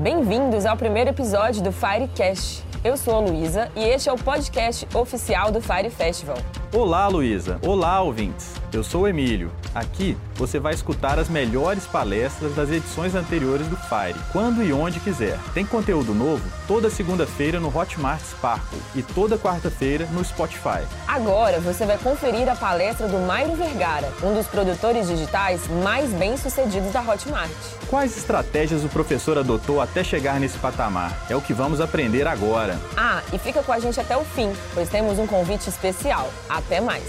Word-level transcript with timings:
Bem-vindos 0.00 0.64
ao 0.64 0.78
primeiro 0.78 1.10
episódio 1.10 1.62
do 1.62 1.70
Firecast. 1.70 2.64
Eu 2.82 2.96
sou 2.96 3.16
a 3.16 3.20
Luísa 3.20 3.70
e 3.76 3.80
este 3.80 4.08
é 4.08 4.12
o 4.12 4.16
podcast 4.16 4.88
oficial 4.96 5.52
do 5.52 5.60
Fire 5.60 5.90
Festival. 5.90 6.38
Olá, 6.72 7.06
Luísa. 7.08 7.58
Olá, 7.62 8.00
ouvintes. 8.00 8.54
Eu 8.72 8.82
sou 8.82 9.02
o 9.02 9.08
Emílio. 9.08 9.50
Aqui 9.74 10.16
você 10.36 10.60
vai 10.60 10.72
escutar 10.72 11.18
as 11.18 11.28
melhores 11.28 11.84
palestras 11.84 12.54
das 12.54 12.70
edições 12.70 13.14
anteriores 13.14 13.66
do 13.66 13.76
Fire, 13.76 14.18
quando 14.32 14.62
e 14.62 14.72
onde 14.72 15.00
quiser. 15.00 15.36
Tem 15.52 15.66
conteúdo 15.66 16.14
novo 16.14 16.42
toda 16.66 16.88
segunda-feira 16.88 17.58
no 17.58 17.76
Hotmart 17.76 18.22
Sparkle 18.22 18.78
e 18.94 19.02
toda 19.02 19.36
quarta-feira 19.36 20.06
no 20.06 20.24
Spotify. 20.24 20.86
Agora 21.08 21.58
você 21.58 21.84
vai 21.84 21.98
conferir 21.98 22.48
a 22.48 22.54
palestra 22.54 23.08
do 23.08 23.18
Mairo 23.18 23.54
Vergara, 23.56 24.08
um 24.22 24.32
dos 24.32 24.46
produtores 24.46 25.08
digitais 25.08 25.66
mais 25.82 26.10
bem-sucedidos 26.12 26.92
da 26.92 27.02
Hotmart. 27.02 27.50
Quais 27.88 28.16
estratégias 28.16 28.84
o 28.84 28.88
professor 28.88 29.36
adotou 29.36 29.80
até 29.90 30.04
chegar 30.04 30.38
nesse 30.38 30.56
patamar? 30.56 31.26
É 31.28 31.34
o 31.34 31.42
que 31.42 31.52
vamos 31.52 31.80
aprender 31.80 32.24
agora. 32.26 32.80
Ah, 32.96 33.22
e 33.32 33.38
fica 33.38 33.60
com 33.60 33.72
a 33.72 33.78
gente 33.80 33.98
até 33.98 34.16
o 34.16 34.24
fim, 34.24 34.52
pois 34.72 34.88
temos 34.88 35.18
um 35.18 35.26
convite 35.26 35.68
especial. 35.68 36.32
Até 36.48 36.80
mais! 36.80 37.04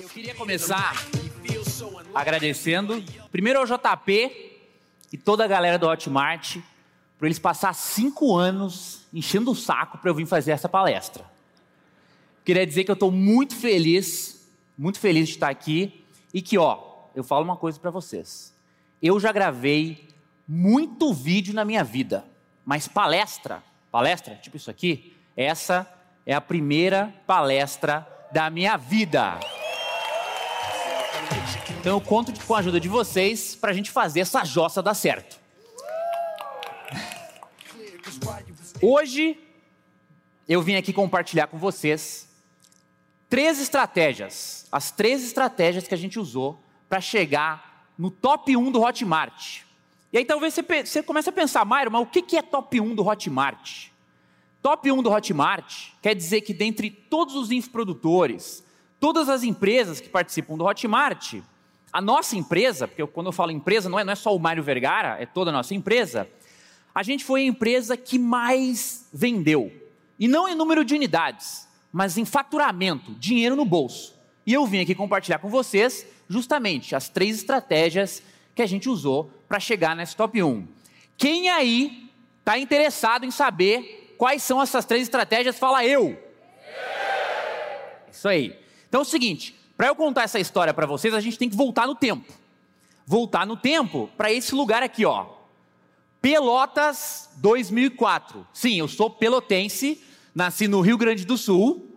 Eu 0.00 0.08
queria 0.08 0.34
começar 0.34 0.94
agradecendo 2.14 3.04
primeiro 3.30 3.60
ao 3.60 3.66
JP 3.66 4.60
e 5.12 5.18
toda 5.18 5.44
a 5.44 5.46
galera 5.46 5.78
do 5.78 5.86
Hotmart 5.86 6.56
por 7.18 7.26
eles 7.26 7.38
passar 7.38 7.74
cinco 7.74 8.34
anos 8.34 9.02
enchendo 9.12 9.50
o 9.50 9.54
saco 9.54 9.98
para 9.98 10.10
eu 10.10 10.14
vir 10.14 10.26
fazer 10.26 10.52
essa 10.52 10.68
palestra. 10.68 11.24
Queria 12.42 12.66
dizer 12.66 12.84
que 12.84 12.90
eu 12.90 12.94
estou 12.94 13.10
muito 13.12 13.54
feliz, 13.54 14.50
muito 14.78 14.98
feliz 14.98 15.28
de 15.28 15.34
estar 15.34 15.50
aqui 15.50 16.04
e 16.32 16.40
que, 16.40 16.56
ó, 16.56 16.89
eu 17.14 17.24
falo 17.24 17.44
uma 17.44 17.56
coisa 17.56 17.78
para 17.78 17.90
vocês. 17.90 18.54
Eu 19.02 19.18
já 19.18 19.32
gravei 19.32 20.08
muito 20.46 21.12
vídeo 21.12 21.54
na 21.54 21.64
minha 21.64 21.84
vida, 21.84 22.24
mas 22.64 22.88
palestra, 22.88 23.62
palestra, 23.90 24.34
tipo 24.36 24.56
isso 24.56 24.70
aqui, 24.70 25.16
essa 25.36 25.90
é 26.26 26.34
a 26.34 26.40
primeira 26.40 27.14
palestra 27.26 28.06
da 28.32 28.50
minha 28.50 28.76
vida. 28.76 29.38
Então 31.80 31.92
eu 31.92 32.00
conto 32.00 32.32
com 32.44 32.54
a 32.54 32.58
ajuda 32.58 32.78
de 32.78 32.88
vocês 32.88 33.54
para 33.54 33.70
a 33.70 33.74
gente 33.74 33.90
fazer 33.90 34.20
essa 34.20 34.44
jossa 34.44 34.82
dar 34.82 34.94
certo. 34.94 35.40
Hoje 38.82 39.38
eu 40.48 40.60
vim 40.62 40.74
aqui 40.74 40.92
compartilhar 40.92 41.46
com 41.46 41.58
vocês 41.58 42.28
três 43.28 43.60
estratégias, 43.60 44.66
as 44.70 44.90
três 44.90 45.24
estratégias 45.24 45.86
que 45.86 45.94
a 45.94 45.98
gente 45.98 46.18
usou 46.18 46.62
para 46.90 47.00
chegar 47.00 47.86
no 47.96 48.10
top 48.10 48.56
1 48.56 48.72
do 48.72 48.82
Hotmart. 48.82 49.60
E 50.12 50.18
aí 50.18 50.24
talvez 50.24 50.52
você, 50.52 50.62
você 50.84 51.02
comece 51.04 51.28
a 51.28 51.32
pensar, 51.32 51.64
Mairo, 51.64 51.90
mas 51.90 52.02
o 52.02 52.06
que 52.06 52.36
é 52.36 52.42
top 52.42 52.80
1 52.80 52.96
do 52.96 53.06
Hotmart? 53.06 53.86
Top 54.60 54.90
1 54.90 55.02
do 55.02 55.10
Hotmart 55.10 55.90
quer 56.02 56.16
dizer 56.16 56.40
que 56.40 56.52
dentre 56.52 56.90
todos 56.90 57.36
os 57.36 57.52
infoprodutores, 57.52 58.64
todas 58.98 59.28
as 59.28 59.44
empresas 59.44 60.00
que 60.00 60.08
participam 60.08 60.58
do 60.58 60.64
Hotmart, 60.64 61.36
a 61.92 62.00
nossa 62.00 62.36
empresa, 62.36 62.88
porque 62.88 63.06
quando 63.06 63.28
eu 63.28 63.32
falo 63.32 63.52
empresa, 63.52 63.88
não 63.88 63.98
é, 63.98 64.04
não 64.04 64.12
é 64.12 64.16
só 64.16 64.34
o 64.34 64.38
Mário 64.38 64.62
Vergara, 64.62 65.16
é 65.20 65.26
toda 65.26 65.50
a 65.50 65.52
nossa 65.52 65.74
empresa, 65.74 66.28
a 66.92 67.04
gente 67.04 67.24
foi 67.24 67.42
a 67.42 67.44
empresa 67.44 67.96
que 67.96 68.18
mais 68.18 69.08
vendeu. 69.12 69.72
E 70.18 70.26
não 70.26 70.48
em 70.48 70.56
número 70.56 70.84
de 70.84 70.94
unidades, 70.94 71.68
mas 71.92 72.18
em 72.18 72.24
faturamento, 72.24 73.14
dinheiro 73.14 73.54
no 73.54 73.64
bolso. 73.64 74.18
E 74.44 74.52
eu 74.52 74.66
vim 74.66 74.80
aqui 74.80 74.94
compartilhar 74.94 75.38
com 75.38 75.48
vocês 75.48 76.04
justamente 76.30 76.94
as 76.94 77.08
três 77.08 77.38
estratégias 77.38 78.22
que 78.54 78.62
a 78.62 78.66
gente 78.66 78.88
usou 78.88 79.28
para 79.48 79.58
chegar 79.58 79.96
nesse 79.96 80.14
top 80.14 80.40
1. 80.40 80.66
Quem 81.18 81.50
aí 81.50 82.08
está 82.38 82.56
interessado 82.56 83.26
em 83.26 83.32
saber 83.32 84.14
quais 84.16 84.40
são 84.42 84.62
essas 84.62 84.84
três 84.84 85.02
estratégias, 85.02 85.58
fala 85.58 85.84
eu. 85.84 86.16
Isso 88.10 88.28
aí. 88.28 88.56
Então 88.88 89.00
é 89.00 89.02
o 89.02 89.06
seguinte, 89.06 89.58
para 89.76 89.88
eu 89.88 89.96
contar 89.96 90.22
essa 90.22 90.38
história 90.38 90.72
para 90.72 90.86
vocês, 90.86 91.12
a 91.12 91.20
gente 91.20 91.36
tem 91.36 91.50
que 91.50 91.56
voltar 91.56 91.86
no 91.86 91.96
tempo. 91.96 92.32
Voltar 93.04 93.44
no 93.44 93.56
tempo 93.56 94.08
para 94.16 94.32
esse 94.32 94.54
lugar 94.54 94.84
aqui, 94.84 95.04
ó. 95.04 95.26
Pelotas 96.22 97.28
2004. 97.38 98.46
Sim, 98.52 98.78
eu 98.78 98.86
sou 98.86 99.10
pelotense, 99.10 100.00
nasci 100.32 100.68
no 100.68 100.80
Rio 100.80 100.96
Grande 100.96 101.24
do 101.24 101.36
Sul. 101.36 101.88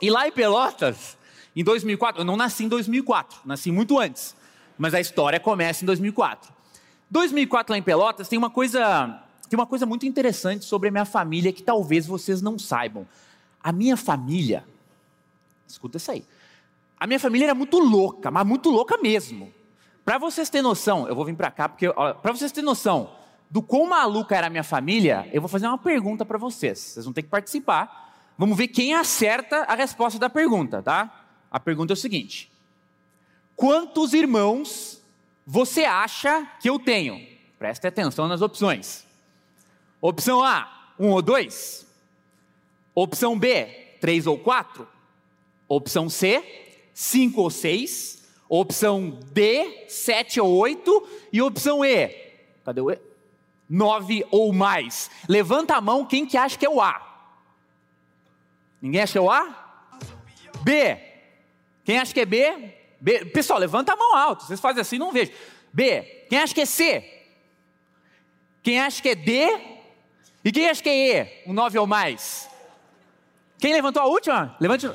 E 0.00 0.10
lá 0.10 0.26
em 0.26 0.32
Pelotas, 0.32 1.15
em 1.60 1.64
2004, 1.64 2.20
eu 2.20 2.24
não 2.24 2.36
nasci 2.36 2.64
em 2.64 2.68
2004, 2.68 3.40
nasci 3.44 3.72
muito 3.72 3.98
antes. 3.98 4.36
Mas 4.76 4.92
a 4.92 5.00
história 5.00 5.40
começa 5.40 5.82
em 5.82 5.86
2004. 5.86 6.52
2004 7.10 7.72
lá 7.72 7.78
em 7.78 7.82
Pelotas 7.82 8.28
tem 8.28 8.38
uma 8.38 8.50
coisa, 8.50 9.22
tem 9.48 9.58
uma 9.58 9.66
coisa 9.66 9.86
muito 9.86 10.04
interessante 10.04 10.64
sobre 10.64 10.90
a 10.90 10.92
minha 10.92 11.04
família 11.04 11.52
que 11.52 11.62
talvez 11.62 12.06
vocês 12.06 12.42
não 12.42 12.58
saibam. 12.58 13.06
A 13.62 13.72
minha 13.72 13.96
família, 13.96 14.64
escuta 15.66 15.96
isso 15.96 16.10
aí. 16.10 16.24
A 16.98 17.06
minha 17.06 17.18
família 17.18 17.46
era 17.46 17.54
muito 17.54 17.78
louca, 17.78 18.30
mas 18.30 18.46
muito 18.46 18.70
louca 18.70 18.98
mesmo. 18.98 19.52
Para 20.04 20.18
vocês 20.18 20.50
terem 20.50 20.62
noção, 20.62 21.08
eu 21.08 21.14
vou 21.14 21.24
vir 21.24 21.34
para 21.34 21.50
cá 21.50 21.68
porque 21.68 21.90
para 21.90 22.32
vocês 22.32 22.52
terem 22.52 22.64
noção 22.64 23.10
do 23.50 23.62
quão 23.62 23.86
maluca 23.86 24.36
era 24.36 24.48
a 24.48 24.50
minha 24.50 24.62
família, 24.62 25.28
eu 25.32 25.40
vou 25.40 25.48
fazer 25.48 25.66
uma 25.66 25.78
pergunta 25.78 26.24
para 26.24 26.36
vocês. 26.36 26.78
Vocês 26.78 27.04
vão 27.04 27.12
ter 27.12 27.22
que 27.22 27.28
participar. 27.28 28.12
Vamos 28.36 28.56
ver 28.56 28.68
quem 28.68 28.94
acerta 28.94 29.62
a 29.62 29.74
resposta 29.74 30.18
da 30.18 30.28
pergunta, 30.28 30.82
tá? 30.82 31.25
A 31.50 31.60
pergunta 31.60 31.92
é 31.92 31.94
o 31.94 31.96
seguinte: 31.96 32.50
Quantos 33.54 34.12
irmãos 34.12 35.02
você 35.46 35.84
acha 35.84 36.44
que 36.60 36.68
eu 36.68 36.78
tenho? 36.78 37.26
Preste 37.58 37.86
atenção 37.86 38.28
nas 38.28 38.42
opções. 38.42 39.06
Opção 40.00 40.42
A, 40.42 40.92
um 40.98 41.10
ou 41.10 41.22
dois. 41.22 41.86
Opção 42.94 43.38
B, 43.38 43.64
três 44.00 44.26
ou 44.26 44.38
quatro. 44.38 44.88
Opção 45.68 46.08
C, 46.08 46.42
5 46.94 47.40
ou 47.40 47.50
6, 47.50 48.24
opção 48.48 49.18
D, 49.32 49.84
7 49.88 50.40
ou 50.40 50.56
8 50.56 51.08
e 51.32 51.42
opção 51.42 51.84
E, 51.84 52.08
cadê 52.64 52.80
o 52.80 52.90
E? 52.90 52.98
9 53.68 54.24
ou 54.30 54.52
mais. 54.52 55.10
Levanta 55.28 55.74
a 55.74 55.80
mão 55.80 56.06
quem 56.06 56.24
que 56.24 56.36
acha 56.36 56.56
que 56.56 56.64
é 56.64 56.70
o 56.70 56.80
A. 56.80 57.02
Ninguém 58.80 59.02
acha 59.02 59.12
que 59.12 59.18
é 59.18 59.20
o 59.20 59.30
A? 59.30 59.90
B. 60.62 61.05
Quem 61.86 62.00
acha 62.00 62.12
que 62.12 62.20
é 62.20 62.26
B? 62.26 62.74
B. 63.00 63.26
Pessoal, 63.26 63.60
levanta 63.60 63.92
a 63.92 63.96
mão 63.96 64.16
alto. 64.16 64.44
Vocês 64.44 64.58
fazem 64.58 64.80
assim, 64.82 64.98
não 64.98 65.12
vejo. 65.12 65.30
B. 65.72 66.02
Quem 66.28 66.40
acha 66.40 66.52
que 66.52 66.62
é 66.62 66.66
C? 66.66 67.28
Quem 68.60 68.80
acha 68.80 69.00
que 69.00 69.10
é 69.10 69.14
D? 69.14 69.46
E 70.44 70.50
quem 70.50 70.68
acha 70.68 70.82
que 70.82 70.88
é 70.88 71.22
E? 71.22 71.48
Um 71.48 71.52
9 71.52 71.78
ou 71.78 71.86
mais. 71.86 72.50
Quem 73.56 73.72
levantou 73.72 74.02
a 74.02 74.06
última? 74.06 74.56
Levante. 74.58 74.90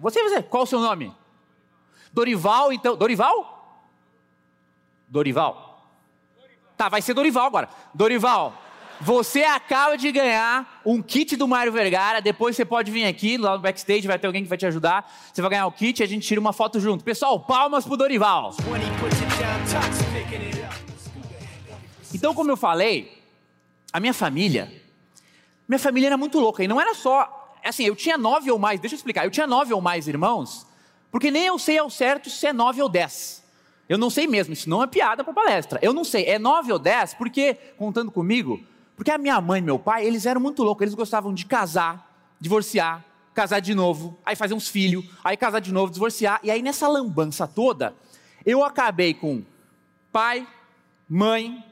Você, 0.00 0.24
você. 0.24 0.42
Qual 0.42 0.64
o 0.64 0.66
seu 0.66 0.80
nome? 0.80 1.14
Dorival, 2.12 2.72
então. 2.72 2.96
Dorival? 2.96 3.88
Dorival. 5.06 5.88
Tá, 6.76 6.88
vai 6.88 7.00
ser 7.00 7.14
Dorival 7.14 7.46
agora. 7.46 7.68
Dorival, 7.94 8.60
você 9.00 9.42
acaba 9.42 9.96
de 9.96 10.10
ganhar 10.10 10.80
um 10.84 11.02
kit 11.02 11.36
do 11.36 11.46
Mário 11.46 11.72
Vergara. 11.72 12.20
Depois 12.20 12.56
você 12.56 12.64
pode 12.64 12.90
vir 12.90 13.04
aqui, 13.04 13.36
lá 13.36 13.56
no 13.56 13.62
backstage, 13.62 14.06
vai 14.06 14.18
ter 14.18 14.26
alguém 14.26 14.42
que 14.42 14.48
vai 14.48 14.58
te 14.58 14.66
ajudar. 14.66 15.10
Você 15.32 15.40
vai 15.40 15.50
ganhar 15.50 15.66
o 15.66 15.72
kit 15.72 16.00
e 16.00 16.02
a 16.02 16.06
gente 16.06 16.26
tira 16.26 16.40
uma 16.40 16.52
foto 16.52 16.80
junto. 16.80 17.04
Pessoal, 17.04 17.38
palmas 17.40 17.84
pro 17.84 17.96
Dorival. 17.96 18.54
Então, 22.12 22.34
como 22.34 22.50
eu 22.50 22.56
falei, 22.56 23.22
a 23.92 23.98
minha 24.00 24.14
família, 24.14 24.72
minha 25.68 25.78
família 25.78 26.08
era 26.08 26.16
muito 26.16 26.38
louca. 26.38 26.62
E 26.62 26.68
não 26.68 26.80
era 26.80 26.94
só. 26.94 27.56
Assim, 27.64 27.84
eu 27.84 27.96
tinha 27.96 28.18
nove 28.18 28.50
ou 28.50 28.58
mais, 28.58 28.80
deixa 28.80 28.94
eu 28.94 28.98
explicar. 28.98 29.24
Eu 29.24 29.30
tinha 29.30 29.46
nove 29.46 29.72
ou 29.72 29.80
mais 29.80 30.06
irmãos 30.06 30.66
porque 31.14 31.30
nem 31.30 31.46
eu 31.46 31.60
sei 31.60 31.78
ao 31.78 31.88
certo 31.88 32.28
se 32.28 32.44
é 32.44 32.52
9 32.52 32.82
ou 32.82 32.88
10. 32.88 33.44
Eu 33.88 33.96
não 33.96 34.10
sei 34.10 34.26
mesmo, 34.26 34.52
isso 34.52 34.68
não 34.68 34.82
é 34.82 34.86
piada 34.88 35.22
para 35.22 35.32
palestra. 35.32 35.78
Eu 35.80 35.92
não 35.92 36.02
sei, 36.02 36.24
é 36.24 36.40
9 36.40 36.72
ou 36.72 36.78
10, 36.80 37.14
porque, 37.14 37.54
contando 37.76 38.10
comigo, 38.10 38.60
porque 38.96 39.10
a 39.10 39.18
minha 39.18 39.40
mãe 39.40 39.60
e 39.60 39.62
meu 39.62 39.78
pai, 39.78 40.06
eles 40.06 40.26
eram 40.26 40.40
muito 40.40 40.62
loucos, 40.62 40.82
eles 40.82 40.94
gostavam 40.94 41.34
de 41.34 41.44
casar, 41.46 42.10
divorciar, 42.40 43.04
casar 43.32 43.60
de 43.60 43.74
novo, 43.74 44.16
aí 44.24 44.36
fazer 44.36 44.54
uns 44.54 44.68
filhos, 44.68 45.04
aí 45.22 45.36
casar 45.36 45.60
de 45.60 45.72
novo, 45.72 45.92
divorciar, 45.92 46.40
e 46.42 46.50
aí 46.50 46.62
nessa 46.62 46.86
lambança 46.86 47.46
toda, 47.46 47.94
eu 48.46 48.62
acabei 48.62 49.12
com 49.12 49.42
pai, 50.12 50.46
mãe, 51.08 51.64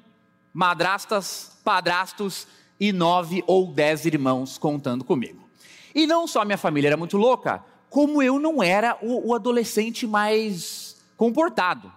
madrastas, 0.53 1.59
padrastos 1.65 2.47
e 2.79 2.93
nove 2.93 3.45
ou 3.47 3.67
dez 3.69 4.05
irmãos 4.05 4.59
contando 4.59 5.05
comigo. 5.05 5.49
E 5.95 6.07
não 6.07 6.27
só 6.27 6.45
minha 6.45 6.59
família 6.59 6.89
era 6.89 6.97
muito 6.97 7.17
louca, 7.17 7.65
como 7.89 8.23
eu 8.23 8.39
não 8.41 8.63
era 8.63 8.99
o, 9.01 9.29
o 9.29 9.35
adolescente 9.35 10.07
mais 10.07 10.97
comportado. 11.17 11.93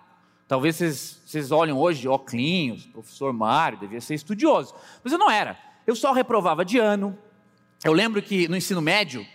Talvez 0.48 0.76
vocês, 0.76 1.22
vocês 1.26 1.52
olhem 1.52 1.74
hoje, 1.74 2.08
Oclinhos, 2.08 2.86
professor 2.86 3.34
Mário, 3.34 3.80
devia 3.80 4.02
ser 4.02 4.16
estudioso. 4.16 4.74
Mas 5.04 5.12
eu 5.12 5.20
não 5.20 5.30
era. 5.30 5.58
Eu 5.86 5.96
só 5.96 6.12
reprovava 6.12 6.64
de 6.64 6.78
ano. 6.78 7.18
Eu 7.84 7.94
lembro 7.94 8.22
que 8.22 8.48
no 8.48 8.56
ensino 8.56 8.82
médio, 8.82 9.26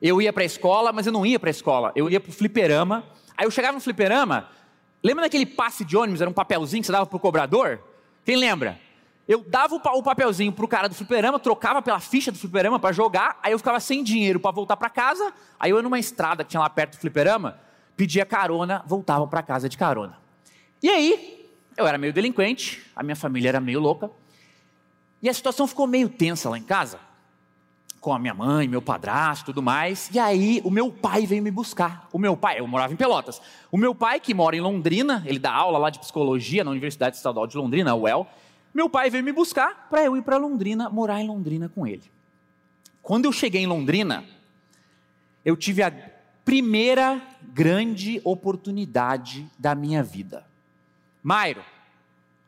eu 0.00 0.20
ia 0.22 0.32
para 0.32 0.42
a 0.42 0.46
escola, 0.46 0.92
mas 0.92 1.06
eu 1.06 1.12
não 1.12 1.26
ia 1.26 1.38
para 1.38 1.50
a 1.50 1.52
escola. 1.52 1.92
Eu 1.94 2.08
ia 2.08 2.20
para 2.20 2.30
o 2.30 2.32
fliperama. 2.32 3.04
Aí 3.36 3.46
eu 3.46 3.50
chegava 3.50 3.74
no 3.74 3.80
fliperama, 3.80 4.48
Lembra 5.02 5.24
daquele 5.24 5.44
passe 5.44 5.84
de 5.84 5.96
ônibus? 5.96 6.20
Era 6.20 6.30
um 6.30 6.34
papelzinho 6.34 6.80
que 6.80 6.86
você 6.86 6.92
dava 6.92 7.06
pro 7.06 7.18
cobrador? 7.18 7.80
Quem 8.24 8.36
lembra? 8.36 8.78
Eu 9.26 9.44
dava 9.48 9.74
o 9.74 10.02
papelzinho 10.02 10.52
pro 10.52 10.68
cara 10.68 10.88
do 10.88 10.94
fliperama, 10.94 11.38
trocava 11.40 11.82
pela 11.82 11.98
ficha 11.98 12.30
do 12.30 12.38
fliperama 12.38 12.78
para 12.78 12.92
jogar, 12.92 13.38
aí 13.42 13.52
eu 13.52 13.58
ficava 13.58 13.80
sem 13.80 14.02
dinheiro 14.02 14.38
para 14.38 14.50
voltar 14.50 14.76
para 14.76 14.90
casa, 14.90 15.32
aí 15.58 15.70
eu 15.70 15.76
ia 15.76 15.82
numa 15.82 15.98
estrada 15.98 16.44
que 16.44 16.50
tinha 16.50 16.60
lá 16.60 16.68
perto 16.68 16.92
do 16.92 17.00
fliperama, 17.00 17.58
pedia 17.96 18.26
carona, 18.26 18.82
voltava 18.86 19.26
para 19.26 19.42
casa 19.42 19.68
de 19.68 19.78
carona. 19.78 20.18
E 20.82 20.88
aí, 20.88 21.48
eu 21.76 21.86
era 21.86 21.96
meio 21.96 22.12
delinquente, 22.12 22.82
a 22.96 23.02
minha 23.02 23.14
família 23.14 23.50
era 23.50 23.60
meio 23.60 23.78
louca, 23.78 24.10
e 25.22 25.28
a 25.28 25.34
situação 25.34 25.66
ficou 25.66 25.86
meio 25.86 26.08
tensa 26.08 26.50
lá 26.50 26.58
em 26.58 26.62
casa, 26.62 26.98
com 28.00 28.12
a 28.12 28.18
minha 28.18 28.34
mãe, 28.34 28.66
meu 28.66 28.82
padrasto, 28.82 29.46
tudo 29.46 29.62
mais. 29.62 30.10
E 30.12 30.18
aí 30.18 30.60
o 30.64 30.70
meu 30.72 30.90
pai 30.90 31.24
veio 31.24 31.40
me 31.40 31.52
buscar. 31.52 32.08
O 32.12 32.18
meu 32.18 32.36
pai, 32.36 32.58
eu 32.58 32.66
morava 32.66 32.92
em 32.92 32.96
Pelotas. 32.96 33.40
O 33.70 33.76
meu 33.76 33.94
pai 33.94 34.18
que 34.18 34.34
mora 34.34 34.56
em 34.56 34.60
Londrina, 34.60 35.22
ele 35.24 35.38
dá 35.38 35.52
aula 35.52 35.78
lá 35.78 35.88
de 35.88 36.00
psicologia 36.00 36.64
na 36.64 36.72
Universidade 36.72 37.14
Estadual 37.14 37.46
de 37.46 37.56
Londrina, 37.56 37.92
a 37.92 37.94
UEL. 37.94 38.26
Meu 38.74 38.90
pai 38.90 39.08
veio 39.08 39.22
me 39.22 39.30
buscar 39.30 39.86
para 39.88 40.02
eu 40.02 40.16
ir 40.16 40.22
para 40.22 40.36
Londrina, 40.36 40.90
morar 40.90 41.20
em 41.20 41.28
Londrina 41.28 41.68
com 41.68 41.86
ele. 41.86 42.02
Quando 43.00 43.26
eu 43.26 43.32
cheguei 43.32 43.62
em 43.62 43.66
Londrina, 43.66 44.24
eu 45.44 45.56
tive 45.56 45.84
a 45.84 45.92
primeira 46.44 47.22
grande 47.40 48.20
oportunidade 48.24 49.48
da 49.56 49.76
minha 49.76 50.02
vida. 50.02 50.44
Mairo, 51.22 51.64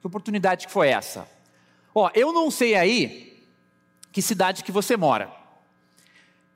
que 0.01 0.07
oportunidade 0.07 0.67
que 0.67 0.73
foi 0.73 0.89
essa? 0.89 1.29
Ó, 1.95 2.11
eu 2.15 2.33
não 2.33 2.51
sei 2.51 2.75
aí 2.75 3.47
que 4.11 4.21
cidade 4.21 4.65
que 4.65 4.73
você 4.73 4.97
mora. 4.97 5.31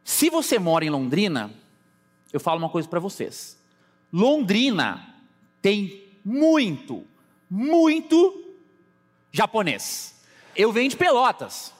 Se 0.05 0.29
você 0.31 0.59
mora 0.59 0.85
em 0.85 0.91
Londrina, 0.91 1.53
eu 2.33 2.41
falo 2.41 2.59
uma 2.59 2.69
coisa 2.69 2.89
para 2.89 2.99
vocês. 2.99 3.59
Londrina 4.13 5.15
tem 5.61 6.09
muito, 6.25 7.07
muito 7.49 8.45
japonês. 9.31 10.15
Eu 10.57 10.73
venho 10.73 10.91
de 10.91 10.97
Pelotas. 10.97 11.73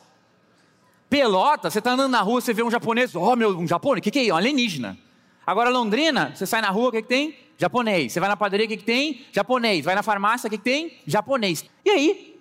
Pelotas, 1.11 1.73
você 1.73 1.79
está 1.79 1.93
andando 1.93 2.13
na 2.13 2.21
rua, 2.21 2.41
você 2.41 2.53
vê 2.53 2.63
um 2.63 2.71
japonês, 2.71 3.17
ó, 3.17 3.33
oh, 3.33 3.37
meu, 3.37 3.59
um 3.59 3.67
japonês, 3.67 4.01
o 4.01 4.03
que, 4.03 4.11
que 4.11 4.19
é 4.19 4.23
isso? 4.25 4.33
Um 4.33 4.37
alienígena. 4.37 4.99
Agora, 5.49 5.71
Londrina, 5.71 6.35
você 6.35 6.45
sai 6.45 6.61
na 6.61 6.69
rua, 6.69 6.91
o 6.91 6.93
que, 6.93 7.01
que 7.01 7.09
tem? 7.09 7.35
Japonês. 7.57 8.13
Você 8.13 8.21
vai 8.21 8.29
na 8.29 8.37
padaria, 8.37 8.67
o 8.67 8.69
que, 8.69 8.77
que 8.77 8.85
tem? 8.85 9.25
Japonês. 9.33 9.83
Vai 9.83 9.95
na 9.95 10.03
farmácia, 10.03 10.47
o 10.47 10.51
que, 10.51 10.59
que 10.59 10.63
tem? 10.63 10.99
Japonês. 11.07 11.65
E 11.83 11.89
aí, 11.89 12.39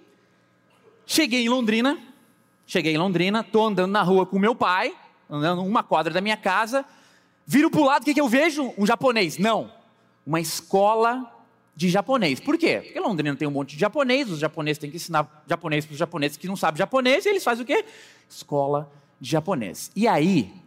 cheguei 1.05 1.45
em 1.45 1.47
Londrina, 1.47 1.97
cheguei 2.65 2.93
em 2.93 2.97
Londrina, 2.97 3.39
estou 3.39 3.65
andando 3.65 3.93
na 3.93 4.03
rua 4.03 4.25
com 4.25 4.37
meu 4.37 4.53
pai, 4.53 4.93
andando 5.29 5.63
uma 5.63 5.83
quadra 5.83 6.13
da 6.13 6.19
minha 6.19 6.35
casa, 6.35 6.83
viro 7.45 7.71
para 7.71 7.79
o 7.79 7.85
lado, 7.85 8.01
o 8.01 8.05
que, 8.05 8.13
que 8.13 8.19
eu 8.19 8.27
vejo? 8.27 8.73
Um 8.77 8.85
japonês. 8.85 9.37
Não, 9.37 9.71
uma 10.25 10.41
escola 10.41 11.33
de 11.77 11.87
japonês. 11.87 12.41
Por 12.41 12.57
quê? 12.57 12.81
Porque 12.83 12.99
Londrina 12.99 13.37
tem 13.37 13.47
um 13.47 13.51
monte 13.51 13.75
de 13.75 13.79
japonês, 13.79 14.29
os 14.29 14.39
japoneses 14.39 14.79
têm 14.79 14.89
que 14.89 14.97
ensinar 14.97 15.45
japonês 15.47 15.85
para 15.85 15.93
os 15.93 15.97
japoneses 15.97 16.35
que 16.35 16.45
não 16.45 16.57
sabem 16.57 16.77
japonês, 16.77 17.25
e 17.25 17.29
eles 17.29 17.43
fazem 17.45 17.63
o 17.63 17.65
quê? 17.65 17.85
Escola 18.29 18.91
de 19.17 19.31
japonês. 19.31 19.91
E 19.95 20.09
aí, 20.09 20.66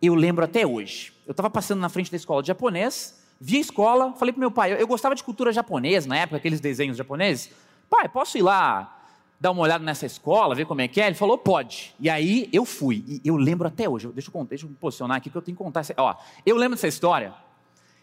eu 0.00 0.14
lembro 0.14 0.44
até 0.44 0.66
hoje, 0.66 1.12
eu 1.26 1.32
estava 1.32 1.50
passando 1.50 1.80
na 1.80 1.88
frente 1.88 2.10
da 2.10 2.16
escola 2.16 2.42
de 2.42 2.48
japonês, 2.48 3.22
vi 3.40 3.58
a 3.58 3.60
escola, 3.60 4.12
falei 4.14 4.32
para 4.32 4.40
meu 4.40 4.50
pai, 4.50 4.80
eu, 4.80 4.86
gostava 4.86 5.14
de 5.14 5.22
cultura 5.22 5.52
japonesa, 5.52 6.08
na 6.08 6.16
época, 6.16 6.36
aqueles 6.36 6.60
desenhos 6.60 6.96
japoneses, 6.96 7.50
pai, 7.88 8.08
posso 8.08 8.38
ir 8.38 8.42
lá 8.42 8.94
dar 9.40 9.52
uma 9.52 9.62
olhada 9.62 9.84
nessa 9.84 10.04
escola, 10.06 10.54
ver 10.54 10.66
como 10.66 10.80
é 10.80 10.88
que 10.88 11.00
é? 11.00 11.06
Ele 11.06 11.14
falou, 11.14 11.38
pode. 11.38 11.94
E 12.00 12.10
aí 12.10 12.48
eu 12.52 12.64
fui. 12.64 13.04
E 13.06 13.20
eu 13.24 13.36
lembro 13.36 13.68
até 13.68 13.88
hoje. 13.88 14.08
Deixa 14.08 14.30
eu, 14.34 14.44
deixa 14.44 14.66
eu 14.66 14.70
me 14.70 14.74
posicionar 14.74 15.16
aqui 15.16 15.30
que 15.30 15.36
eu 15.36 15.42
tenho 15.42 15.56
que 15.56 15.62
contar. 15.62 15.80
Essa, 15.80 15.94
ó, 15.96 16.16
eu 16.44 16.56
lembro 16.56 16.74
dessa 16.74 16.88
história. 16.88 17.32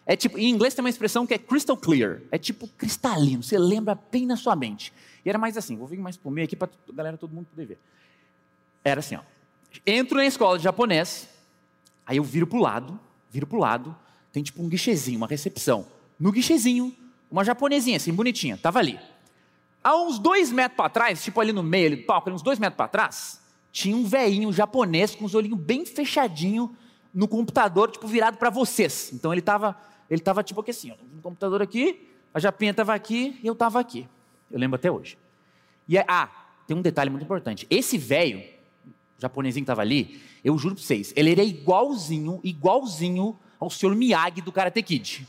É 0.06 0.16
tipo, 0.16 0.38
em 0.38 0.48
inglês 0.48 0.72
tem 0.72 0.82
uma 0.82 0.88
expressão 0.88 1.26
que 1.26 1.34
é 1.34 1.38
crystal 1.38 1.76
clear. 1.76 2.22
É 2.30 2.38
tipo 2.38 2.66
cristalino, 2.68 3.42
você 3.42 3.58
lembra 3.58 3.98
bem 4.10 4.24
na 4.24 4.36
sua 4.36 4.56
mente. 4.56 4.92
E 5.24 5.28
era 5.28 5.38
mais 5.38 5.56
assim, 5.56 5.76
vou 5.76 5.86
vir 5.86 5.98
mais 5.98 6.16
pro 6.16 6.30
meio 6.30 6.46
aqui 6.46 6.56
para 6.56 6.70
galera, 6.94 7.18
todo 7.18 7.34
mundo 7.34 7.46
poder 7.46 7.66
ver. 7.66 7.78
Era 8.84 9.00
assim, 9.00 9.16
ó. 9.16 9.20
Entro 9.84 10.16
na 10.16 10.24
escola 10.24 10.56
de 10.56 10.64
japonês, 10.64 11.28
aí 12.06 12.18
eu 12.18 12.24
viro 12.24 12.46
pro 12.46 12.60
lado, 12.60 12.98
viro 13.30 13.46
pro 13.46 13.58
lado, 13.58 13.94
tem 14.32 14.42
tipo 14.42 14.62
um 14.62 14.68
guichezinho, 14.68 15.18
uma 15.18 15.26
recepção. 15.26 15.86
No 16.18 16.30
guichezinho, 16.32 16.94
uma 17.30 17.44
japonesinha 17.44 17.96
assim, 17.96 18.12
bonitinha, 18.12 18.56
tava 18.56 18.78
ali. 18.78 18.98
Há 19.82 19.96
uns 19.96 20.18
dois 20.18 20.50
metros 20.50 20.76
para 20.76 20.88
trás, 20.88 21.22
tipo 21.22 21.40
ali 21.40 21.52
no 21.52 21.62
meio 21.62 21.86
ali 21.86 21.96
do 21.96 22.02
palco, 22.04 22.30
uns 22.30 22.42
dois 22.42 22.58
metros 22.58 22.76
para 22.76 22.88
trás, 22.88 23.40
tinha 23.72 23.96
um 23.96 24.04
veinho 24.04 24.52
japonês 24.52 25.14
com 25.14 25.24
os 25.24 25.34
olhinhos 25.34 25.58
bem 25.58 25.84
fechadinho 25.84 26.74
no 27.12 27.28
computador, 27.28 27.90
tipo 27.90 28.06
virado 28.06 28.36
para 28.36 28.50
vocês. 28.50 29.10
Então 29.12 29.32
ele 29.32 29.42
tava 29.42 29.76
ele 30.08 30.20
estava 30.20 30.42
tipo 30.42 30.60
aqui 30.60 30.70
assim, 30.70 30.92
ó, 30.92 30.94
no 31.14 31.20
computador 31.20 31.60
aqui, 31.60 32.08
a 32.32 32.38
Japinha 32.38 32.70
estava 32.70 32.94
aqui 32.94 33.38
e 33.42 33.46
eu 33.46 33.52
estava 33.52 33.80
aqui. 33.80 34.08
Eu 34.50 34.58
lembro 34.58 34.76
até 34.76 34.90
hoje. 34.90 35.18
E 35.88 35.98
ah, 35.98 36.28
tem 36.66 36.76
um 36.76 36.82
detalhe 36.82 37.10
muito 37.10 37.24
importante. 37.24 37.66
Esse 37.70 37.98
velho, 37.98 38.42
o 39.18 39.20
japonesinho 39.20 39.64
que 39.64 39.70
estava 39.70 39.82
ali, 39.82 40.20
eu 40.44 40.56
juro 40.58 40.74
para 40.74 40.84
vocês, 40.84 41.12
ele 41.16 41.32
era 41.32 41.42
igualzinho, 41.42 42.40
igualzinho 42.44 43.38
ao 43.58 43.70
Sr. 43.70 43.94
Miyagi 43.94 44.40
do 44.40 44.52
Karate 44.52 44.82
Kid. 44.82 45.26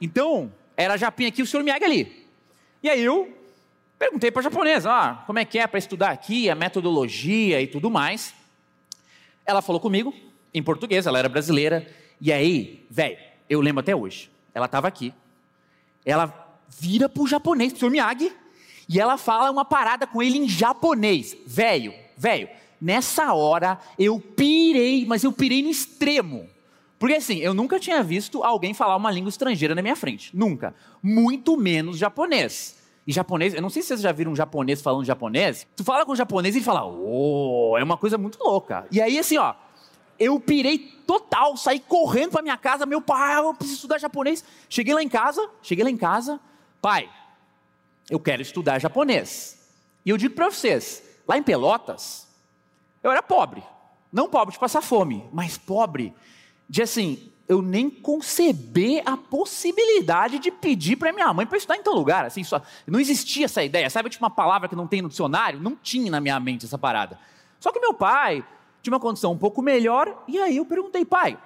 Então, 0.00 0.52
era 0.76 0.94
a 0.94 0.96
Japinha 0.96 1.28
aqui 1.28 1.40
e 1.40 1.44
o 1.44 1.46
Sr. 1.46 1.62
Miyagi 1.62 1.84
ali. 1.84 2.26
E 2.82 2.90
aí 2.90 3.02
eu 3.02 3.32
perguntei 3.98 4.30
para 4.32 4.40
a 4.40 4.42
japonesa, 4.42 4.90
ah, 4.90 5.22
como 5.26 5.38
é 5.38 5.44
que 5.44 5.58
é 5.58 5.66
para 5.66 5.78
estudar 5.78 6.10
aqui, 6.10 6.50
a 6.50 6.54
metodologia 6.54 7.60
e 7.62 7.68
tudo 7.68 7.88
mais. 7.88 8.34
Ela 9.46 9.62
falou 9.62 9.80
comigo, 9.80 10.12
em 10.52 10.62
português, 10.62 11.06
ela 11.06 11.18
era 11.18 11.28
brasileira. 11.28 11.88
E 12.20 12.32
aí, 12.32 12.84
velho, 12.90 13.16
eu 13.48 13.60
lembro 13.60 13.80
até 13.80 13.94
hoje. 13.94 14.30
Ela 14.52 14.66
estava 14.66 14.88
aqui. 14.88 15.14
Ela 16.04 16.58
vira 16.68 17.08
pro 17.08 17.26
japonês, 17.26 17.72
pro 17.72 17.80
senhor 17.80 17.90
Miyagi, 17.90 18.32
e 18.88 19.00
ela 19.00 19.16
fala 19.16 19.50
uma 19.50 19.64
parada 19.64 20.06
com 20.06 20.22
ele 20.22 20.38
em 20.38 20.48
japonês. 20.48 21.36
Velho, 21.46 21.94
velho, 22.16 22.48
nessa 22.82 23.32
hora 23.32 23.78
eu 23.96 24.18
pirei, 24.18 25.06
mas 25.06 25.22
eu 25.22 25.32
pirei 25.32 25.62
no 25.62 25.70
extremo. 25.70 26.48
Porque 26.98 27.14
assim, 27.14 27.38
eu 27.38 27.54
nunca 27.54 27.78
tinha 27.78 28.02
visto 28.02 28.42
alguém 28.42 28.74
falar 28.74 28.96
uma 28.96 29.10
língua 29.10 29.28
estrangeira 29.28 29.74
na 29.74 29.82
minha 29.82 29.96
frente. 29.96 30.36
Nunca. 30.36 30.74
Muito 31.02 31.56
menos 31.56 31.96
japonês. 31.96 32.80
E 33.06 33.12
japonês, 33.12 33.54
eu 33.54 33.62
não 33.62 33.70
sei 33.70 33.82
se 33.82 33.88
vocês 33.88 34.00
já 34.00 34.12
viram 34.12 34.32
um 34.32 34.36
japonês 34.36 34.80
falando 34.80 35.04
japonês. 35.04 35.66
Tu 35.74 35.82
fala 35.82 36.04
com 36.04 36.12
um 36.12 36.16
japonês 36.16 36.54
e 36.54 36.58
ele 36.58 36.64
fala, 36.64 36.84
oh, 36.84 37.76
é 37.76 37.82
uma 37.82 37.96
coisa 37.96 38.16
muito 38.16 38.38
louca. 38.42 38.86
E 38.90 39.00
aí, 39.00 39.18
assim, 39.18 39.36
ó, 39.38 39.54
eu 40.18 40.38
pirei 40.38 40.78
total, 41.06 41.56
saí 41.56 41.80
correndo 41.80 42.30
para 42.30 42.42
minha 42.42 42.56
casa, 42.56 42.86
meu 42.86 43.00
pai, 43.00 43.36
eu 43.38 43.54
preciso 43.54 43.78
estudar 43.78 43.98
japonês. 43.98 44.44
Cheguei 44.68 44.94
lá 44.94 45.02
em 45.02 45.08
casa, 45.08 45.48
cheguei 45.60 45.82
lá 45.82 45.90
em 45.90 45.96
casa, 45.96 46.38
pai, 46.80 47.10
eu 48.08 48.20
quero 48.20 48.42
estudar 48.42 48.78
japonês. 48.78 49.58
E 50.04 50.10
eu 50.10 50.16
digo 50.16 50.34
para 50.36 50.48
vocês, 50.48 51.02
lá 51.26 51.36
em 51.36 51.42
Pelotas, 51.42 52.28
eu 53.02 53.10
era 53.10 53.22
pobre. 53.22 53.62
Não 54.12 54.28
pobre 54.28 54.52
de 54.52 54.60
passar 54.60 54.82
fome, 54.82 55.28
mas 55.32 55.56
pobre 55.56 56.14
de 56.68 56.82
assim, 56.82 57.32
eu 57.48 57.60
nem 57.60 57.90
conceber 57.90 59.02
a 59.04 59.16
possibilidade 59.16 60.38
de 60.38 60.50
pedir 60.50 60.96
para 60.96 61.12
minha 61.12 61.32
mãe 61.32 61.46
para 61.46 61.58
estudar 61.58 61.76
em 61.76 61.82
tal 61.82 61.94
lugar. 61.94 62.24
Assim, 62.24 62.44
só, 62.44 62.60
não 62.86 63.00
existia 63.00 63.46
essa 63.46 63.62
ideia. 63.62 63.90
Sabe, 63.90 64.08
tipo 64.08 64.24
uma 64.24 64.30
palavra 64.30 64.68
que 64.68 64.76
não 64.76 64.86
tem 64.86 65.02
no 65.02 65.08
dicionário? 65.08 65.60
Não 65.60 65.76
tinha 65.76 66.10
na 66.10 66.20
minha 66.20 66.38
mente 66.38 66.64
essa 66.64 66.78
parada. 66.78 67.18
Só 67.60 67.72
que 67.72 67.80
meu 67.80 67.94
pai, 67.94 68.44
tinha 68.82 68.92
uma 68.92 69.00
condição 69.00 69.32
um 69.32 69.38
pouco 69.38 69.62
melhor, 69.62 70.24
e 70.26 70.38
aí 70.38 70.56
eu 70.56 70.64
perguntei, 70.64 71.04
pai, 71.04 71.38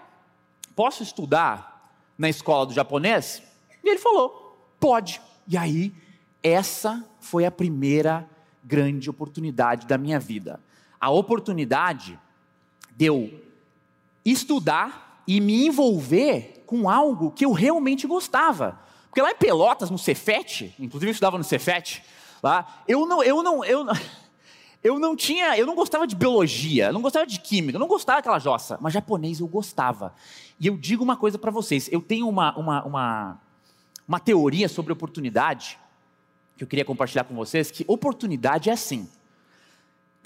posso 0.74 1.02
estudar 1.02 1.92
na 2.16 2.28
escola 2.28 2.66
do 2.66 2.72
japonês? 2.72 3.42
E 3.82 3.88
ele 3.88 3.98
falou, 3.98 4.74
pode. 4.78 5.20
E 5.46 5.56
aí, 5.56 5.92
essa 6.42 7.04
foi 7.20 7.44
a 7.44 7.50
primeira 7.50 8.28
grande 8.62 9.08
oportunidade 9.10 9.86
da 9.86 9.98
minha 9.98 10.18
vida. 10.18 10.60
A 11.00 11.10
oportunidade 11.10 12.18
de 12.96 13.06
eu 13.06 13.30
estudar 14.24 15.22
e 15.26 15.40
me 15.40 15.66
envolver 15.66 16.64
com 16.66 16.88
algo 16.88 17.30
que 17.30 17.44
eu 17.44 17.52
realmente 17.52 18.06
gostava. 18.06 18.78
Porque 19.06 19.22
lá 19.22 19.30
em 19.30 19.36
Pelotas, 19.36 19.90
no 19.90 19.98
Cefet, 19.98 20.74
inclusive 20.78 21.10
eu 21.10 21.12
estudava 21.12 21.38
no 21.38 21.44
Cefet, 21.44 22.02
lá, 22.42 22.82
eu 22.86 23.06
não, 23.06 23.22
eu 23.22 23.42
não, 23.42 23.64
eu 23.64 23.84
não 23.84 23.94
eu 24.84 24.98
não 24.98 25.16
tinha, 25.16 25.56
eu 25.56 25.66
não 25.66 25.74
gostava 25.74 26.06
de 26.06 26.14
biologia, 26.14 26.86
eu 26.86 26.92
não 26.92 27.02
gostava 27.02 27.26
de 27.26 27.40
química, 27.40 27.76
eu 27.76 27.80
não 27.80 27.88
gostava 27.88 28.18
daquela 28.18 28.38
jossa, 28.38 28.78
mas 28.80 28.92
japonês 28.92 29.40
eu 29.40 29.48
gostava. 29.48 30.14
E 30.60 30.66
eu 30.66 30.76
digo 30.76 31.02
uma 31.02 31.16
coisa 31.16 31.38
para 31.38 31.50
vocês, 31.50 31.88
eu 31.90 32.00
tenho 32.00 32.28
uma, 32.28 32.56
uma, 32.56 32.84
uma, 32.84 33.40
uma 34.06 34.20
teoria 34.20 34.68
sobre 34.68 34.92
oportunidade, 34.92 35.78
que 36.56 36.64
eu 36.64 36.68
queria 36.68 36.84
compartilhar 36.84 37.24
com 37.24 37.34
vocês, 37.34 37.70
que 37.70 37.84
oportunidade 37.88 38.70
é 38.70 38.72
assim. 38.72 39.08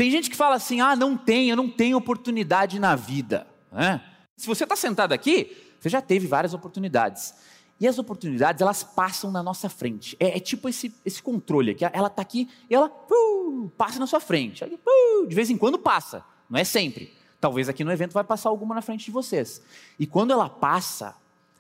Tem 0.00 0.11
gente 0.11 0.30
que 0.30 0.37
fala 0.37 0.57
assim, 0.57 0.80
ah, 0.80 0.97
não 0.97 1.14
tem, 1.14 1.50
eu 1.50 1.57
não 1.57 1.69
tenho 1.69 1.95
oportunidade 1.99 2.78
na 2.80 2.97
vida. 2.97 3.47
Né? 3.71 4.02
Se 4.35 4.47
você 4.47 4.64
está 4.64 4.75
sentado 4.75 5.12
aqui, 5.12 5.54
você 5.78 5.90
já 5.90 6.00
teve 6.00 6.26
várias 6.26 6.54
oportunidades. 6.54 7.35
E 7.78 7.87
as 7.87 7.99
oportunidades, 7.99 8.62
elas 8.62 8.83
passam 8.83 9.30
na 9.30 9.42
nossa 9.42 9.69
frente. 9.69 10.16
É, 10.19 10.38
é 10.38 10.40
tipo 10.40 10.71
esse, 10.71 10.95
esse 11.04 11.23
controle, 11.23 11.75
que 11.75 11.85
ela 11.85 12.07
está 12.07 12.23
aqui 12.23 12.49
e 12.71 12.75
ela 12.75 12.87
uh, 12.87 13.71
passa 13.76 13.99
na 13.99 14.07
sua 14.07 14.21
frente. 14.21 14.64
Aí, 14.64 14.73
uh, 14.73 15.26
de 15.26 15.35
vez 15.35 15.50
em 15.50 15.59
quando 15.59 15.78
passa, 15.78 16.25
não 16.49 16.59
é 16.59 16.64
sempre. 16.64 17.12
Talvez 17.38 17.69
aqui 17.69 17.85
no 17.85 17.92
evento 17.92 18.14
vai 18.14 18.25
passar 18.25 18.49
alguma 18.49 18.75
na 18.75 18.80
frente 18.80 19.04
de 19.04 19.11
vocês. 19.11 19.61
E 19.99 20.07
quando 20.07 20.30
ela 20.30 20.49
passa, 20.49 21.14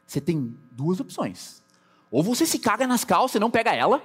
você 0.06 0.18
tem 0.18 0.56
duas 0.70 0.98
opções. 0.98 1.62
Ou 2.10 2.22
você 2.22 2.46
se 2.46 2.58
caga 2.58 2.86
nas 2.86 3.04
calças 3.04 3.34
e 3.34 3.38
não 3.38 3.50
pega 3.50 3.74
ela, 3.74 4.02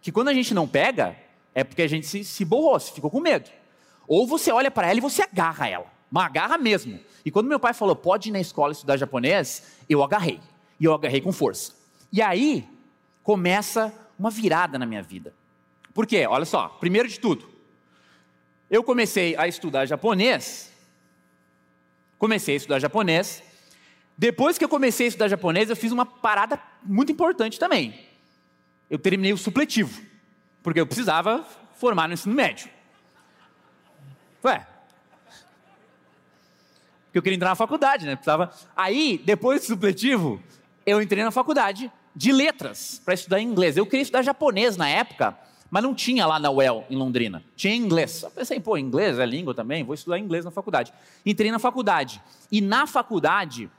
que 0.00 0.10
quando 0.10 0.28
a 0.28 0.32
gente 0.32 0.54
não 0.54 0.66
pega, 0.66 1.14
é 1.54 1.62
porque 1.62 1.82
a 1.82 1.86
gente 1.86 2.06
se, 2.06 2.24
se 2.24 2.46
borrou, 2.46 2.80
se 2.80 2.90
ficou 2.90 3.10
com 3.10 3.20
medo. 3.20 3.50
Ou 4.06 4.26
você 4.26 4.52
olha 4.52 4.70
para 4.70 4.88
ela 4.88 4.98
e 4.98 5.00
você 5.00 5.22
agarra 5.22 5.68
ela, 5.68 5.86
mas 6.10 6.26
agarra 6.26 6.58
mesmo. 6.58 6.98
E 7.24 7.30
quando 7.30 7.48
meu 7.48 7.58
pai 7.58 7.72
falou, 7.72 7.96
pode 7.96 8.28
ir 8.28 8.32
na 8.32 8.40
escola 8.40 8.72
estudar 8.72 8.96
japonês, 8.96 9.76
eu 9.88 10.02
agarrei. 10.02 10.40
E 10.78 10.84
eu 10.84 10.92
agarrei 10.92 11.20
com 11.20 11.32
força. 11.32 11.72
E 12.12 12.20
aí 12.20 12.68
começa 13.22 13.92
uma 14.18 14.30
virada 14.30 14.78
na 14.78 14.86
minha 14.86 15.02
vida. 15.02 15.34
Por 15.92 16.06
quê? 16.06 16.26
Olha 16.26 16.44
só, 16.44 16.68
primeiro 16.68 17.08
de 17.08 17.18
tudo, 17.18 17.48
eu 18.70 18.82
comecei 18.82 19.36
a 19.36 19.46
estudar 19.46 19.86
japonês. 19.86 20.72
Comecei 22.18 22.54
a 22.54 22.56
estudar 22.56 22.78
japonês. 22.78 23.42
Depois 24.16 24.58
que 24.58 24.64
eu 24.64 24.68
comecei 24.68 25.06
a 25.06 25.08
estudar 25.08 25.28
japonês, 25.28 25.70
eu 25.70 25.76
fiz 25.76 25.92
uma 25.92 26.06
parada 26.06 26.60
muito 26.82 27.10
importante 27.10 27.58
também. 27.58 27.98
Eu 28.88 28.98
terminei 28.98 29.32
o 29.32 29.38
supletivo, 29.38 30.02
porque 30.62 30.80
eu 30.80 30.86
precisava 30.86 31.44
formar 31.74 32.08
no 32.08 32.14
ensino 32.14 32.34
médio. 32.34 32.68
Ué. 34.44 34.66
Porque 37.04 37.18
eu 37.18 37.22
queria 37.22 37.36
entrar 37.36 37.50
na 37.50 37.54
faculdade, 37.54 38.06
né? 38.06 38.16
Precisava. 38.16 38.52
Aí, 38.76 39.22
depois 39.24 39.60
do 39.60 39.66
supletivo, 39.66 40.42
eu 40.84 41.00
entrei 41.00 41.22
na 41.22 41.30
faculdade 41.30 41.90
de 42.14 42.32
letras 42.32 43.00
para 43.04 43.14
estudar 43.14 43.40
inglês. 43.40 43.76
Eu 43.76 43.86
queria 43.86 44.02
estudar 44.02 44.22
japonês 44.22 44.76
na 44.76 44.88
época, 44.88 45.38
mas 45.70 45.82
não 45.82 45.94
tinha 45.94 46.26
lá 46.26 46.38
na 46.38 46.50
UEL, 46.50 46.84
em 46.90 46.96
Londrina. 46.96 47.42
Tinha 47.56 47.74
inglês. 47.74 48.22
Eu 48.22 48.30
pensei, 48.30 48.60
pô, 48.60 48.76
inglês 48.76 49.18
é 49.18 49.26
língua 49.26 49.54
também, 49.54 49.84
vou 49.84 49.94
estudar 49.94 50.18
inglês 50.18 50.44
na 50.44 50.50
faculdade. 50.50 50.92
Entrei 51.24 51.50
na 51.50 51.58
faculdade. 51.58 52.20
E 52.50 52.60
na 52.60 52.86
faculdade, 52.86 53.70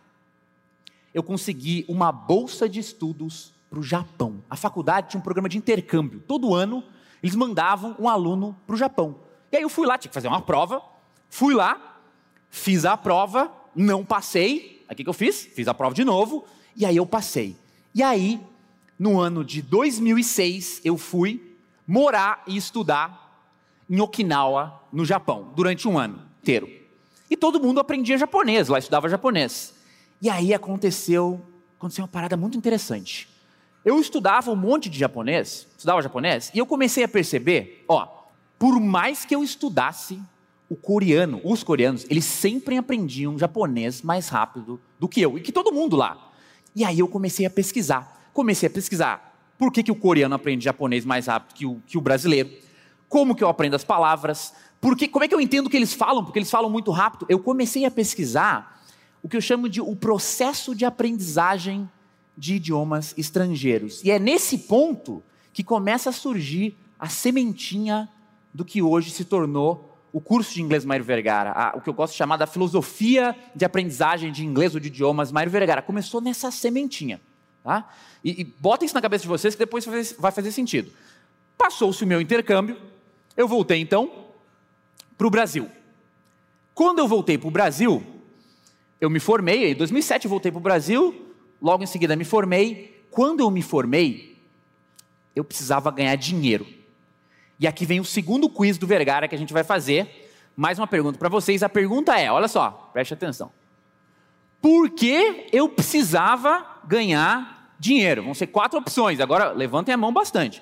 eu 1.13 1.23
consegui 1.23 1.85
uma 1.87 2.11
bolsa 2.11 2.67
de 2.67 2.79
estudos 2.79 3.53
para 3.69 3.79
o 3.79 3.83
Japão. 3.83 4.43
A 4.49 4.55
faculdade 4.55 5.09
tinha 5.09 5.19
um 5.19 5.23
programa 5.23 5.49
de 5.49 5.57
intercâmbio. 5.57 6.21
Todo 6.27 6.53
ano, 6.53 6.83
eles 7.21 7.35
mandavam 7.35 7.95
um 7.99 8.09
aluno 8.09 8.55
para 8.65 8.73
o 8.73 8.77
Japão. 8.77 9.24
E 9.55 9.57
aí 9.57 9.63
eu 9.63 9.69
fui 9.69 9.87
lá, 9.87 9.97
tinha 9.97 10.09
que 10.09 10.13
fazer 10.13 10.27
uma 10.27 10.41
prova. 10.41 10.81
Fui 11.29 11.53
lá, 11.53 12.01
fiz 12.49 12.83
a 12.83 12.97
prova, 12.97 13.49
não 13.73 14.03
passei. 14.03 14.83
Aí 14.85 14.93
o 14.93 14.97
que, 14.97 15.03
que 15.05 15.09
eu 15.09 15.13
fiz? 15.13 15.45
Fiz 15.45 15.65
a 15.69 15.73
prova 15.73 15.95
de 15.95 16.03
novo, 16.03 16.45
e 16.75 16.85
aí 16.85 16.97
eu 16.97 17.05
passei. 17.05 17.55
E 17.93 18.03
aí, 18.03 18.41
no 18.99 19.17
ano 19.17 19.45
de 19.45 19.61
2006, 19.61 20.81
eu 20.83 20.97
fui 20.97 21.55
morar 21.87 22.43
e 22.45 22.57
estudar 22.57 23.47
em 23.89 24.01
Okinawa, 24.01 24.83
no 24.91 25.05
Japão, 25.05 25.53
durante 25.55 25.87
um 25.87 25.97
ano 25.97 26.21
inteiro. 26.41 26.69
E 27.29 27.37
todo 27.37 27.57
mundo 27.57 27.79
aprendia 27.79 28.17
japonês, 28.17 28.67
lá 28.67 28.77
estudava 28.77 29.07
japonês. 29.07 29.73
E 30.21 30.29
aí 30.29 30.53
aconteceu, 30.53 31.41
aconteceu 31.77 32.03
uma 32.03 32.09
parada 32.09 32.35
muito 32.35 32.57
interessante. 32.57 33.29
Eu 33.85 34.01
estudava 34.01 34.51
um 34.51 34.55
monte 34.55 34.89
de 34.89 34.99
japonês, 34.99 35.65
estudava 35.77 36.01
japonês, 36.01 36.51
e 36.53 36.57
eu 36.57 36.65
comecei 36.65 37.05
a 37.05 37.07
perceber, 37.07 37.85
ó, 37.87 38.14
por 38.57 38.79
mais 38.79 39.25
que 39.25 39.35
eu 39.35 39.43
estudasse 39.43 40.19
o 40.69 40.75
coreano, 40.75 41.39
os 41.43 41.63
coreanos, 41.63 42.05
eles 42.09 42.25
sempre 42.25 42.77
aprendiam 42.77 43.37
japonês 43.37 44.01
mais 44.01 44.29
rápido 44.29 44.79
do 44.99 45.07
que 45.07 45.21
eu, 45.21 45.37
e 45.37 45.41
que 45.41 45.51
todo 45.51 45.71
mundo 45.71 45.95
lá. 45.95 46.31
E 46.75 46.83
aí 46.83 46.99
eu 46.99 47.07
comecei 47.07 47.45
a 47.45 47.49
pesquisar. 47.49 48.29
Comecei 48.33 48.67
a 48.67 48.69
pesquisar 48.69 49.35
por 49.57 49.71
que, 49.71 49.83
que 49.83 49.91
o 49.91 49.95
coreano 49.95 50.35
aprende 50.35 50.65
japonês 50.65 51.05
mais 51.05 51.27
rápido 51.27 51.55
que 51.55 51.65
o, 51.65 51.81
que 51.85 51.97
o 51.97 52.01
brasileiro? 52.01 52.49
Como 53.07 53.35
que 53.35 53.43
eu 53.43 53.47
aprendo 53.47 53.75
as 53.75 53.83
palavras? 53.83 54.53
Porque, 54.81 55.07
como 55.07 55.23
é 55.23 55.27
que 55.27 55.33
eu 55.33 55.39
entendo 55.39 55.67
o 55.67 55.69
que 55.69 55.77
eles 55.77 55.93
falam? 55.93 56.23
Porque 56.23 56.39
eles 56.39 56.51
falam 56.51 56.69
muito 56.69 56.91
rápido. 56.91 57.25
Eu 57.29 57.39
comecei 57.39 57.85
a 57.85 57.91
pesquisar 57.91 58.83
o 59.23 59.29
que 59.29 59.37
eu 59.37 59.41
chamo 59.41 59.69
de 59.69 59.81
o 59.81 59.95
processo 59.95 60.75
de 60.75 60.85
aprendizagem 60.85 61.89
de 62.37 62.55
idiomas 62.55 63.13
estrangeiros. 63.17 64.03
E 64.03 64.11
é 64.11 64.19
nesse 64.19 64.57
ponto 64.57 65.23
que 65.53 65.63
começa 65.63 66.09
a 66.09 66.13
surgir 66.13 66.77
a 66.99 67.07
sementinha 67.07 68.09
do 68.55 68.63
que 68.63 68.81
hoje 68.81 69.11
se 69.11 69.25
tornou 69.25 69.99
o 70.13 70.21
curso 70.21 70.53
de 70.53 70.61
inglês 70.61 70.85
Mário 70.85 71.03
Vergara, 71.03 71.51
a, 71.51 71.77
o 71.77 71.81
que 71.81 71.89
eu 71.89 71.93
gosto 71.93 72.13
de 72.13 72.17
chamar 72.17 72.37
da 72.37 72.47
filosofia 72.47 73.35
de 73.53 73.65
aprendizagem 73.65 74.31
de 74.31 74.45
inglês 74.45 74.73
ou 74.73 74.79
de 74.79 74.87
idiomas 74.87 75.29
Mário 75.29 75.51
Vergara. 75.51 75.81
Começou 75.81 76.21
nessa 76.21 76.49
sementinha. 76.51 77.19
Tá? 77.61 77.91
E, 78.23 78.41
e 78.41 78.43
bota 78.45 78.85
isso 78.85 78.95
na 78.95 79.01
cabeça 79.01 79.23
de 79.23 79.27
vocês 79.27 79.55
que 79.55 79.59
depois 79.59 79.85
vai 80.17 80.31
fazer 80.31 80.53
sentido. 80.53 80.89
Passou-se 81.57 82.01
o 82.01 82.07
meu 82.07 82.21
intercâmbio, 82.21 82.77
eu 83.35 83.45
voltei 83.45 83.81
então 83.81 84.09
para 85.17 85.27
o 85.27 85.29
Brasil. 85.29 85.69
Quando 86.73 86.99
eu 86.99 87.09
voltei 87.09 87.37
para 87.37 87.49
o 87.49 87.51
Brasil, 87.51 88.01
eu 89.01 89.09
me 89.09 89.19
formei, 89.19 89.71
em 89.71 89.75
2007 89.75 90.25
eu 90.25 90.29
voltei 90.29 90.49
para 90.49 90.59
o 90.59 90.61
Brasil, 90.61 91.33
logo 91.61 91.83
em 91.83 91.87
seguida 91.87 92.15
me 92.15 92.23
formei. 92.23 93.05
Quando 93.11 93.41
eu 93.41 93.51
me 93.51 93.61
formei, 93.61 94.41
eu 95.35 95.43
precisava 95.43 95.91
ganhar 95.91 96.15
dinheiro. 96.15 96.65
E 97.59 97.67
aqui 97.67 97.85
vem 97.85 97.99
o 97.99 98.05
segundo 98.05 98.49
quiz 98.49 98.77
do 98.77 98.87
Vergara 98.87 99.27
que 99.27 99.35
a 99.35 99.37
gente 99.37 99.53
vai 99.53 99.63
fazer. 99.63 100.29
Mais 100.55 100.79
uma 100.79 100.87
pergunta 100.87 101.17
para 101.17 101.29
vocês. 101.29 101.63
A 101.63 101.69
pergunta 101.69 102.19
é: 102.19 102.31
olha 102.31 102.47
só, 102.47 102.89
preste 102.93 103.13
atenção. 103.13 103.51
Por 104.61 104.89
que 104.89 105.47
eu 105.51 105.69
precisava 105.69 106.65
ganhar 106.85 107.55
dinheiro. 107.79 108.23
Vão 108.23 108.33
ser 108.33 108.47
quatro 108.47 108.79
opções. 108.79 109.19
Agora 109.19 109.51
levantem 109.51 109.93
a 109.93 109.97
mão 109.97 110.11
bastante. 110.11 110.61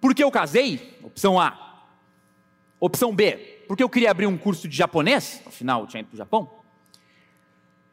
Porque 0.00 0.22
eu 0.22 0.30
casei? 0.30 0.98
Opção 1.02 1.40
A. 1.40 1.84
Opção 2.78 3.14
B. 3.14 3.64
Porque 3.66 3.82
eu 3.82 3.88
queria 3.88 4.10
abrir 4.10 4.26
um 4.26 4.36
curso 4.36 4.68
de 4.68 4.76
japonês? 4.76 5.42
Afinal, 5.46 5.82
eu 5.82 5.86
tinha 5.86 6.00
ido 6.00 6.08
para 6.08 6.14
o 6.14 6.18
Japão. 6.18 6.50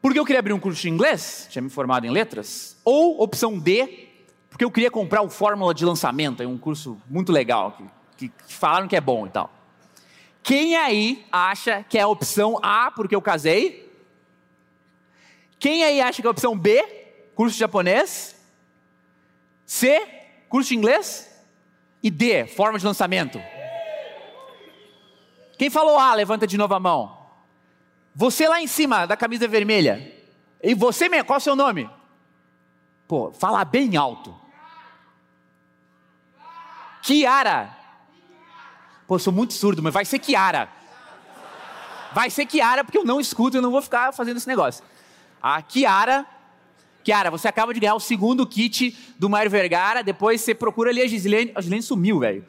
Porque 0.00 0.18
eu 0.18 0.24
queria 0.24 0.38
abrir 0.38 0.52
um 0.52 0.60
curso 0.60 0.80
de 0.80 0.90
inglês? 0.90 1.48
Tinha 1.50 1.62
me 1.62 1.70
formado 1.70 2.06
em 2.06 2.10
letras. 2.10 2.78
Ou 2.84 3.22
opção 3.22 3.58
D. 3.58 4.08
Porque 4.54 4.64
eu 4.64 4.70
queria 4.70 4.90
comprar 4.90 5.20
o 5.20 5.28
Fórmula 5.28 5.74
de 5.74 5.84
Lançamento. 5.84 6.40
É 6.40 6.46
um 6.46 6.56
curso 6.56 6.96
muito 7.10 7.32
legal. 7.32 7.76
Que, 8.16 8.28
que, 8.28 8.54
falaram 8.54 8.86
que 8.86 8.94
é 8.94 9.00
bom 9.00 9.26
e 9.26 9.30
tal. 9.30 9.50
Quem 10.44 10.76
aí 10.76 11.26
acha 11.32 11.82
que 11.82 11.98
é 11.98 12.02
a 12.02 12.06
opção 12.06 12.60
A, 12.62 12.88
porque 12.92 13.16
eu 13.16 13.20
casei? 13.20 13.92
Quem 15.58 15.82
aí 15.82 16.00
acha 16.00 16.22
que 16.22 16.28
é 16.28 16.28
a 16.28 16.30
opção 16.30 16.56
B, 16.56 16.84
curso 17.34 17.54
de 17.54 17.58
japonês. 17.58 18.40
C, 19.66 20.00
curso 20.48 20.68
de 20.68 20.76
inglês. 20.76 21.36
E 22.00 22.08
D, 22.08 22.46
forma 22.46 22.78
de 22.78 22.86
lançamento. 22.86 23.42
Quem 25.58 25.68
falou 25.68 25.98
A, 25.98 26.14
levanta 26.14 26.46
de 26.46 26.56
novo 26.56 26.74
a 26.74 26.78
mão. 26.78 27.26
Você 28.14 28.46
lá 28.46 28.62
em 28.62 28.68
cima 28.68 29.04
da 29.04 29.16
camisa 29.16 29.48
vermelha. 29.48 30.16
E 30.62 30.74
você 30.74 31.08
mesmo, 31.08 31.24
qual 31.24 31.38
é 31.38 31.38
o 31.38 31.42
seu 31.42 31.56
nome? 31.56 31.90
Pô, 33.08 33.32
fala 33.32 33.64
bem 33.64 33.96
alto. 33.96 34.43
Kiara. 37.04 37.76
Pô, 39.06 39.18
sou 39.18 39.32
muito 39.32 39.52
surdo, 39.52 39.82
mas 39.82 39.92
vai 39.92 40.06
ser 40.06 40.18
Kiara. 40.18 40.68
Vai 42.14 42.30
ser 42.30 42.46
Kiara, 42.46 42.82
porque 42.82 42.96
eu 42.96 43.04
não 43.04 43.20
escuto 43.20 43.56
e 43.56 43.58
eu 43.58 43.62
não 43.62 43.70
vou 43.70 43.82
ficar 43.82 44.12
fazendo 44.12 44.38
esse 44.38 44.48
negócio. 44.48 44.82
A 45.42 45.60
Kiara 45.60 46.26
Kiara, 47.04 47.30
você 47.30 47.46
acaba 47.46 47.74
de 47.74 47.80
ganhar 47.80 47.94
o 47.94 48.00
segundo 48.00 48.46
kit 48.46 48.96
do 49.18 49.28
Mário 49.28 49.50
Vergara, 49.50 50.02
depois 50.02 50.40
você 50.40 50.54
procura 50.54 50.88
ali 50.88 51.02
a 51.02 51.06
Gislene. 51.06 51.52
A 51.54 51.60
Gislene 51.60 51.82
sumiu, 51.82 52.18
velho. 52.18 52.44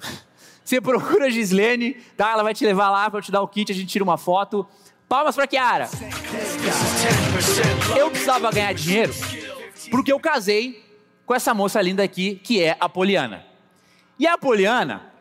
Você 0.64 0.80
procura 0.80 1.26
a 1.26 1.28
Gislene, 1.28 1.94
tá? 2.16 2.30
Ela 2.30 2.42
vai 2.44 2.54
te 2.54 2.64
levar 2.64 2.88
lá 2.88 3.10
para 3.10 3.20
te 3.20 3.32
dar 3.32 3.42
o 3.42 3.48
kit, 3.48 3.70
a 3.70 3.74
gente 3.74 3.88
tira 3.88 4.02
uma 4.02 4.16
foto. 4.16 4.66
Palmas 5.06 5.34
para 5.34 5.46
Kiara. 5.46 5.90
Eu 7.98 8.08
precisava 8.10 8.50
ganhar 8.50 8.72
dinheiro 8.72 9.12
porque 9.90 10.12
eu 10.12 10.20
casei 10.20 10.82
com 11.26 11.34
essa 11.34 11.52
moça 11.52 11.82
linda 11.82 12.02
aqui, 12.02 12.36
que 12.36 12.62
é 12.62 12.76
a 12.80 12.88
Poliana. 12.88 13.51
E 14.18 14.26
a 14.26 14.36
Poliana, 14.38 15.12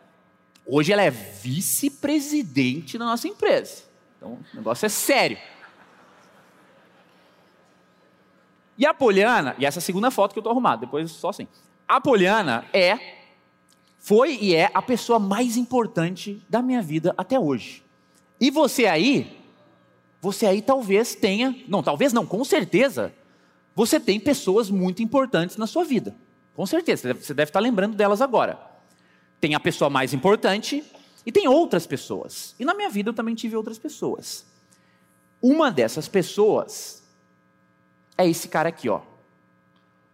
hoje 0.65 0.91
ela 0.91 1.01
é 1.01 1.09
vice-presidente 1.09 2.97
da 2.97 3.05
nossa 3.05 3.27
empresa. 3.27 3.83
Então, 4.17 4.33
o 4.53 4.55
negócio 4.55 4.85
é 4.85 4.89
sério. 4.89 5.37
E 8.77 8.85
a 8.85 8.93
Poliana, 8.93 9.55
e 9.57 9.65
essa 9.65 9.77
é 9.77 9.81
a 9.81 9.83
segunda 9.83 10.09
foto 10.09 10.33
que 10.33 10.39
eu 10.39 10.41
estou 10.41 10.51
arrumado, 10.51 10.81
depois 10.81 11.11
só 11.11 11.29
assim. 11.29 11.47
A 11.87 11.99
Poliana 11.99 12.65
é, 12.73 12.97
foi 13.99 14.37
e 14.41 14.55
é 14.55 14.71
a 14.73 14.81
pessoa 14.81 15.19
mais 15.19 15.57
importante 15.57 16.41
da 16.49 16.61
minha 16.61 16.81
vida 16.81 17.13
até 17.17 17.39
hoje. 17.39 17.83
E 18.39 18.49
você 18.49 18.85
aí, 18.85 19.39
você 20.19 20.45
aí 20.45 20.61
talvez 20.61 21.13
tenha, 21.13 21.55
não, 21.67 21.83
talvez 21.83 22.13
não, 22.13 22.25
com 22.25 22.43
certeza, 22.43 23.13
você 23.75 23.99
tem 23.99 24.19
pessoas 24.19 24.69
muito 24.69 25.03
importantes 25.03 25.57
na 25.57 25.67
sua 25.67 25.83
vida. 25.83 26.15
Com 26.55 26.65
certeza, 26.65 27.13
você 27.13 27.33
deve 27.33 27.49
estar 27.49 27.59
lembrando 27.59 27.95
delas 27.95 28.21
agora. 28.21 28.70
Tem 29.41 29.55
a 29.55 29.59
pessoa 29.59 29.89
mais 29.89 30.13
importante 30.13 30.83
e 31.25 31.31
tem 31.31 31.47
outras 31.47 31.85
pessoas. 31.85 32.55
E 32.59 32.63
na 32.63 32.73
minha 32.73 32.89
vida 32.89 33.09
eu 33.09 33.13
também 33.13 33.35
tive 33.35 33.55
outras 33.55 33.77
pessoas. 33.77 34.45
Uma 35.41 35.71
dessas 35.71 36.07
pessoas 36.07 37.03
é 38.17 38.27
esse 38.27 38.47
cara 38.47 38.69
aqui, 38.69 38.87
ó. 38.87 39.01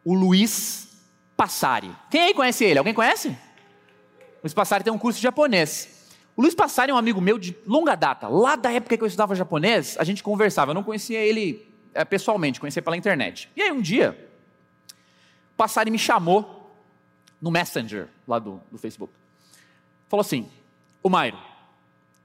O 0.04 0.14
Luiz 0.14 0.88
Passari. 1.36 1.94
Quem 2.10 2.22
aí 2.22 2.34
conhece 2.34 2.64
ele? 2.64 2.80
Alguém 2.80 2.94
conhece? 2.94 3.28
O 3.28 4.44
Luiz 4.44 4.54
Passari 4.54 4.84
tem 4.84 4.94
um 4.94 4.98
curso 4.98 5.20
de 5.20 5.24
japonês. 5.24 6.08
O 6.36 6.42
Luiz 6.42 6.56
Passari 6.56 6.92
é 6.92 6.94
um 6.94 6.98
amigo 6.98 7.20
meu 7.20 7.38
de 7.38 7.56
longa 7.66 7.96
data. 7.96 8.28
Lá 8.28 8.56
da 8.56 8.72
época 8.72 8.96
que 8.96 9.04
eu 9.04 9.08
estudava 9.08 9.36
japonês, 9.36 9.98
a 10.00 10.04
gente 10.04 10.24
conversava. 10.24 10.72
Eu 10.72 10.76
não 10.76 10.84
conhecia 10.84 11.20
ele 11.20 11.68
é, 11.94 12.06
pessoalmente, 12.06 12.60
conhecia 12.60 12.82
pela 12.82 12.96
internet. 12.96 13.50
E 13.56 13.62
aí 13.62 13.72
um 13.72 13.82
dia, 13.82 14.30
Passari 15.58 15.92
me 15.92 16.00
chamou 16.00 16.57
no 17.41 17.51
Messenger 17.51 18.08
lá 18.27 18.39
do, 18.39 18.62
do 18.72 18.77
Facebook. 18.77 19.13
Falou 20.08 20.22
assim: 20.22 20.50
Ô 21.01 21.10
Mairo, 21.10 21.38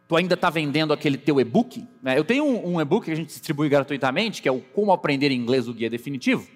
tu 0.08 0.16
ainda 0.16 0.34
está 0.34 0.50
vendendo 0.50 0.92
aquele 0.92 1.16
teu 1.16 1.40
e-book? 1.40 1.86
Né? 2.02 2.18
Eu 2.18 2.24
tenho 2.24 2.44
um, 2.44 2.74
um 2.74 2.80
e-book 2.80 3.04
que 3.04 3.12
a 3.12 3.16
gente 3.16 3.28
distribui 3.28 3.68
gratuitamente, 3.68 4.42
que 4.42 4.48
é 4.48 4.52
o 4.52 4.60
Como 4.60 4.92
Aprender 4.92 5.30
Inglês, 5.30 5.68
o 5.68 5.74
Guia 5.74 5.90
Definitivo. 5.90 6.46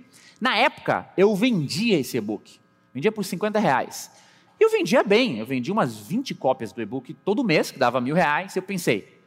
Na 0.40 0.56
época, 0.56 1.08
eu 1.16 1.34
vendia 1.34 1.98
esse 1.98 2.16
e-book. 2.16 2.58
Vendia 2.92 3.12
por 3.12 3.25
50 3.25 3.58
reais. 3.58 4.10
E 4.58 4.64
eu 4.64 4.70
vendia 4.70 5.02
bem, 5.02 5.38
eu 5.38 5.46
vendia 5.46 5.72
umas 5.72 5.96
20 5.98 6.34
cópias 6.34 6.72
do 6.72 6.80
e-book 6.80 7.12
todo 7.12 7.44
mês, 7.44 7.70
que 7.70 7.78
dava 7.78 8.00
mil 8.00 8.14
reais, 8.14 8.56
e 8.56 8.58
eu 8.58 8.62
pensei, 8.62 9.20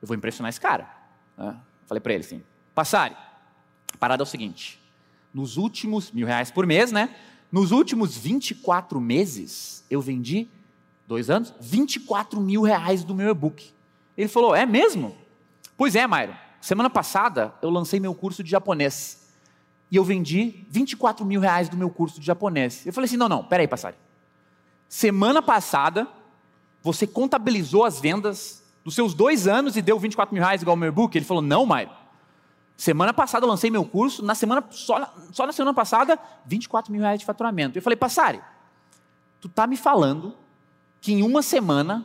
eu 0.00 0.08
vou 0.08 0.16
impressionar 0.16 0.48
esse 0.48 0.60
cara. 0.60 0.88
Né? 1.36 1.54
Falei 1.86 2.00
para 2.00 2.14
ele 2.14 2.24
assim, 2.24 2.42
Passari, 2.74 3.14
a 3.92 3.96
parada 3.98 4.22
é 4.22 4.24
o 4.24 4.26
seguinte, 4.26 4.80
nos 5.32 5.58
últimos, 5.58 6.10
mil 6.10 6.26
reais 6.26 6.50
por 6.50 6.66
mês, 6.66 6.90
né? 6.90 7.14
Nos 7.52 7.70
últimos 7.70 8.16
24 8.16 8.98
meses, 8.98 9.84
eu 9.90 10.00
vendi, 10.00 10.48
dois 11.06 11.28
anos, 11.28 11.52
24 11.60 12.40
mil 12.40 12.62
reais 12.62 13.04
do 13.04 13.14
meu 13.14 13.28
e-book. 13.28 13.70
Ele 14.16 14.28
falou, 14.28 14.56
é 14.56 14.64
mesmo? 14.64 15.14
Pois 15.76 15.94
é, 15.94 16.06
Mairo. 16.06 16.34
Semana 16.62 16.88
passada, 16.88 17.54
eu 17.60 17.68
lancei 17.68 18.00
meu 18.00 18.14
curso 18.14 18.42
de 18.42 18.50
japonês. 18.50 19.28
E 19.90 19.96
eu 19.96 20.04
vendi 20.04 20.64
24 20.70 21.26
mil 21.26 21.42
reais 21.42 21.68
do 21.68 21.76
meu 21.76 21.90
curso 21.90 22.18
de 22.18 22.24
japonês. 22.24 22.86
Eu 22.86 22.92
falei 22.94 23.04
assim, 23.04 23.18
não, 23.18 23.28
não, 23.28 23.44
peraí, 23.44 23.68
Passari. 23.68 23.96
Semana 24.88 25.42
passada, 25.42 26.08
você 26.82 27.06
contabilizou 27.06 27.84
as 27.84 28.00
vendas 28.00 28.62
dos 28.82 28.94
seus 28.94 29.12
dois 29.12 29.46
anos 29.46 29.76
e 29.76 29.82
deu 29.82 29.98
24 29.98 30.34
mil 30.34 30.42
reais 30.42 30.62
igual 30.62 30.72
ao 30.72 30.78
meu 30.78 30.88
e-book? 30.88 31.14
Ele 31.14 31.24
falou, 31.24 31.42
não, 31.42 31.66
Maio. 31.66 31.90
Semana 32.82 33.14
passada 33.14 33.46
eu 33.46 33.48
lancei 33.48 33.70
meu 33.70 33.84
curso, 33.84 34.24
na 34.24 34.34
semana, 34.34 34.64
só, 34.72 35.14
só 35.30 35.46
na 35.46 35.52
semana 35.52 35.72
passada, 35.72 36.18
24 36.44 36.90
mil 36.90 37.00
reais 37.00 37.20
de 37.20 37.24
faturamento. 37.24 37.78
Eu 37.78 37.82
falei, 37.82 37.96
Passari, 37.96 38.40
tu 39.40 39.48
tá 39.48 39.68
me 39.68 39.76
falando 39.76 40.34
que 41.00 41.12
em 41.12 41.22
uma 41.22 41.42
semana 41.42 42.04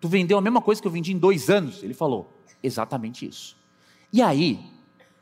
tu 0.00 0.08
vendeu 0.08 0.38
a 0.38 0.40
mesma 0.40 0.62
coisa 0.62 0.80
que 0.80 0.88
eu 0.88 0.90
vendi 0.90 1.12
em 1.12 1.18
dois 1.18 1.50
anos? 1.50 1.82
Ele 1.82 1.92
falou, 1.92 2.34
exatamente 2.62 3.28
isso. 3.28 3.58
E 4.10 4.22
aí, 4.22 4.58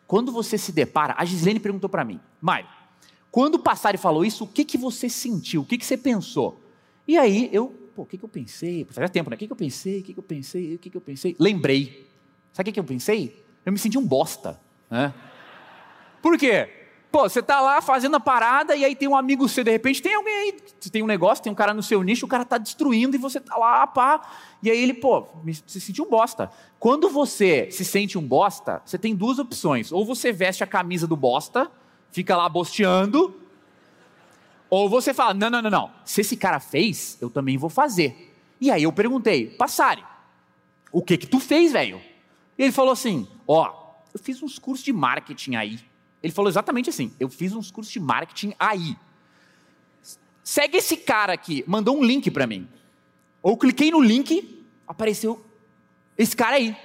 quando 0.07 0.31
você 0.31 0.57
se 0.57 0.71
depara, 0.71 1.17
a 1.19 1.25
Gislene 1.25 1.59
perguntou 1.59 1.91
para 1.91 2.05
mim, 2.05 2.21
Maio, 2.41 2.69
quando 3.33 3.57
o 3.57 3.59
Passari 3.59 3.99
falou 3.99 4.25
isso, 4.25 4.45
o 4.45 4.47
que, 4.47 4.65
que 4.65 4.79
você 4.79 5.09
sentiu? 5.09 5.63
O 5.63 5.65
que, 5.65 5.77
que 5.77 5.85
você 5.85 5.97
pensou? 5.97 6.63
E 7.05 7.19
aí 7.19 7.51
eu, 7.53 7.67
pô, 7.97 8.03
o 8.03 8.07
que, 8.07 8.17
que 8.17 8.25
eu 8.25 8.29
pensei? 8.29 8.85
Fazia 8.85 9.09
tempo, 9.09 9.29
né? 9.29 9.35
O 9.35 9.39
que, 9.41 9.49
que 9.49 9.53
eu 9.53 9.57
pensei? 9.57 9.99
O 9.99 10.05
que, 10.05 10.13
que 10.13 10.21
eu 10.21 10.23
pensei? 10.23 10.75
O 10.77 10.79
que, 10.79 10.89
que 10.89 10.97
eu 10.97 11.01
pensei? 11.01 11.35
Lembrei. 11.41 12.09
Sabe 12.53 12.63
o 12.63 12.65
que, 12.67 12.75
que 12.75 12.79
eu 12.79 12.85
pensei? 12.85 13.45
Eu 13.67 13.73
me 13.73 13.79
senti 13.81 13.99
um 13.99 14.07
bosta. 14.07 14.63
Né? 14.95 15.13
Por 16.23 16.39
quê? 16.39 16.69
Pô, 17.11 17.29
você 17.29 17.43
tá 17.43 17.61
lá 17.61 17.81
fazendo 17.81 18.15
a 18.15 18.21
parada 18.21 18.77
e 18.77 18.85
aí 18.85 18.95
tem 18.95 19.09
um 19.09 19.17
amigo 19.17 19.49
seu, 19.49 19.65
de 19.65 19.73
repente 19.73 20.01
tem 20.01 20.15
alguém 20.15 20.35
aí, 20.35 20.57
você 20.79 20.89
tem 20.89 21.03
um 21.03 21.07
negócio, 21.07 21.43
tem 21.43 21.53
um 21.53 21.55
cara 21.55 21.75
no 21.75 21.83
seu 21.83 22.01
nicho, 22.03 22.27
o 22.27 22.29
cara 22.29 22.45
tá 22.45 22.59
destruindo 22.59 23.17
e 23.17 23.19
você 23.19 23.41
tá 23.41 23.57
lá, 23.57 23.85
pá. 23.89 24.21
E 24.63 24.71
aí 24.71 24.81
ele, 24.81 24.95
pô, 24.95 25.27
se 25.67 25.81
sentiu 25.81 26.05
um 26.05 26.09
bosta. 26.09 26.49
Quando 26.79 27.09
você 27.09 27.69
se 27.73 27.85
sente 27.85 28.17
um 28.17 28.23
bosta, 28.23 28.81
você 28.85 28.97
tem 28.97 29.17
duas 29.17 29.41
opções. 29.41 29.91
Ou 29.91 30.05
você 30.05 30.33
veste 30.33 30.63
a 30.63 30.67
camisa 30.67 31.09
do 31.09 31.17
bosta, 31.17 31.69
fica 32.13 32.37
lá 32.37 32.49
bosteando, 32.49 33.35
ou 34.71 34.89
você 34.89 35.13
fala: 35.13 35.35
não, 35.35 35.51
não, 35.51 35.61
não, 35.61 35.71
não. 35.71 35.91
Se 36.05 36.21
esse 36.21 36.37
cara 36.37 36.61
fez, 36.61 37.19
eu 37.21 37.29
também 37.29 37.59
vou 37.59 37.71
fazer. 37.71 38.33
E 38.61 38.71
aí 38.71 38.85
eu 38.85 38.93
perguntei: 38.93 39.49
Passari, 39.51 40.05
o 40.93 41.03
que 41.03 41.17
que 41.17 41.27
tu 41.27 41.41
fez, 41.41 41.73
velho? 41.73 42.01
E 42.57 42.63
ele 42.63 42.73
falou 42.73 42.93
assim: 42.93 43.27
ó, 43.47 43.84
eu 44.15 44.21
fiz 44.21 44.41
uns 44.43 44.59
cursos 44.61 44.85
de 44.85 44.93
marketing 44.93 45.57
aí. 45.57 45.81
Ele 46.23 46.33
falou 46.33 46.49
exatamente 46.49 46.89
assim: 46.89 47.13
eu 47.19 47.29
fiz 47.29 47.53
uns 47.53 47.71
cursos 47.73 47.93
de 47.93 47.99
marketing 47.99 48.55
aí. 48.59 48.97
Segue 50.45 50.77
esse 50.77 50.97
cara 50.97 51.33
aqui, 51.33 51.65
mandou 51.67 51.99
um 51.99 52.05
link 52.05 52.31
para 52.31 52.47
mim. 52.47 52.69
Ou 53.43 53.59
cliquei 53.59 53.91
no 53.91 54.01
link, 54.01 54.65
apareceu 54.87 55.45
esse 56.17 56.37
cara 56.37 56.57
aí, 56.57 56.77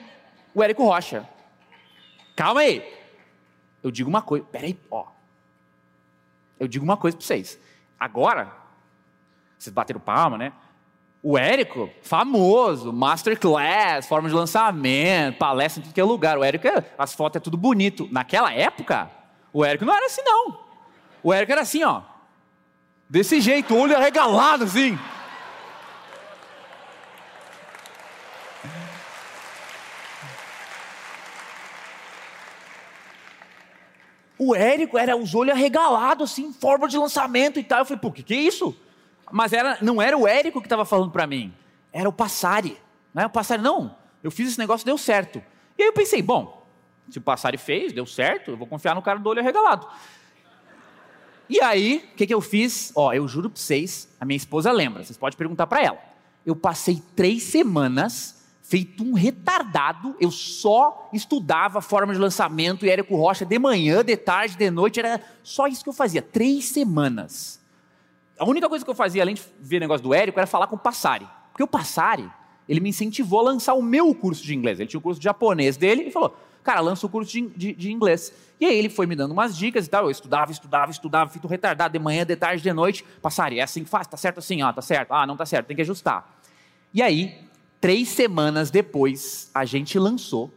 o 0.54 0.64
Érico 0.64 0.84
Rocha. 0.84 1.30
Calma 2.36 2.62
aí. 2.62 2.84
Eu 3.84 3.92
digo 3.92 4.10
uma 4.10 4.22
coisa, 4.22 4.46
peraí, 4.46 4.78
ó. 4.90 5.08
Eu 6.60 6.68
digo 6.68 6.84
uma 6.84 6.98
coisa 6.98 7.16
para 7.16 7.26
vocês. 7.26 7.60
Agora, 7.98 8.54
vocês 9.58 9.74
bateram 9.74 10.00
palma, 10.00 10.38
né? 10.38 10.54
O 11.22 11.38
Érico, 11.38 11.90
famoso, 12.02 12.94
masterclass, 12.94 14.08
forma 14.08 14.30
de 14.30 14.36
lançamento, 14.36 15.38
palestra 15.38 15.82
em 15.82 15.84
tudo 15.84 15.94
que 15.94 16.00
é 16.00 16.04
lugar. 16.04 16.38
O 16.38 16.44
Érico, 16.44 16.68
as 16.98 17.14
fotos 17.14 17.38
é 17.38 17.40
tudo 17.42 17.58
bonito. 17.58 18.08
Naquela 18.10 18.54
época, 18.54 19.12
o 19.52 19.66
Érico 19.66 19.84
não 19.84 19.94
era 19.94 20.06
assim, 20.06 20.22
não. 20.24 20.60
O 21.22 21.34
Érico 21.34 21.52
era 21.52 21.62
assim, 21.62 21.84
ó. 21.84 22.04
Desse 23.10 23.42
jeito, 23.42 23.76
olho 23.76 23.98
arregalado, 23.98 24.64
assim. 24.64 24.98
O 34.38 34.56
Érico 34.56 34.98
era 34.98 35.18
os 35.18 35.36
olhos 35.36 35.54
arregalados, 35.54 36.32
assim, 36.32 36.54
forma 36.54 36.88
de 36.88 36.98
lançamento 36.98 37.60
e 37.60 37.64
tal. 37.64 37.80
Eu 37.80 37.86
falei, 37.86 38.00
pô, 38.00 38.10
que 38.10 38.24
que 38.24 38.34
é 38.34 38.38
isso? 38.38 38.74
Mas 39.32 39.54
era, 39.54 39.78
não 39.82 40.02
era 40.02 40.18
o 40.18 40.28
Érico 40.28 40.60
que 40.60 40.66
estava 40.66 40.86
falando 40.86 41.12
para 41.12 41.28
mim, 41.28 41.54
era 41.92 42.08
o 42.08 42.14
Passari. 42.14 42.78
Né? 43.14 43.26
O 43.26 43.30
Passari, 43.30 43.62
não, 43.62 43.96
eu 44.24 44.32
fiz 44.32 44.50
esse 44.50 44.60
negócio, 44.60 44.86
deu 44.86 44.98
certo. 44.98 45.42
E 45.78 45.84
aí 45.84 45.88
eu 45.88 45.94
pensei, 45.94 46.22
bom, 46.22 46.68
se 47.10 47.18
o 47.18 47.22
Passari 47.22 47.58
fez, 47.58 47.94
deu 47.94 48.06
certo, 48.06 48.52
eu 48.52 48.58
vou 48.58 48.68
confiar 48.68 48.96
no 48.96 49.02
cara 49.02 49.20
do 49.20 49.30
olho 49.30 49.40
arregalado. 49.40 49.88
E 51.50 51.60
aí, 51.62 52.10
o 52.14 52.16
que, 52.16 52.28
que 52.28 52.34
eu 52.34 52.42
fiz? 52.42 52.92
Ó, 52.96 53.12
eu 53.12 53.28
juro 53.28 53.50
para 53.50 53.60
vocês, 53.60 54.08
a 54.20 54.26
minha 54.26 54.38
esposa 54.38 54.72
lembra, 54.72 55.04
vocês 55.04 55.18
podem 55.18 55.38
perguntar 55.38 55.66
para 55.66 55.82
ela. 55.82 55.98
Eu 56.46 56.56
passei 56.56 57.02
três 57.16 57.44
semanas 57.44 58.40
feito 58.62 59.04
um 59.04 59.14
retardado, 59.14 60.16
eu 60.20 60.30
só 60.30 61.10
estudava 61.12 61.82
forma 61.82 62.14
de 62.14 62.20
lançamento 62.20 62.86
e 62.86 62.90
Érico 62.90 63.16
Rocha 63.16 63.44
de 63.44 63.58
manhã, 63.58 64.06
de 64.06 64.16
tarde, 64.16 64.56
de 64.56 64.70
noite, 64.70 65.00
era 65.00 65.20
só 65.42 65.66
isso 65.66 65.82
que 65.82 65.90
eu 65.90 65.94
fazia, 65.94 66.22
três 66.22 66.66
semanas. 66.66 67.59
A 68.40 68.46
única 68.46 68.70
coisa 68.70 68.84
que 68.84 68.90
eu 68.90 68.96
fazia, 68.96 69.22
além 69.22 69.36
de 69.36 69.44
ver 69.60 69.80
negócio 69.80 70.04
do 70.04 70.14
Érico, 70.14 70.40
era 70.40 70.48
falar 70.48 70.68
com 70.68 70.76
o 70.76 70.80
Passari. 70.80 71.28
Porque 71.52 71.64
o 71.64 71.68
Passari, 71.68 72.30
ele 72.68 72.80
me 72.80 72.90
incentivou 72.90 73.42
a 73.42 73.44
lançar 73.44 73.74
o 73.74 73.82
meu 73.82 74.14
curso 74.16 74.44
de 74.44 74.56
inglês. 74.56 74.80
Ele 74.80 74.88
tinha 74.88 75.00
o 75.00 75.02
curso 75.02 75.20
de 75.20 75.26
japonês 75.26 75.78
dele 75.78 76.04
e 76.04 76.12
falou, 76.12 76.36
cara, 76.64 76.80
lança 76.80 77.06
o 77.06 77.10
curso 77.10 77.32
de, 77.32 77.48
de, 77.50 77.74
de, 77.74 77.92
inglês. 77.92 78.34
E 78.60 78.66
aí 78.66 78.78
ele 78.78 78.90
foi 78.90 79.06
me 79.06 79.16
dando 79.16 79.32
umas 79.32 79.58
dicas 79.58 79.86
e 79.86 79.90
tal. 79.90 80.06
Eu 80.06 80.12
estudava, 80.12 80.52
estudava, 80.52 80.92
estudava, 80.92 81.30
feito 81.30 81.48
retardado, 81.48 81.92
de 81.92 82.00
manhã, 82.00 82.26
de 82.26 82.36
tarde, 82.36 82.64
de 82.64 82.74
noite. 82.74 83.04
Passari, 83.22 83.60
é 83.60 83.64
assim 83.64 83.84
que 83.84 83.90
faz? 83.90 84.08
Tá 84.08 84.18
certo 84.18 84.40
assim? 84.40 84.62
Ah, 84.62 84.72
tá 84.72 84.82
certo. 84.82 85.12
Ah, 85.12 85.28
não 85.28 85.36
tá 85.36 85.46
certo, 85.46 85.68
tem 85.68 85.76
que 85.76 85.82
ajustar. 85.82 86.40
E 86.94 87.02
aí, 87.02 87.50
Três 87.82 88.10
semanas 88.10 88.70
depois, 88.70 89.50
a 89.54 89.64
gente 89.64 89.98
lançou 89.98 90.54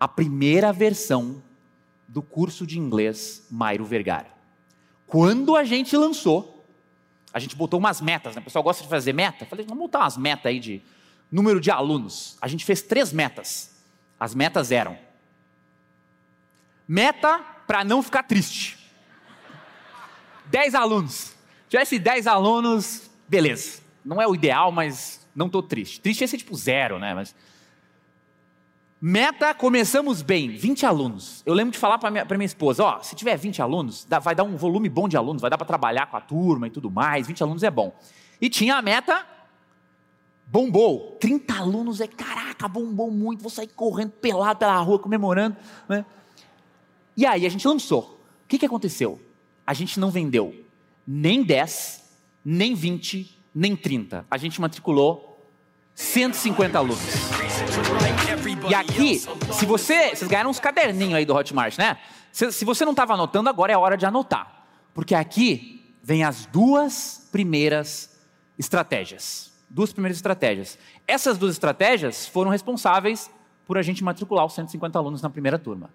a 0.00 0.08
primeira 0.08 0.72
versão 0.72 1.40
do 2.08 2.20
curso 2.20 2.66
de 2.66 2.76
inglês 2.76 3.46
Mairo 3.48 3.84
Vergara. 3.84 4.26
Quando 5.06 5.54
a 5.54 5.62
gente 5.62 5.96
lançou, 5.96 6.55
a 7.32 7.38
gente 7.38 7.54
botou 7.54 7.78
umas 7.78 8.00
metas, 8.00 8.34
né? 8.34 8.40
O 8.40 8.44
pessoal 8.44 8.62
gosta 8.62 8.82
de 8.82 8.88
fazer 8.88 9.12
meta? 9.12 9.44
Falei, 9.46 9.64
vamos 9.66 9.84
botar 9.84 10.00
umas 10.00 10.16
metas 10.16 10.46
aí 10.46 10.58
de 10.58 10.82
número 11.30 11.60
de 11.60 11.70
alunos. 11.70 12.36
A 12.40 12.48
gente 12.48 12.64
fez 12.64 12.82
três 12.82 13.12
metas. 13.12 13.76
As 14.18 14.34
metas 14.34 14.72
eram: 14.72 14.98
meta 16.86 17.38
para 17.66 17.84
não 17.84 18.02
ficar 18.02 18.22
triste. 18.22 18.78
Dez 20.46 20.74
alunos. 20.74 21.14
Se 21.14 21.70
tivesse 21.70 21.98
dez 21.98 22.26
alunos, 22.26 23.10
beleza. 23.28 23.80
Não 24.04 24.22
é 24.22 24.26
o 24.26 24.34
ideal, 24.34 24.70
mas 24.70 25.26
não 25.34 25.46
estou 25.46 25.62
triste. 25.62 26.00
Triste 26.00 26.20
ia 26.20 26.28
ser 26.28 26.38
tipo 26.38 26.54
zero, 26.56 26.98
né? 26.98 27.12
Mas... 27.14 27.34
Meta, 29.00 29.52
começamos 29.52 30.22
bem, 30.22 30.56
20 30.56 30.86
alunos. 30.86 31.42
Eu 31.44 31.52
lembro 31.52 31.72
de 31.72 31.78
falar 31.78 31.98
para 31.98 32.10
minha, 32.10 32.24
minha 32.24 32.46
esposa: 32.46 32.82
ó, 32.82 33.02
se 33.02 33.14
tiver 33.14 33.36
20 33.36 33.60
alunos, 33.60 34.06
dá, 34.06 34.18
vai 34.18 34.34
dar 34.34 34.44
um 34.44 34.56
volume 34.56 34.88
bom 34.88 35.06
de 35.06 35.18
alunos, 35.18 35.42
vai 35.42 35.50
dar 35.50 35.58
para 35.58 35.66
trabalhar 35.66 36.06
com 36.06 36.16
a 36.16 36.20
turma 36.20 36.66
e 36.66 36.70
tudo 36.70 36.90
mais. 36.90 37.26
20 37.26 37.42
alunos 37.42 37.62
é 37.62 37.70
bom. 37.70 37.94
E 38.40 38.48
tinha 38.48 38.76
a 38.76 38.82
meta, 38.82 39.26
bombou. 40.46 41.18
30 41.20 41.54
alunos 41.54 42.00
é 42.00 42.06
caraca, 42.06 42.66
bombou 42.66 43.10
muito. 43.10 43.42
Vou 43.42 43.50
sair 43.50 43.68
correndo 43.68 44.12
pelado 44.12 44.58
pela 44.58 44.78
rua, 44.80 44.98
comemorando. 44.98 45.56
Né? 45.86 46.04
E 47.14 47.26
aí 47.26 47.44
a 47.44 47.50
gente 47.50 47.68
lançou. 47.68 48.18
O 48.44 48.48
que, 48.48 48.58
que 48.58 48.66
aconteceu? 48.66 49.20
A 49.66 49.74
gente 49.74 50.00
não 50.00 50.10
vendeu 50.10 50.54
nem 51.06 51.42
10, 51.42 52.02
nem 52.42 52.74
20, 52.74 53.42
nem 53.54 53.76
30. 53.76 54.26
A 54.30 54.38
gente 54.38 54.58
matriculou 54.58 55.38
150 55.94 56.78
alunos. 56.78 56.98
E 58.68 58.74
aqui, 58.74 59.18
se 59.18 59.66
você. 59.66 60.10
Vocês 60.10 60.28
ganharam 60.28 60.50
uns 60.50 60.60
caderninhos 60.60 61.14
aí 61.14 61.24
do 61.24 61.34
Hotmart, 61.34 61.78
né? 61.78 61.98
Se, 62.32 62.50
se 62.52 62.64
você 62.64 62.84
não 62.84 62.92
estava 62.92 63.14
anotando, 63.14 63.48
agora 63.48 63.72
é 63.72 63.76
hora 63.76 63.96
de 63.96 64.06
anotar. 64.06 64.66
Porque 64.94 65.14
aqui 65.14 65.94
vem 66.02 66.24
as 66.24 66.46
duas 66.46 67.28
primeiras 67.30 68.16
estratégias. 68.58 69.52
Duas 69.68 69.92
primeiras 69.92 70.18
estratégias. 70.18 70.78
Essas 71.06 71.36
duas 71.38 71.52
estratégias 71.52 72.26
foram 72.26 72.50
responsáveis 72.50 73.30
por 73.66 73.76
a 73.76 73.82
gente 73.82 74.04
matricular 74.04 74.46
os 74.46 74.54
150 74.54 74.98
alunos 74.98 75.22
na 75.22 75.28
primeira 75.28 75.58
turma. 75.58 75.90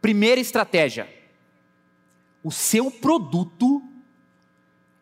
Primeira 0.00 0.40
estratégia: 0.40 1.08
o 2.42 2.50
seu 2.50 2.90
produto 2.90 3.82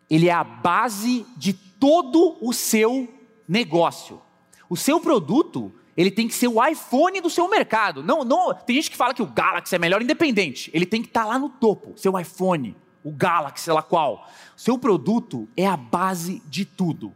ele 0.09 0.29
é 0.29 0.33
a 0.33 0.43
base 0.43 1.25
de 1.35 1.53
todo 1.53 2.37
o 2.41 2.53
seu 2.53 3.13
negócio. 3.47 4.21
O 4.69 4.75
seu 4.75 4.99
produto, 4.99 5.73
ele 5.97 6.11
tem 6.11 6.27
que 6.27 6.35
ser 6.35 6.47
o 6.47 6.63
iPhone 6.63 7.19
do 7.19 7.29
seu 7.29 7.49
mercado. 7.49 8.03
Não, 8.03 8.23
não, 8.23 8.53
tem 8.53 8.75
gente 8.75 8.91
que 8.91 8.97
fala 8.97 9.15
que 9.15 9.21
o 9.23 9.25
Galaxy 9.25 9.73
é 9.75 9.79
melhor 9.79 9.99
independente. 9.99 10.69
Ele 10.71 10.85
tem 10.85 11.01
que 11.01 11.07
estar 11.07 11.23
tá 11.23 11.27
lá 11.27 11.39
no 11.39 11.49
topo, 11.49 11.93
seu 11.97 12.17
iPhone, 12.19 12.77
o 13.03 13.11
Galaxy, 13.11 13.65
sei 13.65 13.73
lá 13.73 13.81
qual. 13.81 14.29
Seu 14.55 14.77
produto 14.77 15.49
é 15.57 15.65
a 15.65 15.75
base 15.75 16.39
de 16.45 16.65
tudo. 16.65 17.13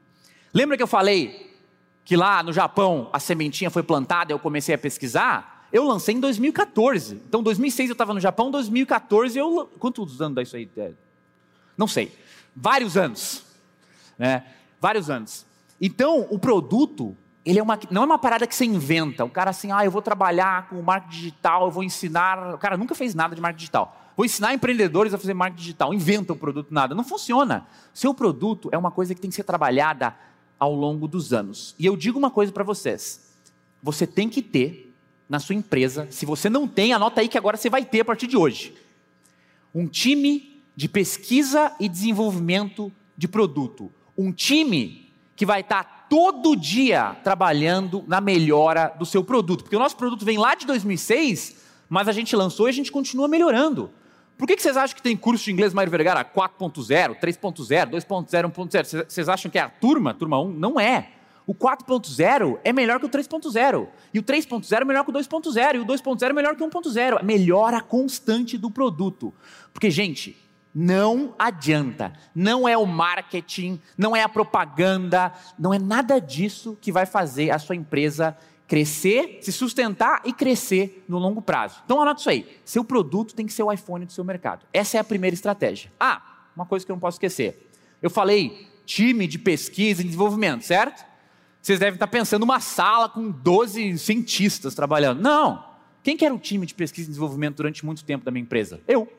Lembra 0.52 0.76
que 0.76 0.82
eu 0.82 0.88
falei 0.88 1.56
que 2.04 2.15
lá 2.15 2.41
no 2.41 2.52
Japão 2.52 3.08
a 3.13 3.20
sementinha 3.20 3.70
foi 3.70 3.84
plantada 3.84 4.32
e 4.32 4.34
eu 4.34 4.39
comecei 4.39 4.74
a 4.74 4.78
pesquisar? 4.80 5.67
Eu 5.72 5.86
lancei 5.86 6.15
em 6.15 6.20
2014. 6.20 7.15
Então, 7.15 7.44
2006 7.44 7.89
eu 7.89 7.94
estava 7.94 8.15
no 8.15 8.20
Japão, 8.20 8.50
2014 8.50 9.38
eu. 9.38 9.70
Quantos 9.78 10.20
anos 10.22 10.36
dá 10.36 10.41
isso 10.41 10.56
aí? 10.56 10.67
Não 11.78 11.88
sei. 11.88 12.12
Vários 12.56 12.98
anos. 12.98 13.44
Né? 14.17 14.44
Vários 14.80 15.10
anos. 15.10 15.46
Então, 15.80 16.28
o 16.30 16.38
produto, 16.38 17.15
ele 17.45 17.60
é 17.60 17.63
uma, 17.63 17.80
não 17.89 18.04
é 18.04 18.06
uma 18.06 18.19
parada 18.19 18.45
que 18.45 18.54
você 18.54 18.65
inventa. 18.65 19.25
O 19.25 19.30
cara 19.30 19.49
assim, 19.49 19.71
ah, 19.71 19.84
eu 19.84 19.91
vou 19.91 20.01
trabalhar 20.01 20.69
com 20.69 20.82
marketing 20.82 21.15
digital, 21.15 21.65
eu 21.65 21.71
vou 21.71 21.84
ensinar. 21.84 22.54
O 22.54 22.58
cara 22.58 22.77
nunca 22.77 22.93
fez 22.93 23.15
nada 23.15 23.36
de 23.36 23.41
marketing 23.41 23.60
digital. 23.60 23.97
Vou 24.15 24.25
ensinar 24.25 24.54
empreendedores 24.54 25.13
a 25.13 25.17
fazer 25.17 25.34
marketing 25.34 25.62
digital. 25.62 25.93
Inventa 25.93 26.34
o 26.34 26.36
produto, 26.36 26.71
nada. 26.71 26.93
Não 26.93 27.04
funciona. 27.04 27.65
Seu 27.93 28.13
produto 28.13 28.69
é 28.71 28.77
uma 28.77 28.91
coisa 28.91 29.15
que 29.15 29.21
tem 29.21 29.30
que 29.30 29.36
ser 29.36 29.43
trabalhada 29.43 30.15
ao 30.60 30.75
longo 30.75 31.08
dos 31.08 31.34
anos. 31.34 31.73
E 31.80 31.86
eu 31.86 31.97
digo 31.97 32.19
uma 32.19 32.30
coisa 32.30 32.51
para 32.51 32.63
vocês: 32.63 33.36
você 33.82 34.06
tem 34.06 34.30
que 34.30 34.43
ter 34.43 34.93
na 35.27 35.39
sua 35.39 35.56
empresa, 35.56 36.08
se 36.12 36.25
você 36.25 36.49
não 36.49 36.67
tem, 36.67 36.93
anota 36.93 37.21
aí 37.21 37.27
que 37.30 37.38
agora 37.38 37.56
você 37.56 37.69
vai 37.69 37.86
ter 37.86 38.01
a 38.01 38.06
partir 38.06 38.27
de 38.27 38.36
hoje, 38.36 38.75
um 39.73 39.88
time 39.88 40.62
de 40.75 40.89
pesquisa 40.89 41.73
e 41.80 41.88
desenvolvimento 41.88 42.91
de 43.17 43.30
produto. 43.30 43.89
Um 44.17 44.34
time 44.34 45.12
que 45.36 45.45
vai 45.45 45.62
estar 45.62 46.01
todo 46.12 46.58
dia 46.58 47.15
trabalhando 47.24 48.04
na 48.06 48.19
melhora 48.19 48.93
do 49.00 49.06
seu 49.06 49.24
produto. 49.24 49.63
Porque 49.63 49.78
o 49.78 49.80
nosso 49.80 49.95
produto 49.95 50.26
vem 50.26 50.38
lá 50.38 50.56
de 50.56 50.65
2006, 50.65 51.56
mas 51.88 52.10
a 52.10 52.12
gente 52.12 52.36
lançou 52.36 52.67
e 52.67 52.69
a 52.69 52.74
gente 52.74 52.91
continua 52.91 53.30
melhorando. 53.30 53.89
Por 54.38 54.45
que, 54.45 54.60
vocês 54.60 54.76
acham 54.76 54.93
que 54.93 55.02
tem 55.02 55.15
curso 55.15 55.45
de 55.45 55.54
inglês 55.54 55.74
Mário 55.74 55.89
Vergara 55.89 56.26
4.0, 56.26 57.17
3.0, 57.17 57.91
2.0, 57.91 58.52
1.0? 58.52 59.06
Vocês 59.08 59.30
acham 59.30 59.50
que 59.50 59.58
é 59.58 59.62
a 59.62 59.69
turma, 59.69 60.13
turma 60.13 60.38
1? 60.41 60.52
Não 60.52 60.78
é. 60.78 61.12
O 61.47 61.56
4.0 61.56 62.60
é 62.62 62.74
melhor 62.74 63.00
que 63.00 63.06
o 63.06 63.10
3.0. 63.10 63.88
E 64.13 64.19
o 64.19 64.24
3.0 64.24 64.82
é 64.82 64.84
melhor 64.84 65.06
que 65.06 65.12
o 65.12 65.13
2.0. 65.13 65.76
E 65.76 65.80
o 65.80 65.86
2.0 65.86 66.30
é 66.30 66.34
melhor 66.34 66.58
que 66.58 66.63
o 66.63 66.69
1.0. 66.69 67.19
É 67.21 67.24
melhora 67.24 67.80
constante 67.80 68.58
do 68.58 68.69
produto. 68.69 69.34
Porque, 69.71 69.89
gente, 69.89 70.36
não 70.73 71.36
adianta. 71.38 72.13
Não 72.34 72.67
é 72.67 72.77
o 72.77 72.86
marketing, 72.86 73.79
não 73.97 74.15
é 74.15 74.23
a 74.23 74.29
propaganda, 74.29 75.34
não 75.57 75.73
é 75.73 75.79
nada 75.79 76.19
disso 76.19 76.77
que 76.79 76.91
vai 76.91 77.05
fazer 77.05 77.51
a 77.51 77.60
sua 77.60 77.75
empresa 77.75 78.38
crescer, 78.67 79.39
se 79.41 79.51
sustentar 79.51 80.21
e 80.23 80.31
crescer 80.31 81.03
no 81.07 81.17
longo 81.17 81.41
prazo. 81.41 81.81
Então 81.84 82.01
anota 82.01 82.21
isso 82.21 82.29
aí. 82.29 82.62
Seu 82.63 82.86
produto 82.86 83.36
tem 83.36 83.45
que 83.45 83.51
ser 83.51 83.63
o 83.63 83.71
iPhone 83.71 84.05
do 84.05 84.13
seu 84.13 84.23
mercado. 84.23 84.65
Essa 84.71 84.95
é 84.97 84.99
a 85.01 85.03
primeira 85.03 85.34
estratégia. 85.34 85.91
Ah, 85.99 86.21
uma 86.55 86.65
coisa 86.65 86.86
que 86.86 86.91
eu 86.91 86.95
não 86.95 86.99
posso 87.01 87.15
esquecer. 87.15 87.69
Eu 88.01 88.10
falei 88.10 88.69
time 88.86 89.27
de 89.27 89.38
pesquisa 89.38 90.01
e 90.01 90.05
desenvolvimento, 90.05 90.63
certo? 90.63 91.05
Vocês 91.62 91.79
devem 91.79 91.95
estar 91.95 92.07
pensando 92.07 92.41
numa 92.41 92.60
sala 92.60 93.10
com 93.10 93.29
12 93.29 93.97
cientistas 93.97 94.73
trabalhando. 94.73 95.21
Não. 95.21 95.65
Quem 96.01 96.17
que 96.17 96.25
era 96.25 96.34
o 96.34 96.39
time 96.39 96.65
de 96.65 96.73
pesquisa 96.73 97.07
e 97.07 97.10
desenvolvimento 97.10 97.57
durante 97.57 97.86
muito 97.86 98.03
tempo 98.03 98.25
da 98.25 98.31
minha 98.31 98.41
empresa? 98.41 98.81
Eu. 98.88 99.12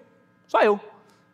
Só 0.49 0.61
eu. 0.63 0.81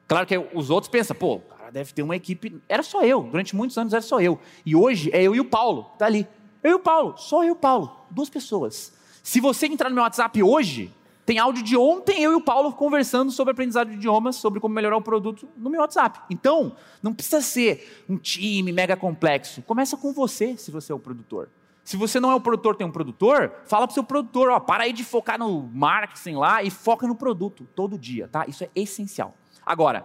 Claro 0.08 0.26
que 0.26 0.36
os 0.54 0.70
outros 0.70 0.90
pensam, 0.90 1.14
pô, 1.14 1.40
cara 1.68 1.70
deve 1.70 1.92
ter 1.92 2.02
uma 2.02 2.16
equipe. 2.16 2.60
Era 2.68 2.82
só 2.82 3.02
eu. 3.02 3.22
Durante 3.22 3.54
muitos 3.54 3.76
anos 3.78 3.92
era 3.92 4.02
só 4.02 4.20
eu. 4.20 4.38
E 4.64 4.74
hoje 4.74 5.10
é 5.12 5.22
eu 5.22 5.34
e 5.34 5.40
o 5.40 5.44
Paulo. 5.44 5.90
Está 5.92 6.06
ali. 6.06 6.26
Eu 6.62 6.72
e 6.72 6.74
o 6.74 6.80
Paulo, 6.80 7.16
só 7.16 7.44
eu 7.44 7.48
e 7.48 7.50
o 7.52 7.56
Paulo, 7.56 8.04
duas 8.10 8.28
pessoas. 8.28 8.92
Se 9.22 9.40
você 9.40 9.66
entrar 9.66 9.88
no 9.88 9.94
meu 9.94 10.02
WhatsApp 10.02 10.42
hoje, 10.42 10.92
tem 11.24 11.38
áudio 11.38 11.62
de 11.62 11.76
ontem 11.76 12.20
eu 12.20 12.32
e 12.32 12.34
o 12.34 12.40
Paulo 12.40 12.72
conversando 12.72 13.30
sobre 13.30 13.52
aprendizado 13.52 13.90
de 13.90 13.94
idiomas, 13.94 14.36
sobre 14.36 14.58
como 14.58 14.74
melhorar 14.74 14.96
o 14.96 15.02
produto 15.02 15.48
no 15.56 15.70
meu 15.70 15.80
WhatsApp. 15.80 16.18
Então, 16.30 16.74
não 17.00 17.14
precisa 17.14 17.40
ser 17.40 18.04
um 18.08 18.16
time 18.16 18.72
mega 18.72 18.96
complexo. 18.96 19.62
Começa 19.62 19.96
com 19.96 20.12
você, 20.12 20.56
se 20.56 20.72
você 20.72 20.90
é 20.90 20.94
o 20.94 20.98
produtor. 20.98 21.48
Se 21.84 21.96
você 21.96 22.18
não 22.18 22.30
é 22.30 22.34
o 22.34 22.40
produtor, 22.40 22.74
tem 22.74 22.86
um 22.86 22.90
produtor, 22.90 23.52
fala 23.66 23.86
para 23.86 23.92
o 23.92 23.94
seu 23.94 24.04
produtor, 24.04 24.50
ó, 24.50 24.58
para 24.58 24.84
aí 24.84 24.92
de 24.92 25.04
focar 25.04 25.38
no 25.38 25.62
marketing 25.72 26.34
lá 26.34 26.62
e 26.62 26.70
foca 26.70 27.06
no 27.06 27.14
produto 27.14 27.66
todo 27.74 27.96
dia, 27.96 28.26
tá? 28.26 28.44
Isso 28.48 28.64
é 28.64 28.70
essencial. 28.74 29.34
Agora, 29.68 30.04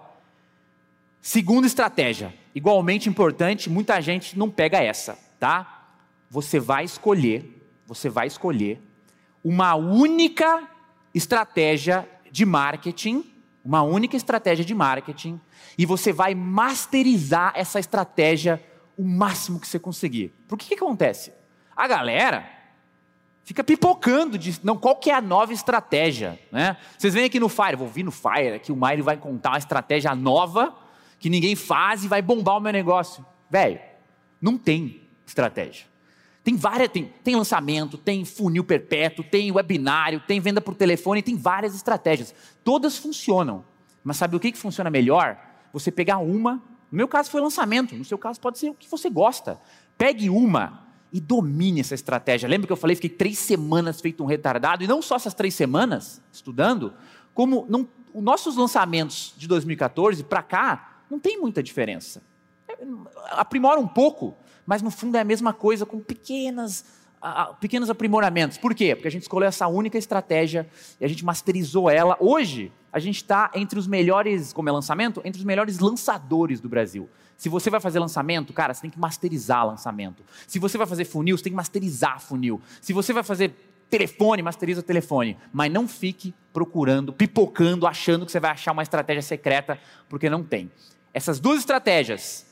segunda 1.21 1.65
estratégia, 1.65 2.33
igualmente 2.53 3.07
importante, 3.07 3.69
muita 3.69 3.99
gente 4.01 4.37
não 4.37 4.49
pega 4.49 4.77
essa, 4.77 5.17
tá? 5.39 5.73
você 6.33 6.59
vai 6.59 6.83
escolher, 6.83 7.63
você 7.85 8.09
vai 8.09 8.25
escolher 8.25 8.81
uma 9.43 9.75
única 9.75 10.67
estratégia 11.13 12.09
de 12.31 12.43
marketing, 12.43 13.23
uma 13.63 13.83
única 13.83 14.17
estratégia 14.17 14.65
de 14.65 14.73
marketing, 14.73 15.39
e 15.77 15.85
você 15.85 16.11
vai 16.11 16.33
masterizar 16.33 17.53
essa 17.55 17.79
estratégia 17.79 18.59
o 18.97 19.03
máximo 19.03 19.59
que 19.59 19.67
você 19.67 19.77
conseguir. 19.77 20.33
Por 20.47 20.57
que, 20.57 20.69
que 20.69 20.73
acontece? 20.73 21.31
A 21.75 21.87
galera 21.87 22.49
fica 23.43 23.63
pipocando 23.63 24.37
de 24.37 24.59
não 24.63 24.77
qual 24.77 24.95
que 24.95 25.09
é 25.09 25.15
a 25.15 25.21
nova 25.21 25.53
estratégia, 25.53 26.39
né? 26.51 26.77
Vocês 26.97 27.13
vêm 27.13 27.25
aqui 27.25 27.39
no 27.39 27.49
Fire, 27.49 27.75
vou 27.75 27.87
vir 27.87 28.03
no 28.03 28.11
Fire, 28.11 28.53
aqui 28.55 28.71
o 28.71 28.75
Maire 28.75 29.01
vai 29.01 29.17
contar 29.17 29.51
uma 29.51 29.57
estratégia 29.57 30.15
nova 30.15 30.75
que 31.19 31.29
ninguém 31.29 31.55
faz 31.55 32.03
e 32.03 32.07
vai 32.07 32.21
bombar 32.21 32.57
o 32.57 32.59
meu 32.59 32.71
negócio. 32.71 33.25
Velho, 33.49 33.79
não 34.41 34.57
tem 34.57 35.09
estratégia. 35.25 35.85
Tem 36.43 36.57
várias, 36.57 36.89
tem, 36.89 37.05
tem 37.23 37.35
lançamento, 37.35 37.97
tem 37.97 38.25
funil 38.25 38.63
perpétuo, 38.63 39.23
tem 39.23 39.49
webinário, 39.49 40.19
tem 40.19 40.41
venda 40.41 40.59
por 40.59 40.75
telefone, 40.75 41.21
tem 41.21 41.37
várias 41.37 41.73
estratégias. 41.73 42.35
Todas 42.63 42.97
funcionam. 42.97 43.63
Mas 44.03 44.17
sabe 44.17 44.35
o 44.35 44.39
que, 44.39 44.51
que 44.51 44.57
funciona 44.57 44.89
melhor? 44.89 45.39
Você 45.71 45.89
pegar 45.89 46.17
uma, 46.17 46.61
no 46.91 46.97
meu 46.97 47.07
caso 47.07 47.31
foi 47.31 47.39
lançamento, 47.39 47.95
no 47.95 48.03
seu 48.03 48.17
caso 48.17 48.41
pode 48.41 48.59
ser 48.59 48.69
o 48.69 48.73
que 48.73 48.89
você 48.89 49.09
gosta. 49.09 49.59
Pegue 49.97 50.29
uma 50.29 50.82
e 51.13 51.21
domine 51.21 51.79
essa 51.79 51.93
estratégia. 51.93 52.49
Lembra 52.49 52.65
que 52.65 52.73
eu 52.73 52.77
falei, 52.77 52.95
fiquei 52.95 53.11
três 53.11 53.37
semanas 53.37 54.01
feito 54.01 54.23
um 54.23 54.25
retardado, 54.25 54.83
e 54.83 54.87
não 54.87 54.99
só 54.99 55.15
essas 55.15 55.35
três 55.35 55.53
semanas 55.53 56.19
estudando, 56.31 56.91
como 57.35 57.67
não, 57.69 57.87
os 58.11 58.23
nossos 58.23 58.57
lançamentos 58.57 59.35
de 59.37 59.47
2014 59.47 60.23
para 60.23 60.41
cá 60.41 61.03
não 61.09 61.19
tem 61.19 61.39
muita 61.39 61.61
diferença. 61.61 62.23
Aprimora 63.31 63.79
um 63.79 63.87
pouco, 63.87 64.35
mas 64.65 64.81
no 64.81 64.89
fundo 64.89 65.15
é 65.15 65.19
a 65.19 65.23
mesma 65.23 65.53
coisa 65.53 65.85
com 65.85 65.99
pequenas, 65.99 66.83
pequenos 67.59 67.89
aprimoramentos. 67.89 68.57
Por 68.57 68.73
quê? 68.73 68.95
Porque 68.95 69.07
a 69.07 69.11
gente 69.11 69.23
escolheu 69.23 69.47
essa 69.47 69.67
única 69.67 69.97
estratégia 69.97 70.67
e 70.99 71.05
a 71.05 71.07
gente 71.07 71.23
masterizou 71.23 71.89
ela. 71.89 72.17
Hoje, 72.19 72.71
a 72.91 72.99
gente 72.99 73.17
está 73.17 73.51
entre 73.55 73.79
os 73.79 73.87
melhores, 73.87 74.53
como 74.53 74.69
é 74.69 74.71
lançamento, 74.71 75.21
entre 75.25 75.39
os 75.39 75.45
melhores 75.45 75.79
lançadores 75.79 76.59
do 76.59 76.69
Brasil. 76.69 77.09
Se 77.37 77.49
você 77.49 77.69
vai 77.69 77.79
fazer 77.79 77.99
lançamento, 77.99 78.53
cara, 78.53 78.73
você 78.73 78.81
tem 78.81 78.89
que 78.89 78.99
masterizar 78.99 79.65
lançamento. 79.65 80.23
Se 80.47 80.59
você 80.59 80.77
vai 80.77 80.87
fazer 80.87 81.05
funil, 81.05 81.37
você 81.37 81.43
tem 81.43 81.51
que 81.51 81.57
masterizar 81.57 82.19
funil. 82.19 82.61
Se 82.79 82.93
você 82.93 83.11
vai 83.11 83.23
fazer 83.23 83.53
telefone, 83.89 84.41
masteriza 84.41 84.79
o 84.79 84.83
telefone. 84.83 85.37
Mas 85.51 85.71
não 85.71 85.87
fique 85.87 86.33
procurando, 86.51 87.11
pipocando, 87.11 87.87
achando 87.87 88.25
que 88.25 88.31
você 88.31 88.39
vai 88.39 88.51
achar 88.51 88.71
uma 88.71 88.83
estratégia 88.83 89.21
secreta, 89.21 89.79
porque 90.07 90.29
não 90.29 90.43
tem. 90.43 90.71
Essas 91.13 91.39
duas 91.39 91.59
estratégias, 91.59 92.45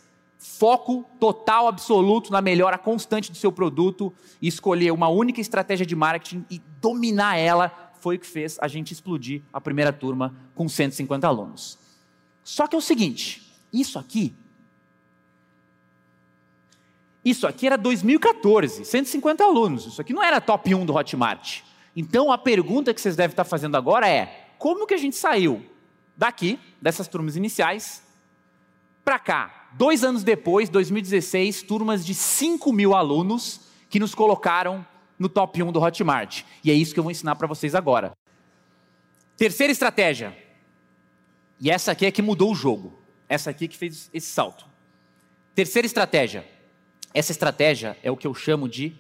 foco 0.44 1.08
total, 1.20 1.68
absoluto 1.68 2.32
na 2.32 2.42
melhora 2.42 2.76
constante 2.76 3.32
do 3.32 3.38
seu 3.38 3.52
produto 3.52 4.12
e 4.42 4.48
escolher 4.48 4.92
uma 4.92 5.08
única 5.08 5.40
estratégia 5.40 5.86
de 5.86 5.96
marketing 5.96 6.44
e 6.50 6.60
dominar 6.82 7.38
ela 7.38 7.94
foi 8.00 8.16
o 8.16 8.20
que 8.20 8.26
fez 8.26 8.58
a 8.60 8.68
gente 8.68 8.92
explodir 8.92 9.44
a 9.54 9.62
primeira 9.62 9.94
turma 9.94 10.36
com 10.56 10.68
150 10.68 11.28
alunos. 11.28 11.78
Só 12.44 12.66
que 12.66 12.76
é 12.76 12.78
o 12.78 12.82
seguinte, 12.82 13.54
isso 13.72 14.00
aqui 14.00 14.34
isso 17.24 17.46
aqui 17.46 17.68
era 17.68 17.78
2014, 17.78 18.84
150 18.84 19.44
alunos. 19.44 19.86
Isso 19.86 20.02
aqui 20.02 20.12
não 20.12 20.24
era 20.24 20.42
top 20.42 20.74
1 20.74 20.88
do 20.88 20.96
Hotmart. 20.96 21.62
Então 21.96 22.32
a 22.32 22.38
pergunta 22.38 22.92
que 22.96 23.00
vocês 23.00 23.16
devem 23.16 23.34
estar 23.34 23.44
fazendo 23.44 23.78
agora 23.78 24.10
é: 24.10 24.54
como 24.58 24.88
que 24.88 24.96
a 24.96 24.98
gente 24.98 25.16
saiu 25.16 25.64
daqui, 26.18 26.60
dessas 26.82 27.08
turmas 27.08 27.36
iniciais, 27.36 28.02
para 29.06 29.20
cá? 29.20 29.61
Dois 29.74 30.04
anos 30.04 30.24
depois, 30.24 30.70
2016, 30.70 31.64
turmas 31.64 32.06
de 32.06 32.14
5 32.14 32.72
mil 32.72 32.94
alunos 32.94 33.62
que 33.90 34.00
nos 34.00 34.16
colocaram 34.16 34.86
no 35.18 35.30
top 35.30 35.62
1 35.62 35.72
do 35.72 35.80
Hotmart. 35.80 36.44
E 36.64 36.72
é 36.72 36.74
isso 36.74 36.94
que 36.94 37.00
eu 37.00 37.04
vou 37.04 37.12
ensinar 37.12 37.36
para 37.36 37.48
vocês 37.48 37.76
agora. 37.76 38.14
Terceira 39.38 39.72
estratégia. 39.72 40.38
E 41.60 41.70
essa 41.70 41.92
aqui 41.92 42.06
é 42.06 42.12
que 42.12 42.22
mudou 42.22 42.52
o 42.52 42.56
jogo. 42.56 43.00
Essa 43.30 43.52
aqui 43.52 43.66
é 43.66 43.68
que 43.68 43.78
fez 43.78 44.10
esse 44.14 44.28
salto. 44.28 44.66
Terceira 45.54 45.86
estratégia. 45.86 46.48
Essa 47.14 47.32
estratégia 47.32 47.98
é 48.02 48.10
o 48.10 48.18
que 48.18 48.26
eu 48.26 48.34
chamo 48.34 48.68
de 48.68 48.96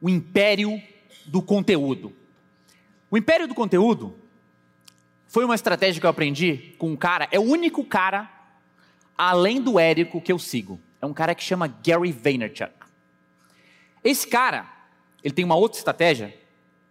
o 0.00 0.08
império 0.08 0.82
do 1.26 1.40
conteúdo. 1.40 2.12
O 3.10 3.16
império 3.16 3.46
do 3.46 3.54
conteúdo 3.54 4.18
foi 5.28 5.44
uma 5.44 5.54
estratégia 5.54 6.00
que 6.00 6.06
eu 6.06 6.10
aprendi 6.10 6.74
com 6.78 6.90
um 6.90 6.96
cara, 6.96 7.28
é 7.30 7.38
o 7.38 7.42
único 7.42 7.84
cara 7.84 8.30
além 9.16 9.60
do 9.60 9.78
Érico 9.78 10.20
que 10.20 10.32
eu 10.32 10.38
sigo. 10.38 10.80
É 11.00 11.06
um 11.06 11.12
cara 11.12 11.34
que 11.34 11.42
chama 11.42 11.66
Gary 11.66 12.12
Vaynerchuk. 12.12 12.72
Esse 14.02 14.26
cara, 14.26 14.70
ele 15.22 15.34
tem 15.34 15.44
uma 15.44 15.54
outra 15.54 15.78
estratégia, 15.78 16.36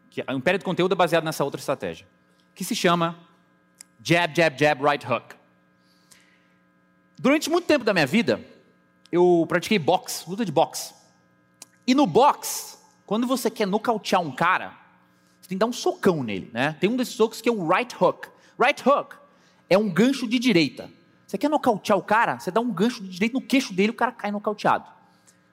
que 0.09 0.21
o 0.21 0.33
Império 0.33 0.59
do 0.59 0.65
Conteúdo 0.65 0.93
é 0.93 0.95
baseado 0.95 1.23
nessa 1.23 1.43
outra 1.43 1.59
estratégia, 1.59 2.07
que 2.53 2.63
se 2.63 2.75
chama 2.75 3.17
Jab, 4.01 4.35
Jab, 4.35 4.59
Jab, 4.59 4.83
Right 4.83 5.05
Hook. 5.05 5.35
Durante 7.17 7.49
muito 7.49 7.65
tempo 7.65 7.85
da 7.85 7.93
minha 7.93 8.05
vida, 8.05 8.43
eu 9.11 9.45
pratiquei 9.47 9.79
boxe, 9.79 10.27
luta 10.27 10.43
de 10.43 10.51
boxe. 10.51 10.93
E 11.85 11.93
no 11.93 12.05
boxe, 12.05 12.77
quando 13.05 13.27
você 13.27 13.49
quer 13.49 13.67
nocautear 13.67 14.21
um 14.21 14.31
cara, 14.31 14.77
você 15.39 15.49
tem 15.49 15.57
que 15.57 15.59
dar 15.59 15.65
um 15.65 15.73
socão 15.73 16.23
nele, 16.23 16.49
né? 16.53 16.75
Tem 16.79 16.89
um 16.89 16.95
desses 16.95 17.15
socos 17.15 17.41
que 17.41 17.49
é 17.49 17.51
o 17.51 17.67
right 17.67 17.95
hook. 17.99 18.27
Right 18.59 18.81
hook 18.87 19.15
é 19.69 19.77
um 19.77 19.89
gancho 19.89 20.27
de 20.27 20.39
direita. 20.39 20.89
Você 21.33 21.37
quer 21.39 21.49
nocautear 21.49 21.97
o 21.97 22.03
cara, 22.03 22.37
você 22.37 22.51
dá 22.51 22.61
um 22.61 22.71
gancho 22.71 23.01
de 23.01 23.09
direita 23.09 23.33
no 23.33 23.41
queixo 23.41 23.73
dele, 23.73 23.89
o 23.89 23.95
cara 23.95 24.11
cai 24.11 24.29
nocauteado. 24.29 24.87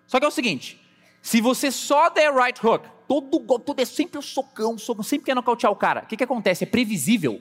Só 0.07 0.19
que 0.19 0.27
é 0.27 0.29
o 0.29 0.31
seguinte, 0.31 0.79
se 1.23 1.41
você 1.41 1.71
só 1.71 2.11
der 2.11 2.35
right 2.35 2.61
hook, 2.63 2.87
todo, 3.09 3.41
todo 3.61 3.81
é 3.81 3.87
sempre 3.87 4.19
o 4.19 4.21
um 4.21 4.23
socão, 4.23 4.77
socão, 4.77 5.03
sempre 5.03 5.25
quer 5.25 5.35
nocautear 5.35 5.73
o 5.73 5.77
cara. 5.77 6.03
O 6.03 6.07
que, 6.07 6.19
que 6.19 6.25
acontece? 6.25 6.65
É 6.65 6.67
previsível. 6.67 7.41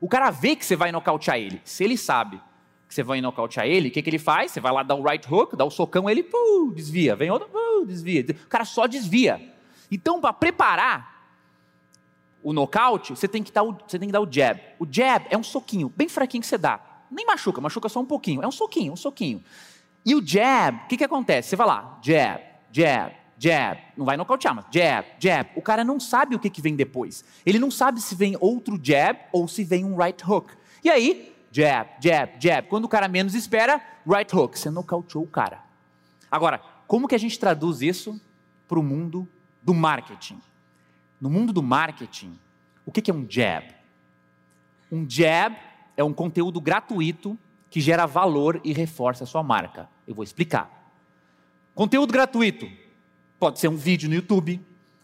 O 0.00 0.08
cara 0.08 0.30
vê 0.30 0.54
que 0.54 0.64
você 0.64 0.76
vai 0.76 0.92
nocautear 0.92 1.36
ele. 1.36 1.60
Se 1.64 1.82
ele 1.82 1.98
sabe 1.98 2.40
que 2.86 2.94
você 2.94 3.02
vai 3.02 3.20
nocautear 3.20 3.66
ele, 3.66 3.88
o 3.88 3.90
que, 3.90 4.00
que 4.00 4.08
ele 4.08 4.20
faz? 4.20 4.52
Você 4.52 4.60
vai 4.60 4.72
lá 4.72 4.84
dar 4.84 4.94
o 4.94 5.02
right 5.02 5.26
hook, 5.28 5.56
dá 5.56 5.64
o 5.64 5.70
socão, 5.70 6.08
ele 6.08 6.24
desvia. 6.76 7.16
Vem 7.16 7.28
outro, 7.32 7.48
desvia. 7.84 8.24
O 8.44 8.48
cara 8.48 8.64
só 8.64 8.86
desvia. 8.86 9.52
Então, 9.90 10.20
para 10.20 10.32
preparar 10.32 11.26
o 12.40 12.52
nocaute, 12.52 13.16
você 13.16 13.26
tem, 13.26 13.42
que 13.42 13.50
dar 13.50 13.64
o, 13.64 13.76
você 13.84 13.98
tem 13.98 14.06
que 14.06 14.12
dar 14.12 14.20
o 14.20 14.32
jab. 14.32 14.60
O 14.78 14.86
jab 14.88 15.26
é 15.28 15.36
um 15.36 15.42
soquinho, 15.42 15.88
bem 15.88 16.08
fraquinho 16.08 16.40
que 16.40 16.46
você 16.46 16.56
dá. 16.56 16.93
Nem 17.14 17.24
machuca, 17.24 17.60
machuca 17.60 17.88
só 17.88 18.00
um 18.00 18.04
pouquinho. 18.04 18.42
É 18.42 18.48
um 18.48 18.52
soquinho, 18.52 18.92
um 18.92 18.96
soquinho. 18.96 19.42
E 20.04 20.14
o 20.14 20.26
jab, 20.26 20.84
o 20.84 20.86
que, 20.88 20.96
que 20.96 21.04
acontece? 21.04 21.50
Você 21.50 21.56
vai 21.56 21.66
lá, 21.66 21.98
jab, 22.02 22.42
jab, 22.72 23.14
jab. 23.38 23.80
Não 23.96 24.04
vai 24.04 24.16
nocautear, 24.16 24.54
mas 24.54 24.66
jab, 24.70 25.06
jab. 25.18 25.50
O 25.56 25.62
cara 25.62 25.84
não 25.84 25.98
sabe 26.00 26.34
o 26.34 26.38
que, 26.38 26.50
que 26.50 26.60
vem 26.60 26.74
depois. 26.74 27.24
Ele 27.46 27.58
não 27.58 27.70
sabe 27.70 28.00
se 28.02 28.14
vem 28.14 28.36
outro 28.40 28.78
jab 28.82 29.18
ou 29.32 29.46
se 29.48 29.64
vem 29.64 29.84
um 29.84 29.96
right 29.96 30.22
hook. 30.28 30.52
E 30.82 30.90
aí, 30.90 31.34
jab, 31.50 31.88
jab, 32.00 32.32
jab. 32.38 32.68
Quando 32.68 32.84
o 32.84 32.88
cara 32.88 33.08
menos 33.08 33.34
espera, 33.34 33.80
right 34.06 34.34
hook. 34.34 34.58
Você 34.58 34.70
nocauteou 34.70 35.24
o 35.24 35.28
cara. 35.28 35.62
Agora, 36.30 36.58
como 36.86 37.08
que 37.08 37.14
a 37.14 37.18
gente 37.18 37.38
traduz 37.38 37.80
isso 37.80 38.20
para 38.66 38.78
o 38.78 38.82
mundo 38.82 39.26
do 39.62 39.72
marketing? 39.72 40.40
No 41.20 41.30
mundo 41.30 41.52
do 41.52 41.62
marketing, 41.62 42.38
o 42.84 42.92
que 42.92 43.10
é 43.10 43.14
um 43.14 43.24
jab? 43.28 43.66
Um 44.92 45.08
jab 45.08 45.56
é 45.96 46.04
um 46.04 46.12
conteúdo 46.12 46.60
gratuito 46.60 47.38
que 47.70 47.80
gera 47.80 48.06
valor 48.06 48.60
e 48.62 48.72
reforça 48.72 49.24
a 49.24 49.26
sua 49.26 49.42
marca. 49.42 49.88
Eu 50.06 50.14
vou 50.14 50.22
explicar. 50.22 50.92
Conteúdo 51.74 52.12
gratuito 52.12 52.70
pode 53.38 53.58
ser 53.58 53.68
um 53.68 53.76
vídeo 53.76 54.08
no 54.08 54.14
YouTube, 54.14 54.60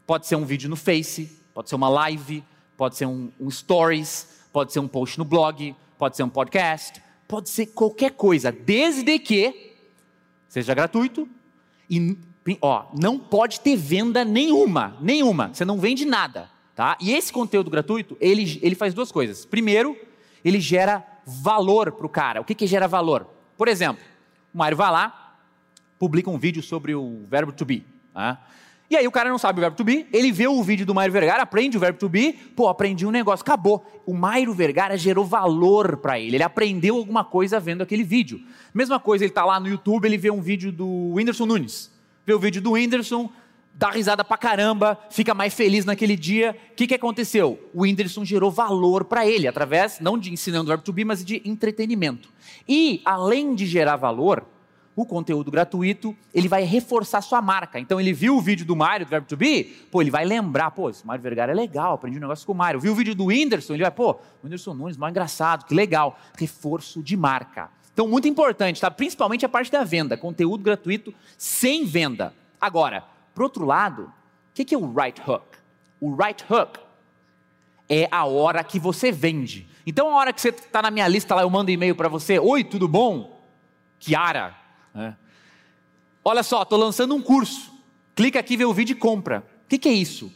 pode 0.07 0.27
ser 0.27 0.37
um 0.37 0.45
vídeo 0.45 0.71
no 0.71 0.77
Face, 0.77 1.41
pode 1.53 1.69
ser 1.69 1.75
uma 1.75 1.89
live, 1.89 2.45
pode 2.77 2.97
ser 2.97 3.07
um, 3.07 3.31
um 3.41 3.51
stories, 3.51 4.45
pode 4.53 4.73
ser 4.73 4.79
um 4.81 4.89
post 4.89 5.19
no 5.19 5.25
blog, 5.25 5.75
pode 5.99 6.17
ser 6.17 6.23
um 6.23 6.29
podcast, 6.29 7.03
pode 7.27 7.49
ser 7.49 7.67
qualquer 7.67 8.13
coisa, 8.13 8.53
desde 8.53 9.19
que 9.19 9.77
seja 10.49 10.75
gratuito 10.75 11.29
e 11.89 12.17
ó, 12.61 12.87
não 12.99 13.19
pode 13.19 13.61
ter 13.61 13.77
venda 13.77 14.25
nenhuma, 14.25 14.97
nenhuma. 15.01 15.53
Você 15.53 15.65
não 15.65 15.79
vende 15.79 16.05
nada, 16.05 16.49
tá? 16.75 16.97
E 17.01 17.13
esse 17.13 17.33
conteúdo 17.33 17.71
gratuito, 17.71 18.17
ele, 18.21 18.59
ele 18.63 18.75
faz 18.75 18.95
duas 18.95 19.13
coisas. 19.13 19.45
Primeiro, 19.45 19.97
ele 20.45 20.61
gera 20.61 21.05
valor 21.25 21.93
para 21.93 22.07
o 22.07 22.09
cara. 22.09 22.41
O 22.41 22.45
que, 22.45 22.55
que 22.55 22.67
gera 22.67 22.89
valor? 22.89 23.27
Por 23.57 23.69
exemplo, 23.69 24.03
o 24.55 24.59
Mário 24.59 24.77
vai 24.77 24.91
lá, 24.91 25.37
publica 25.99 26.31
um 26.31 26.39
vídeo 26.39 26.63
sobre 26.63 26.95
o 26.95 27.25
verbo 27.29 27.53
to 27.53 27.65
be. 27.65 27.85
Tá? 28.13 28.39
E 28.91 28.97
aí 28.97 29.07
o 29.07 29.13
cara 29.13 29.31
não 29.31 29.39
sabe 29.39 29.61
o 29.61 29.63
verbo 29.63 29.77
to 29.77 29.85
be, 29.85 30.09
ele 30.13 30.33
vê 30.33 30.49
o 30.49 30.61
vídeo 30.65 30.85
do 30.85 30.93
Mário 30.93 31.13
Vergara, 31.13 31.45
aprende 31.45 31.77
o 31.77 31.81
verbo 31.81 31.97
to 31.97 32.09
be, 32.09 32.33
pô, 32.33 32.67
aprendi 32.67 33.07
um 33.07 33.13
negócio, 33.13 33.43
acabou. 33.43 33.87
O 34.05 34.13
Mário 34.13 34.53
Vergara 34.53 34.97
gerou 34.97 35.25
valor 35.25 35.99
para 35.99 36.19
ele, 36.19 36.37
ele 36.37 36.43
aprendeu 36.43 36.97
alguma 36.97 37.23
coisa 37.23 37.61
vendo 37.61 37.83
aquele 37.83 38.03
vídeo. 38.03 38.41
Mesma 38.75 38.99
coisa, 38.99 39.23
ele 39.23 39.31
está 39.31 39.45
lá 39.45 39.61
no 39.61 39.69
YouTube, 39.69 40.07
ele 40.07 40.19
vê 40.19 40.29
um 40.29 40.41
vídeo 40.41 40.73
do 40.73 41.13
Whindersson 41.15 41.47
Nunes, 41.47 41.93
vê 42.27 42.35
o 42.35 42.39
vídeo 42.41 42.61
do 42.61 42.73
Whindersson, 42.73 43.31
dá 43.81 43.91
risada 43.91 44.23
pra 44.23 44.37
caramba, 44.37 44.99
fica 45.09 45.33
mais 45.33 45.55
feliz 45.55 45.87
naquele 45.87 46.15
dia. 46.15 46.55
O 46.73 46.75
que, 46.75 46.87
que 46.87 46.95
aconteceu? 46.95 47.59
O 47.73 47.81
Whindersson 47.81 48.27
gerou 48.27 48.51
valor 48.51 49.07
para 49.07 49.27
ele, 49.27 49.49
através, 49.49 49.99
não 50.01 50.19
de 50.19 50.31
ensinando 50.31 50.65
o 50.65 50.67
verbo 50.67 50.85
to 50.85 50.93
be, 50.93 51.03
mas 51.03 51.25
de 51.25 51.41
entretenimento. 51.47 52.29
E, 52.69 53.01
além 53.07 53.55
de 53.55 53.65
gerar 53.65 53.97
valor, 53.97 54.45
o 54.95 55.07
conteúdo 55.07 55.51
gratuito, 55.51 56.15
ele 56.35 56.47
vai 56.47 56.63
reforçar 56.63 57.23
sua 57.23 57.41
marca. 57.41 57.81
Então 57.81 57.99
ele 57.99 58.13
viu 58.13 58.37
o 58.37 58.41
vídeo 58.43 58.67
do 58.67 58.77
Mário, 58.77 59.07
do 59.07 59.09
Verbo 59.09 59.27
to 59.27 59.35
Be, 59.35 59.65
pô, 59.91 60.03
ele 60.03 60.11
vai 60.11 60.27
lembrar, 60.27 60.73
pô, 60.73 60.91
esse 60.91 61.07
Mário 61.07 61.23
Vergara 61.23 61.53
é 61.53 61.55
legal, 61.55 61.95
aprendi 61.95 62.19
um 62.19 62.21
negócio 62.21 62.45
com 62.45 62.53
o 62.53 62.57
Mário. 62.57 62.79
Viu 62.79 62.93
o 62.93 62.95
vídeo 62.95 63.15
do 63.15 63.27
Whindersson, 63.27 63.73
ele 63.73 63.83
vai, 63.83 63.91
pô, 63.91 64.11
o 64.11 64.19
Whindersson 64.45 64.75
Nunes, 64.75 64.99
mais 64.99 65.11
engraçado, 65.11 65.65
que 65.65 65.75
legal. 65.75 66.19
Reforço 66.37 67.03
de 67.03 67.17
marca. 67.17 67.71
Então, 67.95 68.07
muito 68.07 68.29
importante, 68.29 68.79
tá? 68.79 68.91
Principalmente 68.91 69.47
a 69.47 69.49
parte 69.49 69.73
da 69.73 69.85
venda, 69.85 70.19
conteúdo 70.19 70.63
gratuito 70.63 71.15
sem 71.39 71.87
venda. 71.87 72.35
Agora, 72.61 73.05
por 73.41 73.45
outro 73.45 73.65
lado, 73.65 74.03
o 74.03 74.53
que 74.53 74.75
é 74.75 74.77
o 74.77 74.93
right 74.93 75.19
hook? 75.27 75.57
O 75.99 76.15
right 76.15 76.45
hook 76.47 76.79
é 77.89 78.07
a 78.11 78.27
hora 78.27 78.63
que 78.63 78.79
você 78.79 79.11
vende. 79.11 79.67
Então, 79.87 80.11
a 80.11 80.17
hora 80.17 80.31
que 80.31 80.43
você 80.43 80.51
está 80.51 80.83
na 80.83 80.91
minha 80.91 81.09
lista 81.09 81.35
lá, 81.35 81.41
eu 81.41 81.49
mando 81.49 81.71
e-mail 81.71 81.97
para 81.97 82.07
você, 82.07 82.39
oi, 82.39 82.63
tudo 82.63 82.87
bom? 82.87 83.43
Kiara, 83.99 84.55
é. 84.95 85.15
Olha 86.23 86.43
só, 86.43 86.65
estou 86.65 86.79
lançando 86.79 87.15
um 87.15 87.23
curso. 87.23 87.73
Clica 88.15 88.39
aqui, 88.39 88.59
vê 88.59 88.67
o 88.67 88.75
vídeo 88.75 88.93
e 88.93 88.97
compra. 88.97 89.43
O 89.65 89.69
que, 89.71 89.79
que 89.79 89.89
é 89.89 89.93
isso? 89.93 90.31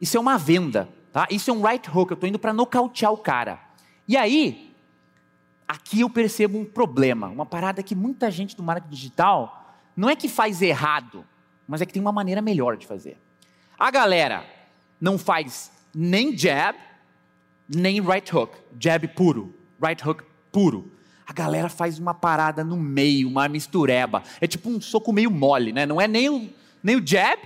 Isso 0.00 0.16
é 0.16 0.20
uma 0.20 0.38
venda. 0.38 0.88
Tá? 1.12 1.26
Isso 1.30 1.50
é 1.50 1.52
um 1.52 1.62
right 1.62 1.90
hook. 1.90 2.10
Eu 2.10 2.14
estou 2.14 2.26
indo 2.26 2.38
para 2.38 2.54
nocautear 2.54 3.12
o 3.12 3.18
cara. 3.18 3.60
E 4.08 4.16
aí, 4.16 4.74
aqui 5.68 6.00
eu 6.00 6.08
percebo 6.08 6.58
um 6.58 6.64
problema. 6.64 7.28
Uma 7.28 7.44
parada 7.44 7.82
que 7.82 7.94
muita 7.94 8.30
gente 8.30 8.56
do 8.56 8.62
marketing 8.62 8.94
digital 8.94 9.76
não 9.94 10.08
é 10.08 10.16
que 10.16 10.26
faz 10.26 10.62
errado, 10.62 11.22
mas 11.66 11.80
é 11.80 11.86
que 11.86 11.92
tem 11.92 12.02
uma 12.02 12.12
maneira 12.12 12.42
melhor 12.42 12.76
de 12.76 12.86
fazer. 12.86 13.16
A 13.78 13.90
galera 13.90 14.44
não 15.00 15.18
faz 15.18 15.70
nem 15.94 16.36
jab, 16.36 16.78
nem 17.68 18.00
right 18.00 18.34
hook. 18.34 18.56
Jab 18.78 19.06
puro, 19.08 19.54
right 19.80 20.06
hook 20.06 20.24
puro 20.50 20.94
a 21.26 21.32
galera 21.32 21.68
faz 21.68 21.98
uma 21.98 22.12
parada 22.12 22.62
no 22.62 22.76
meio, 22.76 23.28
uma 23.28 23.48
mistureba. 23.48 24.22
É 24.40 24.46
tipo 24.46 24.68
um 24.68 24.80
soco 24.80 25.12
meio 25.12 25.30
mole, 25.30 25.72
né? 25.72 25.86
Não 25.86 26.00
é 26.00 26.06
nem 26.06 26.28
o, 26.28 26.50
nem 26.82 26.96
o 26.96 27.06
jab, 27.06 27.40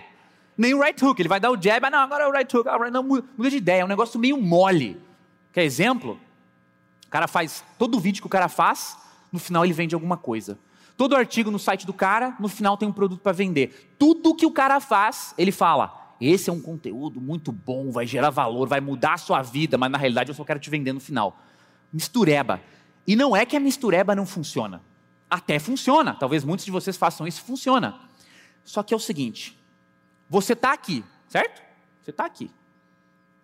nem 0.56 0.74
o 0.74 0.82
right 0.82 1.02
hook. 1.04 1.20
Ele 1.20 1.28
vai 1.28 1.38
dar 1.38 1.50
o 1.50 1.60
jab, 1.60 1.86
ah, 1.86 1.90
não, 1.90 1.98
agora 2.00 2.24
é 2.24 2.26
o 2.26 2.32
right 2.32 2.56
hook. 2.56 2.68
Ah, 2.68 2.90
não, 2.90 3.02
muda 3.02 3.50
de 3.50 3.56
ideia, 3.56 3.82
é 3.82 3.84
um 3.84 3.88
negócio 3.88 4.18
meio 4.18 4.36
mole. 4.40 5.00
Quer 5.52 5.62
exemplo? 5.62 6.18
O 7.06 7.10
cara 7.10 7.28
faz, 7.28 7.64
todo 7.78 8.00
vídeo 8.00 8.20
que 8.20 8.26
o 8.26 8.30
cara 8.30 8.48
faz, 8.48 8.96
no 9.32 9.38
final 9.38 9.64
ele 9.64 9.72
vende 9.72 9.94
alguma 9.94 10.16
coisa. 10.16 10.58
Todo 10.98 11.14
artigo 11.14 11.48
no 11.48 11.60
site 11.60 11.86
do 11.86 11.92
cara, 11.92 12.36
no 12.40 12.48
final 12.48 12.76
tem 12.76 12.88
um 12.88 12.92
produto 12.92 13.20
para 13.20 13.30
vender. 13.30 13.94
Tudo 13.96 14.34
que 14.34 14.44
o 14.44 14.50
cara 14.50 14.80
faz, 14.80 15.32
ele 15.38 15.52
fala: 15.52 16.16
esse 16.20 16.50
é 16.50 16.52
um 16.52 16.60
conteúdo 16.60 17.20
muito 17.20 17.52
bom, 17.52 17.92
vai 17.92 18.04
gerar 18.04 18.30
valor, 18.30 18.66
vai 18.66 18.80
mudar 18.80 19.14
a 19.14 19.16
sua 19.16 19.40
vida, 19.40 19.78
mas 19.78 19.92
na 19.92 19.96
realidade 19.96 20.30
eu 20.30 20.34
só 20.34 20.42
quero 20.42 20.58
te 20.58 20.68
vender 20.68 20.92
no 20.92 20.98
final. 20.98 21.40
Mistureba. 21.92 22.60
E 23.06 23.14
não 23.14 23.36
é 23.36 23.46
que 23.46 23.56
a 23.56 23.60
mistureba 23.60 24.12
não 24.16 24.26
funciona. 24.26 24.82
Até 25.30 25.60
funciona. 25.60 26.16
Talvez 26.16 26.42
muitos 26.42 26.64
de 26.64 26.72
vocês 26.72 26.96
façam 26.96 27.28
isso, 27.28 27.42
funciona. 27.42 28.00
Só 28.64 28.82
que 28.82 28.92
é 28.92 28.96
o 28.96 29.00
seguinte: 29.00 29.56
você 30.28 30.54
está 30.54 30.72
aqui, 30.72 31.04
certo? 31.28 31.62
Você 32.02 32.10
está 32.10 32.24
aqui. 32.24 32.50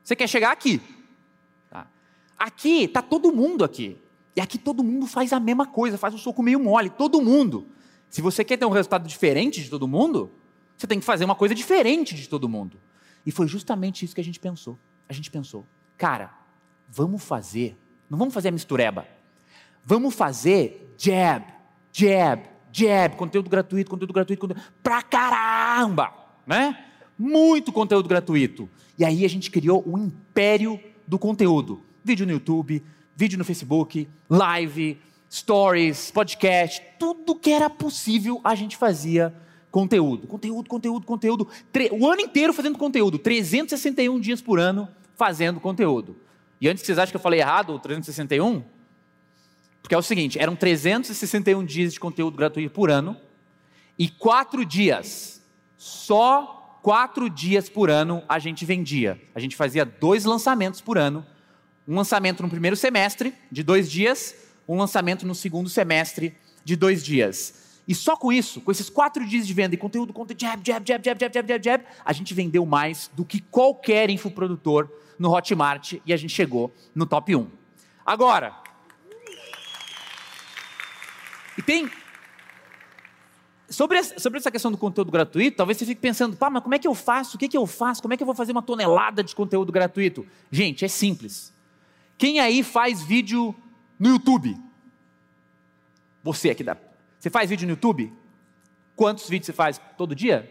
Você 0.02 0.16
quer 0.16 0.26
chegar 0.26 0.50
aqui. 0.50 0.82
Tá. 1.70 1.86
Aqui 2.36 2.82
está 2.82 3.00
todo 3.00 3.30
mundo 3.32 3.62
aqui. 3.62 3.96
E 4.36 4.40
aqui 4.40 4.58
todo 4.58 4.82
mundo 4.82 5.06
faz 5.06 5.32
a 5.32 5.38
mesma 5.38 5.66
coisa, 5.66 5.96
faz 5.96 6.14
um 6.14 6.18
soco 6.18 6.42
meio 6.42 6.58
mole, 6.58 6.90
todo 6.90 7.20
mundo. 7.22 7.68
Se 8.08 8.20
você 8.20 8.44
quer 8.44 8.56
ter 8.56 8.64
um 8.64 8.70
resultado 8.70 9.06
diferente 9.06 9.62
de 9.62 9.70
todo 9.70 9.86
mundo, 9.86 10.32
você 10.76 10.86
tem 10.86 10.98
que 10.98 11.04
fazer 11.04 11.24
uma 11.24 11.34
coisa 11.34 11.54
diferente 11.54 12.14
de 12.14 12.28
todo 12.28 12.48
mundo. 12.48 12.80
E 13.24 13.30
foi 13.30 13.46
justamente 13.46 14.04
isso 14.04 14.14
que 14.14 14.20
a 14.20 14.24
gente 14.24 14.40
pensou. 14.40 14.78
A 15.08 15.12
gente 15.12 15.30
pensou, 15.30 15.66
cara, 15.96 16.32
vamos 16.88 17.22
fazer, 17.22 17.78
não 18.08 18.18
vamos 18.18 18.34
fazer 18.34 18.48
a 18.48 18.52
mistureba. 18.52 19.06
Vamos 19.84 20.14
fazer 20.14 20.94
jab, 20.96 21.44
jab, 21.92 22.42
jab, 22.72 23.16
conteúdo 23.16 23.50
gratuito, 23.50 23.90
conteúdo 23.90 24.12
gratuito, 24.12 24.40
conteúdo... 24.40 24.62
pra 24.82 25.02
caramba, 25.02 26.12
né? 26.46 26.86
Muito 27.18 27.72
conteúdo 27.72 28.08
gratuito. 28.08 28.68
E 28.98 29.04
aí 29.04 29.24
a 29.24 29.28
gente 29.28 29.50
criou 29.50 29.82
o 29.86 29.98
império 29.98 30.80
do 31.06 31.18
conteúdo. 31.18 31.82
Vídeo 32.02 32.26
no 32.26 32.32
YouTube, 32.32 32.82
vídeo 33.16 33.38
no 33.38 33.44
Facebook, 33.44 34.08
live, 34.28 34.98
stories, 35.30 36.10
podcast, 36.10 36.82
tudo 36.98 37.34
que 37.34 37.50
era 37.50 37.70
possível 37.70 38.40
a 38.42 38.54
gente 38.54 38.76
fazia 38.76 39.34
conteúdo. 39.70 40.26
Conteúdo, 40.26 40.68
conteúdo, 40.68 41.06
conteúdo. 41.06 41.48
O 41.92 42.08
ano 42.08 42.20
inteiro 42.20 42.52
fazendo 42.52 42.78
conteúdo. 42.78 43.18
361 43.18 44.20
dias 44.20 44.40
por 44.40 44.58
ano 44.58 44.88
fazendo 45.16 45.60
conteúdo. 45.60 46.16
E 46.60 46.68
antes 46.68 46.82
que 46.82 46.86
vocês 46.86 46.98
achem 46.98 47.10
que 47.10 47.16
eu 47.16 47.20
falei 47.20 47.40
errado, 47.40 47.74
o 47.74 47.78
361, 47.78 48.62
Porque 49.82 49.94
é 49.94 49.98
o 49.98 50.02
seguinte: 50.02 50.38
eram 50.38 50.56
361 50.56 51.64
dias 51.64 51.92
de 51.92 52.00
conteúdo 52.00 52.36
gratuito 52.36 52.72
por 52.72 52.90
ano 52.90 53.16
e 53.98 54.08
quatro 54.08 54.64
dias, 54.64 55.44
só 55.76 56.80
quatro 56.82 57.28
dias 57.28 57.68
por 57.68 57.90
ano 57.90 58.22
a 58.28 58.38
gente 58.38 58.64
vendia. 58.64 59.20
A 59.34 59.40
gente 59.40 59.56
fazia 59.56 59.84
dois 59.84 60.24
lançamentos 60.24 60.80
por 60.80 60.96
ano: 60.98 61.26
um 61.86 61.94
lançamento 61.96 62.42
no 62.42 62.48
primeiro 62.48 62.76
semestre, 62.76 63.34
de 63.50 63.62
dois 63.62 63.90
dias, 63.90 64.34
um 64.66 64.76
lançamento 64.76 65.26
no 65.26 65.34
segundo 65.34 65.68
semestre, 65.68 66.34
de 66.64 66.76
dois 66.76 67.04
dias. 67.04 67.62
E 67.86 67.94
só 67.94 68.16
com 68.16 68.32
isso, 68.32 68.60
com 68.60 68.70
esses 68.70 68.88
quatro 68.88 69.26
dias 69.26 69.46
de 69.46 69.52
venda 69.52 69.74
e 69.74 69.78
conteúdo, 69.78 70.12
conteúdo, 70.12 70.40
jab, 70.40 70.62
jab, 70.64 70.86
jab, 70.86 71.04
jab, 71.04 71.20
jab, 71.20 71.34
jab, 71.34 71.48
jab, 71.48 71.64
jab, 71.64 71.84
a 72.04 72.12
gente 72.12 72.32
vendeu 72.32 72.64
mais 72.64 73.10
do 73.14 73.24
que 73.24 73.40
qualquer 73.40 74.08
infoprodutor 74.08 74.88
no 75.18 75.30
Hotmart 75.30 75.94
e 76.04 76.12
a 76.12 76.16
gente 76.16 76.32
chegou 76.32 76.74
no 76.94 77.04
top 77.04 77.36
1. 77.36 77.46
Agora, 78.06 78.54
e 81.56 81.62
tem. 81.62 81.90
Sobre 83.68 84.02
sobre 84.02 84.38
essa 84.38 84.50
questão 84.50 84.70
do 84.70 84.78
conteúdo 84.78 85.10
gratuito, 85.10 85.56
talvez 85.56 85.78
você 85.78 85.86
fique 85.86 86.00
pensando, 86.00 86.36
pá, 86.36 86.48
mas 86.48 86.62
como 86.62 86.74
é 86.74 86.78
que 86.78 86.86
eu 86.86 86.94
faço? 86.94 87.36
O 87.36 87.38
que, 87.38 87.48
que 87.48 87.56
eu 87.56 87.66
faço? 87.66 88.00
Como 88.02 88.14
é 88.14 88.16
que 88.16 88.22
eu 88.22 88.26
vou 88.26 88.34
fazer 88.34 88.52
uma 88.52 88.62
tonelada 88.62 89.22
de 89.22 89.34
conteúdo 89.34 89.72
gratuito? 89.72 90.26
Gente, 90.50 90.84
é 90.84 90.88
simples. 90.88 91.53
Quem 92.16 92.40
aí 92.40 92.62
faz 92.62 93.02
vídeo 93.02 93.54
no 93.98 94.10
YouTube? 94.10 94.56
Você 96.22 96.50
aqui 96.50 96.64
da 96.64 96.76
você 97.18 97.30
faz 97.30 97.48
vídeo 97.48 97.66
no 97.66 97.72
YouTube? 97.72 98.12
Quantos 98.94 99.26
vídeos 99.28 99.46
você 99.46 99.52
faz 99.54 99.80
todo 99.96 100.14
dia? 100.14 100.50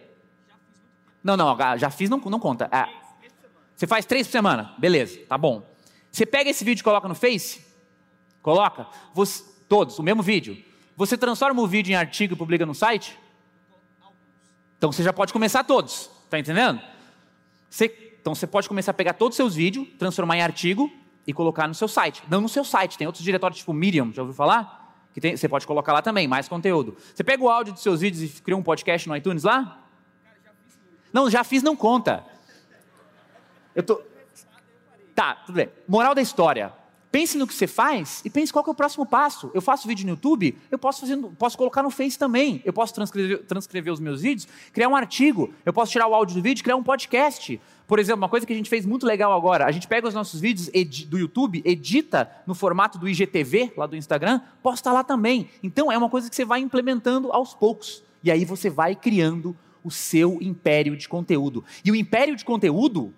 Não, 1.24 1.38
não, 1.38 1.56
já 1.78 1.92
fiz, 1.92 2.10
não, 2.10 2.18
não 2.18 2.40
conta. 2.40 2.68
Ah, 2.72 2.90
você 3.76 3.86
faz 3.86 4.06
três 4.06 4.26
por 4.26 4.32
semana? 4.32 4.74
Beleza, 4.80 5.20
tá 5.30 5.38
bom. 5.38 5.64
Você 6.12 6.26
pega 6.26 6.50
esse 6.50 6.66
vídeo 6.66 6.82
e 6.82 6.84
coloca 6.84 7.08
no 7.08 7.14
Face? 7.14 7.64
Coloca? 8.42 8.88
Você, 9.14 9.44
todos, 9.70 10.00
o 10.00 10.04
mesmo 10.04 10.24
vídeo. 10.24 10.58
Você 10.98 11.16
transforma 11.16 11.62
o 11.62 11.68
vídeo 11.68 11.92
em 11.92 11.96
artigo 11.96 12.34
e 12.34 12.38
publica 12.38 12.66
no 12.66 12.74
site? 12.74 13.18
Então 14.78 14.92
você 14.92 15.04
já 15.04 15.14
pode 15.14 15.32
começar 15.32 15.64
todos, 15.64 16.10
tá 16.28 16.40
entendendo? 16.40 16.82
Você, 17.70 18.16
então 18.20 18.34
você 18.34 18.48
pode 18.48 18.68
começar 18.68 18.92
a 18.92 18.96
pegar 18.96 19.14
todos 19.14 19.34
os 19.34 19.38
seus 19.38 19.54
vídeos, 19.54 19.88
transformar 20.00 20.38
em 20.38 20.42
artigo 20.42 20.92
e 21.26 21.34
colocar 21.34 21.68
no 21.68 21.74
seu 21.74 21.88
site. 21.88 22.24
Não 22.30 22.42
no 22.42 22.50
seu 22.50 22.64
site, 22.64 22.98
tem 22.98 23.08
outros 23.08 23.24
diretórios 23.24 23.60
tipo 23.60 23.74
Medium, 23.74 24.12
já 24.12 24.22
ouviu 24.22 24.36
falar? 24.36 24.84
que 25.14 25.22
tem, 25.22 25.38
você 25.38 25.48
pode 25.48 25.68
colocar 25.68 25.94
lá 25.94 26.02
também, 26.02 26.28
mais 26.28 26.50
conteúdo. 26.50 26.98
Você 27.14 27.24
pega 27.24 27.44
o 27.44 27.50
áudio 27.50 27.74
dos 27.74 27.84
seus 27.84 28.02
vídeos 28.02 28.24
e 28.24 28.42
cria 28.42 28.58
um 28.58 28.64
podcast 28.64 29.08
no 29.08 29.16
iTunes 29.16 29.44
lá? 29.44 29.80
Não, 31.14 31.30
já 31.30 31.44
fiz, 31.44 31.62
não 31.62 31.76
conta. 31.76 32.26
Eu 33.76 33.84
tô. 33.84 34.02
Tá, 35.14 35.36
tudo 35.46 35.56
bem. 35.56 35.70
Moral 35.88 36.16
da 36.16 36.22
história. 36.22 36.74
Pense 37.14 37.38
no 37.38 37.46
que 37.46 37.54
você 37.54 37.68
faz 37.68 38.24
e 38.26 38.30
pense 38.30 38.52
qual 38.52 38.66
é 38.68 38.72
o 38.72 38.74
próximo 38.74 39.06
passo. 39.06 39.52
Eu 39.54 39.62
faço 39.62 39.88
vídeo 39.88 40.04
no 40.04 40.14
YouTube, 40.14 40.58
eu 40.72 40.80
posso, 40.80 41.02
fazer, 41.02 41.16
posso 41.38 41.56
colocar 41.56 41.84
no 41.84 41.92
Face 41.92 42.18
também. 42.18 42.60
Eu 42.66 42.74
posso 42.74 42.92
transcrever, 42.92 43.44
transcrever 43.44 43.94
os 43.94 44.00
meus 44.00 44.24
vídeos, 44.24 44.48
criar 44.72 44.90
um 44.90 44.96
artigo. 44.96 45.54
Eu 45.64 45.72
posso 45.72 45.92
tirar 45.92 46.08
o 46.08 46.16
áudio 46.16 46.36
do 46.36 46.42
vídeo 46.42 46.64
criar 46.64 46.76
um 46.76 46.82
podcast. 46.82 47.62
Por 47.86 48.00
exemplo, 48.00 48.18
uma 48.18 48.30
coisa 48.30 48.48
que 48.48 48.54
a 48.54 48.56
gente 48.56 48.68
fez 48.68 48.84
muito 48.84 49.06
legal 49.06 49.32
agora, 49.32 49.68
a 49.68 49.72
gente 49.72 49.88
pega 49.88 50.08
os 50.08 50.16
nossos 50.16 50.42
vídeos 50.42 50.72
do 51.08 51.20
YouTube, 51.20 51.62
edita 51.64 52.32
no 52.48 52.56
formato 52.56 52.98
do 52.98 53.08
IGTV, 53.08 53.74
lá 53.78 53.86
do 53.86 53.96
Instagram, 53.96 54.42
posta 54.64 54.92
lá 54.92 55.04
também. 55.04 55.52
Então 55.62 55.92
é 55.92 55.98
uma 55.98 56.10
coisa 56.10 56.28
que 56.28 56.36
você 56.36 56.44
vai 56.44 56.62
implementando 56.62 57.32
aos 57.32 57.54
poucos. 57.54 58.04
E 58.24 58.32
aí 58.32 58.44
você 58.44 58.72
vai 58.72 58.96
criando 58.96 59.56
o 59.84 59.92
seu 59.92 60.40
império 60.42 60.98
de 60.98 61.08
conteúdo. 61.08 61.64
E 61.86 61.92
o 61.92 61.96
império 61.96 62.36
de 62.36 62.44
conteúdo, 62.44 63.04
o 63.04 63.14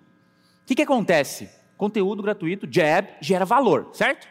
que, 0.66 0.74
que 0.74 0.82
acontece? 0.82 1.48
Conteúdo 1.76 2.22
gratuito, 2.22 2.66
jab, 2.70 3.08
gera 3.20 3.44
valor, 3.44 3.90
certo? 3.92 4.26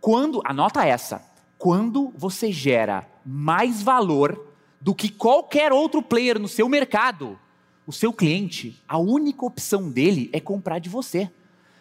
Quando, 0.00 0.40
anota 0.44 0.84
essa, 0.84 1.24
quando 1.58 2.12
você 2.16 2.52
gera 2.52 3.08
mais 3.24 3.82
valor 3.82 4.48
do 4.80 4.94
que 4.94 5.08
qualquer 5.08 5.72
outro 5.72 6.02
player 6.02 6.38
no 6.38 6.48
seu 6.48 6.68
mercado, 6.68 7.38
o 7.86 7.92
seu 7.92 8.12
cliente, 8.12 8.82
a 8.86 8.98
única 8.98 9.44
opção 9.44 9.90
dele 9.90 10.30
é 10.32 10.40
comprar 10.40 10.78
de 10.78 10.88
você. 10.88 11.30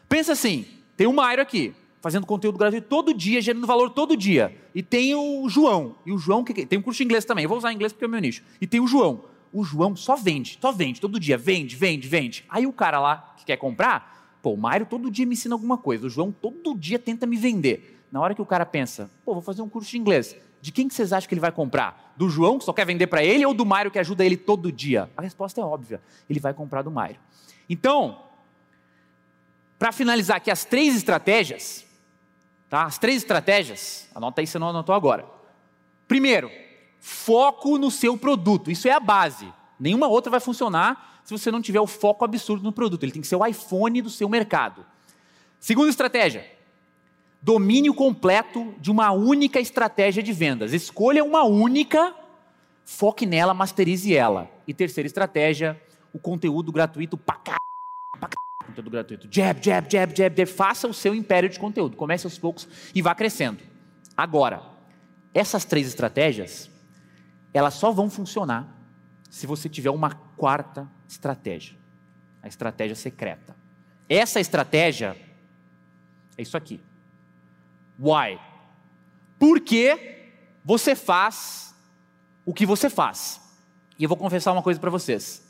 Pensa 0.07 0.33
assim: 0.33 0.65
tem 0.95 1.07
o 1.07 1.13
Mairo 1.13 1.41
aqui, 1.41 1.73
fazendo 2.01 2.25
conteúdo 2.25 2.57
gratuito 2.57 2.87
todo 2.87 3.13
dia, 3.13 3.41
gerando 3.41 3.65
valor 3.67 3.89
todo 3.91 4.17
dia. 4.17 4.55
E 4.73 4.81
tem 4.81 5.15
o 5.15 5.47
João. 5.47 5.95
E 6.05 6.11
o 6.11 6.17
João, 6.17 6.43
que, 6.43 6.65
tem 6.65 6.79
um 6.79 6.81
curso 6.81 6.97
de 6.97 7.03
inglês 7.03 7.25
também. 7.25 7.43
Eu 7.43 7.49
vou 7.49 7.57
usar 7.57 7.71
inglês 7.73 7.93
porque 7.93 8.05
é 8.05 8.07
o 8.07 8.11
meu 8.11 8.19
nicho. 8.19 8.43
E 8.59 8.67
tem 8.67 8.79
o 8.79 8.87
João. 8.87 9.25
O 9.53 9.63
João 9.63 9.95
só 9.95 10.15
vende, 10.15 10.57
só 10.61 10.71
vende, 10.71 11.01
todo 11.01 11.19
dia. 11.19 11.37
Vende, 11.37 11.75
vende, 11.75 12.07
vende. 12.07 12.45
Aí 12.49 12.65
o 12.65 12.73
cara 12.73 12.99
lá 12.99 13.33
que 13.37 13.45
quer 13.45 13.57
comprar, 13.57 14.20
pô, 14.41 14.53
o 14.53 14.57
Mário 14.57 14.85
todo 14.85 15.11
dia 15.11 15.25
me 15.25 15.33
ensina 15.33 15.55
alguma 15.55 15.77
coisa. 15.77 16.07
O 16.07 16.09
João 16.09 16.31
todo 16.31 16.77
dia 16.77 16.97
tenta 16.97 17.25
me 17.25 17.37
vender. 17.37 18.05
Na 18.11 18.19
hora 18.19 18.35
que 18.35 18.41
o 18.41 18.45
cara 18.45 18.65
pensa, 18.65 19.09
pô, 19.23 19.33
vou 19.33 19.41
fazer 19.41 19.61
um 19.61 19.69
curso 19.69 19.89
de 19.91 19.97
inglês 19.97 20.35
de 20.61 20.71
quem 20.71 20.87
que 20.87 20.93
vocês 20.93 21.11
acham 21.11 21.27
que 21.27 21.33
ele 21.33 21.41
vai 21.41 21.51
comprar? 21.51 22.13
Do 22.15 22.29
João, 22.29 22.59
que 22.59 22.63
só 22.63 22.71
quer 22.71 22.85
vender 22.85 23.07
para 23.07 23.23
ele, 23.23 23.45
ou 23.45 23.53
do 23.53 23.65
Mário, 23.65 23.89
que 23.89 23.97
ajuda 23.97 24.23
ele 24.23 24.37
todo 24.37 24.71
dia? 24.71 25.09
A 25.17 25.21
resposta 25.21 25.59
é 25.59 25.63
óbvia: 25.63 25.99
ele 26.29 26.39
vai 26.39 26.53
comprar 26.53 26.83
do 26.83 26.91
Mário. 26.91 27.19
Então, 27.67 28.21
para 29.79 29.91
finalizar 29.91 30.37
aqui 30.37 30.51
as 30.51 30.63
três 30.63 30.95
estratégias, 30.95 31.85
tá? 32.69 32.83
As 32.83 32.99
três 32.99 33.17
estratégias, 33.17 34.07
anota 34.13 34.41
aí 34.41 34.47
se 34.47 34.59
não 34.59 34.69
anotou 34.69 34.93
agora. 34.93 35.25
Primeiro, 36.07 36.51
foco 36.99 37.79
no 37.79 37.89
seu 37.89 38.15
produto, 38.15 38.69
isso 38.69 38.87
é 38.87 38.91
a 38.91 38.99
base. 38.99 39.51
Nenhuma 39.79 40.07
outra 40.07 40.29
vai 40.29 40.39
funcionar 40.39 41.10
se 41.23 41.31
você 41.31 41.51
não 41.51 41.61
tiver 41.61 41.79
o 41.79 41.87
foco 41.87 42.25
absurdo 42.25 42.63
no 42.63 42.71
produto. 42.71 43.03
Ele 43.03 43.11
tem 43.11 43.21
que 43.21 43.27
ser 43.27 43.35
o 43.35 43.45
iPhone 43.45 44.01
do 44.01 44.09
seu 44.09 44.27
mercado. 44.27 44.85
Segunda 45.59 45.89
estratégia, 45.89 46.45
domínio 47.41 47.93
completo 47.93 48.73
de 48.79 48.89
uma 48.91 49.11
única 49.11 49.59
estratégia 49.59 50.23
de 50.23 50.33
vendas. 50.33 50.73
Escolha 50.73 51.23
uma 51.23 51.43
única, 51.43 52.15
foque 52.83 53.25
nela, 53.25 53.53
masterize 53.53 54.15
ela. 54.15 54.49
E 54.67 54.73
terceira 54.73 55.07
estratégia, 55.07 55.81
o 56.11 56.19
conteúdo 56.19 56.71
gratuito 56.71 57.17
pra 57.17 57.35
cá, 57.35 57.57
conteúdo 58.71 58.89
gratuito. 58.89 59.27
Jab, 59.29 59.63
jab, 59.63 59.87
jab, 59.91 60.15
jab, 60.15 60.35
jab. 60.35 60.51
Faça 60.51 60.87
o 60.87 60.93
seu 60.93 61.13
império 61.13 61.49
de 61.49 61.59
conteúdo. 61.59 61.97
Comece 61.97 62.25
aos 62.25 62.37
poucos 62.37 62.67
e 62.95 63.01
vá 63.01 63.13
crescendo. 63.13 63.59
Agora, 64.15 64.63
essas 65.33 65.65
três 65.65 65.87
estratégias, 65.87 66.69
elas 67.53 67.73
só 67.73 67.91
vão 67.91 68.09
funcionar 68.09 68.80
se 69.31 69.47
você 69.47 69.69
tiver 69.69 69.89
uma 69.89 70.11
quarta 70.11 70.87
estratégia. 71.07 71.77
A 72.43 72.49
estratégia 72.49 72.95
secreta. 72.95 73.55
Essa 74.09 74.41
estratégia 74.41 75.15
é 76.37 76.41
isso 76.41 76.57
aqui. 76.57 76.81
Why? 77.97 78.37
Por 79.39 79.61
que 79.61 80.17
você 80.65 80.95
faz 80.95 81.73
o 82.45 82.53
que 82.53 82.65
você 82.65 82.89
faz? 82.89 83.39
E 83.97 84.03
eu 84.03 84.09
vou 84.09 84.17
confessar 84.17 84.51
uma 84.51 84.61
coisa 84.61 84.79
para 84.79 84.89
vocês. 84.89 85.41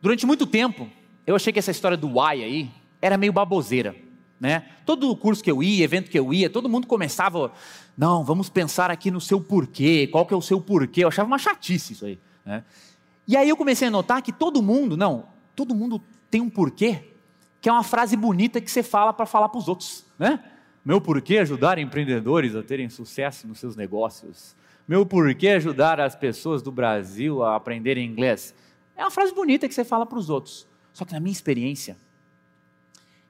Durante 0.00 0.24
muito 0.24 0.46
tempo, 0.46 0.88
eu 1.26 1.36
achei 1.36 1.52
que 1.52 1.58
essa 1.58 1.70
história 1.70 1.98
do 1.98 2.18
why 2.18 2.42
aí 2.42 2.70
era 3.02 3.18
meio 3.18 3.32
baboseira. 3.32 3.94
Né? 4.40 4.66
Todo 4.86 5.14
curso 5.14 5.44
que 5.44 5.50
eu 5.50 5.62
ia, 5.62 5.84
evento 5.84 6.10
que 6.10 6.18
eu 6.18 6.32
ia, 6.32 6.48
todo 6.48 6.66
mundo 6.66 6.86
começava, 6.86 7.52
não, 7.94 8.24
vamos 8.24 8.48
pensar 8.48 8.90
aqui 8.90 9.10
no 9.10 9.20
seu 9.20 9.38
porquê, 9.38 10.06
qual 10.06 10.24
que 10.24 10.32
é 10.32 10.36
o 10.36 10.40
seu 10.40 10.62
porquê. 10.62 11.04
Eu 11.04 11.08
achava 11.08 11.26
uma 11.26 11.38
chatice 11.38 11.92
isso 11.92 12.06
aí. 12.06 12.18
Né? 12.44 12.64
E 13.26 13.36
aí 13.36 13.48
eu 13.48 13.56
comecei 13.56 13.88
a 13.88 13.90
notar 13.90 14.22
que 14.22 14.32
todo 14.32 14.62
mundo, 14.62 14.96
não, 14.96 15.26
todo 15.54 15.74
mundo 15.74 16.02
tem 16.30 16.40
um 16.40 16.50
porquê, 16.50 17.12
que 17.60 17.68
é 17.68 17.72
uma 17.72 17.82
frase 17.82 18.16
bonita 18.16 18.60
que 18.60 18.70
você 18.70 18.82
fala 18.82 19.12
para 19.12 19.26
falar 19.26 19.48
para 19.48 19.58
os 19.58 19.68
outros. 19.68 20.04
Né? 20.18 20.42
Meu 20.84 21.00
porquê 21.00 21.38
ajudar 21.38 21.78
empreendedores 21.78 22.56
a 22.56 22.62
terem 22.62 22.88
sucesso 22.88 23.46
nos 23.46 23.58
seus 23.58 23.76
negócios. 23.76 24.56
Meu 24.88 25.04
porquê 25.04 25.48
ajudar 25.48 26.00
as 26.00 26.16
pessoas 26.16 26.62
do 26.62 26.72
Brasil 26.72 27.42
a 27.42 27.56
aprenderem 27.56 28.04
inglês. 28.04 28.54
É 28.96 29.04
uma 29.04 29.10
frase 29.10 29.34
bonita 29.34 29.68
que 29.68 29.74
você 29.74 29.84
fala 29.84 30.06
para 30.06 30.18
os 30.18 30.30
outros. 30.30 30.66
Só 30.92 31.04
que 31.04 31.12
na 31.12 31.20
minha 31.20 31.32
experiência, 31.32 31.96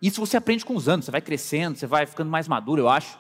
isso 0.01 0.25
você 0.25 0.37
aprende 0.37 0.65
com 0.65 0.75
os 0.75 0.89
anos, 0.89 1.05
você 1.05 1.11
vai 1.11 1.21
crescendo, 1.21 1.77
você 1.77 1.87
vai 1.87 2.07
ficando 2.07 2.31
mais 2.31 2.49
maduro, 2.49 2.83
eu 2.83 2.89
acho. 2.89 3.19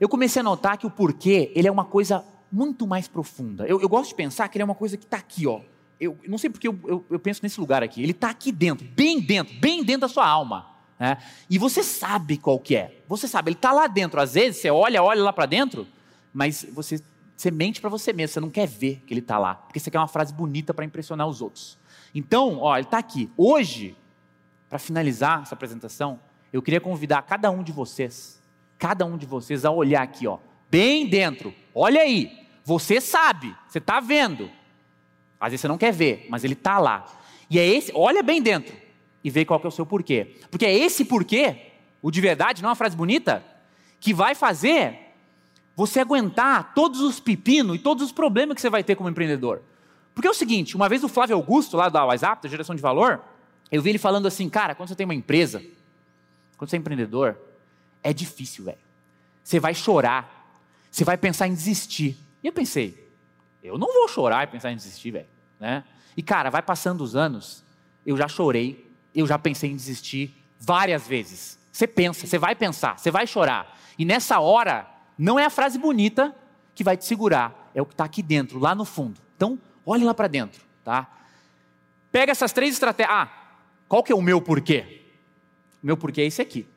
Eu 0.00 0.08
comecei 0.08 0.40
a 0.40 0.42
notar 0.42 0.78
que 0.78 0.86
o 0.86 0.90
porquê, 0.90 1.52
ele 1.54 1.68
é 1.68 1.70
uma 1.70 1.84
coisa 1.84 2.24
muito 2.54 2.86
mais 2.86 3.08
profunda. 3.08 3.66
Eu, 3.66 3.80
eu 3.80 3.88
gosto 3.88 4.10
de 4.10 4.14
pensar 4.14 4.48
que 4.48 4.56
ele 4.56 4.62
é 4.62 4.64
uma 4.64 4.76
coisa 4.76 4.96
que 4.96 5.04
está 5.04 5.16
aqui, 5.16 5.44
ó. 5.44 5.60
Eu 5.98 6.16
não 6.28 6.38
sei 6.38 6.48
porque 6.48 6.68
eu, 6.68 6.78
eu, 6.86 7.04
eu 7.10 7.18
penso 7.18 7.40
nesse 7.42 7.58
lugar 7.58 7.82
aqui. 7.82 8.00
Ele 8.00 8.12
está 8.12 8.30
aqui 8.30 8.52
dentro, 8.52 8.86
bem 8.94 9.20
dentro, 9.20 9.52
bem 9.58 9.82
dentro 9.82 10.02
da 10.02 10.08
sua 10.08 10.26
alma. 10.26 10.66
Né? 10.98 11.18
E 11.50 11.58
você 11.58 11.82
sabe 11.82 12.38
qual 12.38 12.60
que 12.60 12.76
é. 12.76 13.02
Você 13.08 13.26
sabe, 13.26 13.50
ele 13.50 13.56
está 13.56 13.72
lá 13.72 13.88
dentro. 13.88 14.20
Às 14.20 14.34
vezes 14.34 14.60
você 14.60 14.70
olha, 14.70 15.02
olha 15.02 15.22
lá 15.22 15.32
para 15.32 15.46
dentro, 15.46 15.86
mas 16.32 16.64
você, 16.72 17.02
você 17.36 17.50
mente 17.50 17.80
para 17.80 17.90
você 17.90 18.12
mesmo. 18.12 18.34
Você 18.34 18.40
não 18.40 18.50
quer 18.50 18.68
ver 18.68 19.02
que 19.04 19.12
ele 19.12 19.20
está 19.20 19.36
lá, 19.36 19.56
porque 19.56 19.80
você 19.80 19.90
quer 19.90 19.98
uma 19.98 20.08
frase 20.08 20.32
bonita 20.32 20.72
para 20.72 20.84
impressionar 20.84 21.26
os 21.26 21.42
outros. 21.42 21.76
Então, 22.14 22.58
ó, 22.60 22.76
ele 22.76 22.84
está 22.84 22.98
aqui. 22.98 23.28
Hoje, 23.36 23.96
para 24.68 24.78
finalizar 24.78 25.42
essa 25.42 25.54
apresentação, 25.54 26.20
eu 26.52 26.62
queria 26.62 26.80
convidar 26.80 27.22
cada 27.22 27.50
um 27.50 27.64
de 27.64 27.72
vocês, 27.72 28.40
cada 28.78 29.04
um 29.04 29.16
de 29.16 29.26
vocês 29.26 29.64
a 29.64 29.72
olhar 29.72 30.02
aqui, 30.02 30.28
ó, 30.28 30.38
bem 30.70 31.08
dentro. 31.08 31.52
Olha 31.74 32.00
aí, 32.00 32.43
você 32.64 33.00
sabe, 33.00 33.54
você 33.68 33.78
está 33.78 34.00
vendo. 34.00 34.50
Às 35.38 35.50
vezes 35.50 35.60
você 35.60 35.68
não 35.68 35.78
quer 35.78 35.92
ver, 35.92 36.26
mas 36.30 36.42
ele 36.42 36.54
está 36.54 36.78
lá. 36.78 37.06
E 37.50 37.58
é 37.58 37.66
esse, 37.66 37.92
olha 37.94 38.22
bem 38.22 38.40
dentro 38.42 38.74
e 39.22 39.30
ver 39.30 39.44
qual 39.44 39.60
que 39.60 39.66
é 39.66 39.68
o 39.68 39.72
seu 39.72 39.84
porquê. 39.84 40.36
Porque 40.50 40.64
é 40.64 40.72
esse 40.72 41.04
porquê, 41.04 41.72
o 42.00 42.10
de 42.10 42.20
verdade, 42.20 42.62
não 42.62 42.68
é 42.68 42.70
uma 42.70 42.76
frase 42.76 42.96
bonita, 42.96 43.44
que 44.00 44.14
vai 44.14 44.34
fazer 44.34 44.98
você 45.76 46.00
aguentar 46.00 46.72
todos 46.74 47.00
os 47.00 47.20
pepinos 47.20 47.76
e 47.76 47.78
todos 47.78 48.02
os 48.02 48.12
problemas 48.12 48.54
que 48.54 48.60
você 48.60 48.70
vai 48.70 48.82
ter 48.82 48.94
como 48.94 49.08
empreendedor. 49.08 49.62
Porque 50.14 50.28
é 50.28 50.30
o 50.30 50.34
seguinte, 50.34 50.76
uma 50.76 50.88
vez 50.88 51.02
o 51.02 51.08
Flávio 51.08 51.36
Augusto, 51.36 51.76
lá 51.76 51.88
da 51.88 52.04
WhatsApp, 52.04 52.42
da 52.42 52.48
geração 52.48 52.74
de 52.74 52.80
valor, 52.80 53.22
eu 53.70 53.82
vi 53.82 53.90
ele 53.90 53.98
falando 53.98 54.26
assim, 54.26 54.48
cara, 54.48 54.74
quando 54.74 54.88
você 54.88 54.94
tem 54.94 55.04
uma 55.04 55.14
empresa, 55.14 55.62
quando 56.56 56.70
você 56.70 56.76
é 56.76 56.78
empreendedor, 56.78 57.36
é 58.02 58.12
difícil, 58.12 58.64
velho. 58.64 58.78
Você 59.42 59.58
vai 59.58 59.74
chorar, 59.74 60.48
você 60.90 61.04
vai 61.04 61.16
pensar 61.16 61.48
em 61.48 61.54
desistir. 61.54 62.16
E 62.44 62.46
eu 62.46 62.52
pensei, 62.52 63.10
eu 63.62 63.78
não 63.78 63.90
vou 63.90 64.06
chorar 64.06 64.44
e 64.44 64.46
pensar 64.46 64.70
em 64.70 64.76
desistir, 64.76 65.10
velho. 65.10 65.26
Né? 65.58 65.82
E 66.14 66.22
cara, 66.22 66.50
vai 66.50 66.60
passando 66.60 67.00
os 67.00 67.16
anos, 67.16 67.64
eu 68.04 68.18
já 68.18 68.28
chorei, 68.28 68.92
eu 69.14 69.26
já 69.26 69.38
pensei 69.38 69.70
em 69.70 69.76
desistir 69.76 70.36
várias 70.60 71.08
vezes. 71.08 71.58
Você 71.72 71.86
pensa, 71.86 72.26
você 72.26 72.38
vai 72.38 72.54
pensar, 72.54 72.98
você 72.98 73.10
vai 73.10 73.26
chorar. 73.26 73.78
E 73.98 74.04
nessa 74.04 74.40
hora, 74.40 74.86
não 75.16 75.38
é 75.38 75.46
a 75.46 75.50
frase 75.50 75.78
bonita 75.78 76.36
que 76.74 76.84
vai 76.84 76.98
te 76.98 77.06
segurar, 77.06 77.70
é 77.74 77.80
o 77.80 77.86
que 77.86 77.94
está 77.94 78.04
aqui 78.04 78.22
dentro, 78.22 78.58
lá 78.58 78.74
no 78.74 78.84
fundo. 78.84 79.18
Então, 79.36 79.58
olhe 79.86 80.04
lá 80.04 80.12
para 80.12 80.28
dentro, 80.28 80.62
tá? 80.84 81.10
Pega 82.12 82.30
essas 82.30 82.52
três 82.52 82.74
estratégias. 82.74 83.16
Ah, 83.16 83.28
qual 83.88 84.02
que 84.02 84.12
é 84.12 84.14
o 84.14 84.20
meu 84.20 84.42
porquê? 84.42 85.02
O 85.82 85.86
meu 85.86 85.96
porquê 85.96 86.20
é 86.20 86.26
esse 86.26 86.42
aqui. 86.42 86.68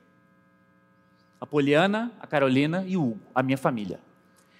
A 1.41 1.45
Poliana, 1.45 2.11
a 2.21 2.25
Carolina 2.25 2.85
e 2.87 2.95
o 2.95 3.03
Hugo, 3.03 3.21
a 3.35 3.43
minha 3.43 3.57
família. 3.57 4.06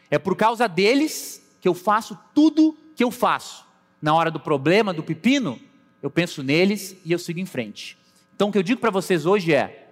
É 0.09 0.17
por 0.17 0.35
causa 0.35 0.67
deles 0.67 1.43
que 1.59 1.67
eu 1.67 1.73
faço 1.73 2.17
tudo 2.33 2.77
que 2.95 3.03
eu 3.03 3.11
faço. 3.11 3.65
Na 4.01 4.13
hora 4.13 4.31
do 4.31 4.39
problema, 4.39 4.93
do 4.93 5.03
pepino, 5.03 5.59
eu 6.01 6.09
penso 6.09 6.43
neles 6.43 6.95
e 7.03 7.11
eu 7.11 7.19
sigo 7.19 7.39
em 7.39 7.45
frente. 7.45 7.97
Então, 8.35 8.49
o 8.49 8.51
que 8.51 8.57
eu 8.57 8.63
digo 8.63 8.79
para 8.79 8.91
vocês 8.91 9.25
hoje 9.25 9.53
é: 9.53 9.89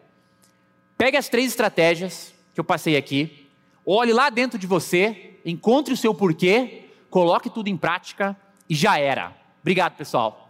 pegue 0.98 1.18
as 1.18 1.28
três 1.28 1.48
estratégias 1.48 2.34
que 2.54 2.60
eu 2.60 2.64
passei 2.64 2.96
aqui, 2.96 3.50
olhe 3.86 4.14
lá 4.14 4.30
dentro 4.30 4.58
de 4.58 4.68
você, 4.68 5.40
encontre 5.44 5.94
o 5.94 5.98
seu 5.98 6.14
porquê, 6.14 6.86
coloque 7.10 7.50
tudo 7.50 7.68
em 7.68 7.76
prática 7.76 8.38
e 8.70 8.76
já 8.76 8.98
era. 9.00 9.36
Obrigado, 9.62 9.96
pessoal. 9.98 10.45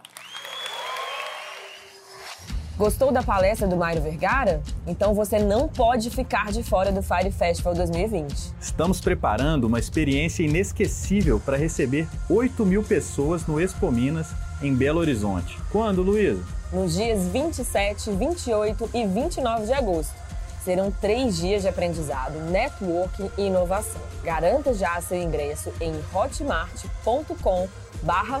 Gostou 2.76 3.10
da 3.10 3.22
palestra 3.22 3.66
do 3.66 3.74
Mário 3.74 4.02
Vergara? 4.02 4.60
Então 4.86 5.14
você 5.14 5.38
não 5.38 5.66
pode 5.66 6.10
ficar 6.10 6.52
de 6.52 6.62
fora 6.62 6.92
do 6.92 7.02
Fire 7.02 7.30
Festival 7.30 7.74
2020. 7.74 8.52
Estamos 8.60 9.00
preparando 9.00 9.64
uma 9.64 9.78
experiência 9.78 10.42
inesquecível 10.42 11.40
para 11.40 11.56
receber 11.56 12.06
8 12.28 12.66
mil 12.66 12.82
pessoas 12.82 13.46
no 13.46 13.58
Expo 13.58 13.90
Minas, 13.90 14.28
em 14.60 14.74
Belo 14.74 15.00
Horizonte. 15.00 15.58
Quando, 15.72 16.02
Luísa? 16.02 16.42
Nos 16.70 16.94
dias 16.94 17.26
27, 17.28 18.10
28 18.10 18.90
e 18.92 19.06
29 19.06 19.64
de 19.64 19.72
agosto. 19.72 20.14
Serão 20.62 20.90
três 20.90 21.38
dias 21.38 21.62
de 21.62 21.68
aprendizado, 21.68 22.38
networking 22.50 23.30
e 23.38 23.46
inovação. 23.46 24.02
Garanta 24.22 24.74
já 24.74 25.00
seu 25.00 25.22
ingresso 25.22 25.72
em 25.80 25.94
hotmart.com 26.12 27.68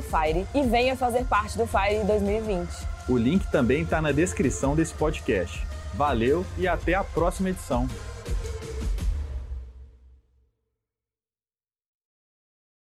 Fire 0.02 0.46
e 0.54 0.62
venha 0.62 0.94
fazer 0.94 1.24
parte 1.24 1.56
do 1.56 1.66
Fire 1.66 2.04
2020. 2.04 2.95
O 3.08 3.16
link 3.16 3.48
também 3.50 3.82
está 3.82 4.02
na 4.02 4.10
descrição 4.10 4.74
desse 4.74 4.92
podcast. 4.94 5.66
Valeu 5.94 6.44
e 6.58 6.66
até 6.66 6.94
a 6.94 7.04
próxima 7.04 7.50
edição. 7.50 7.88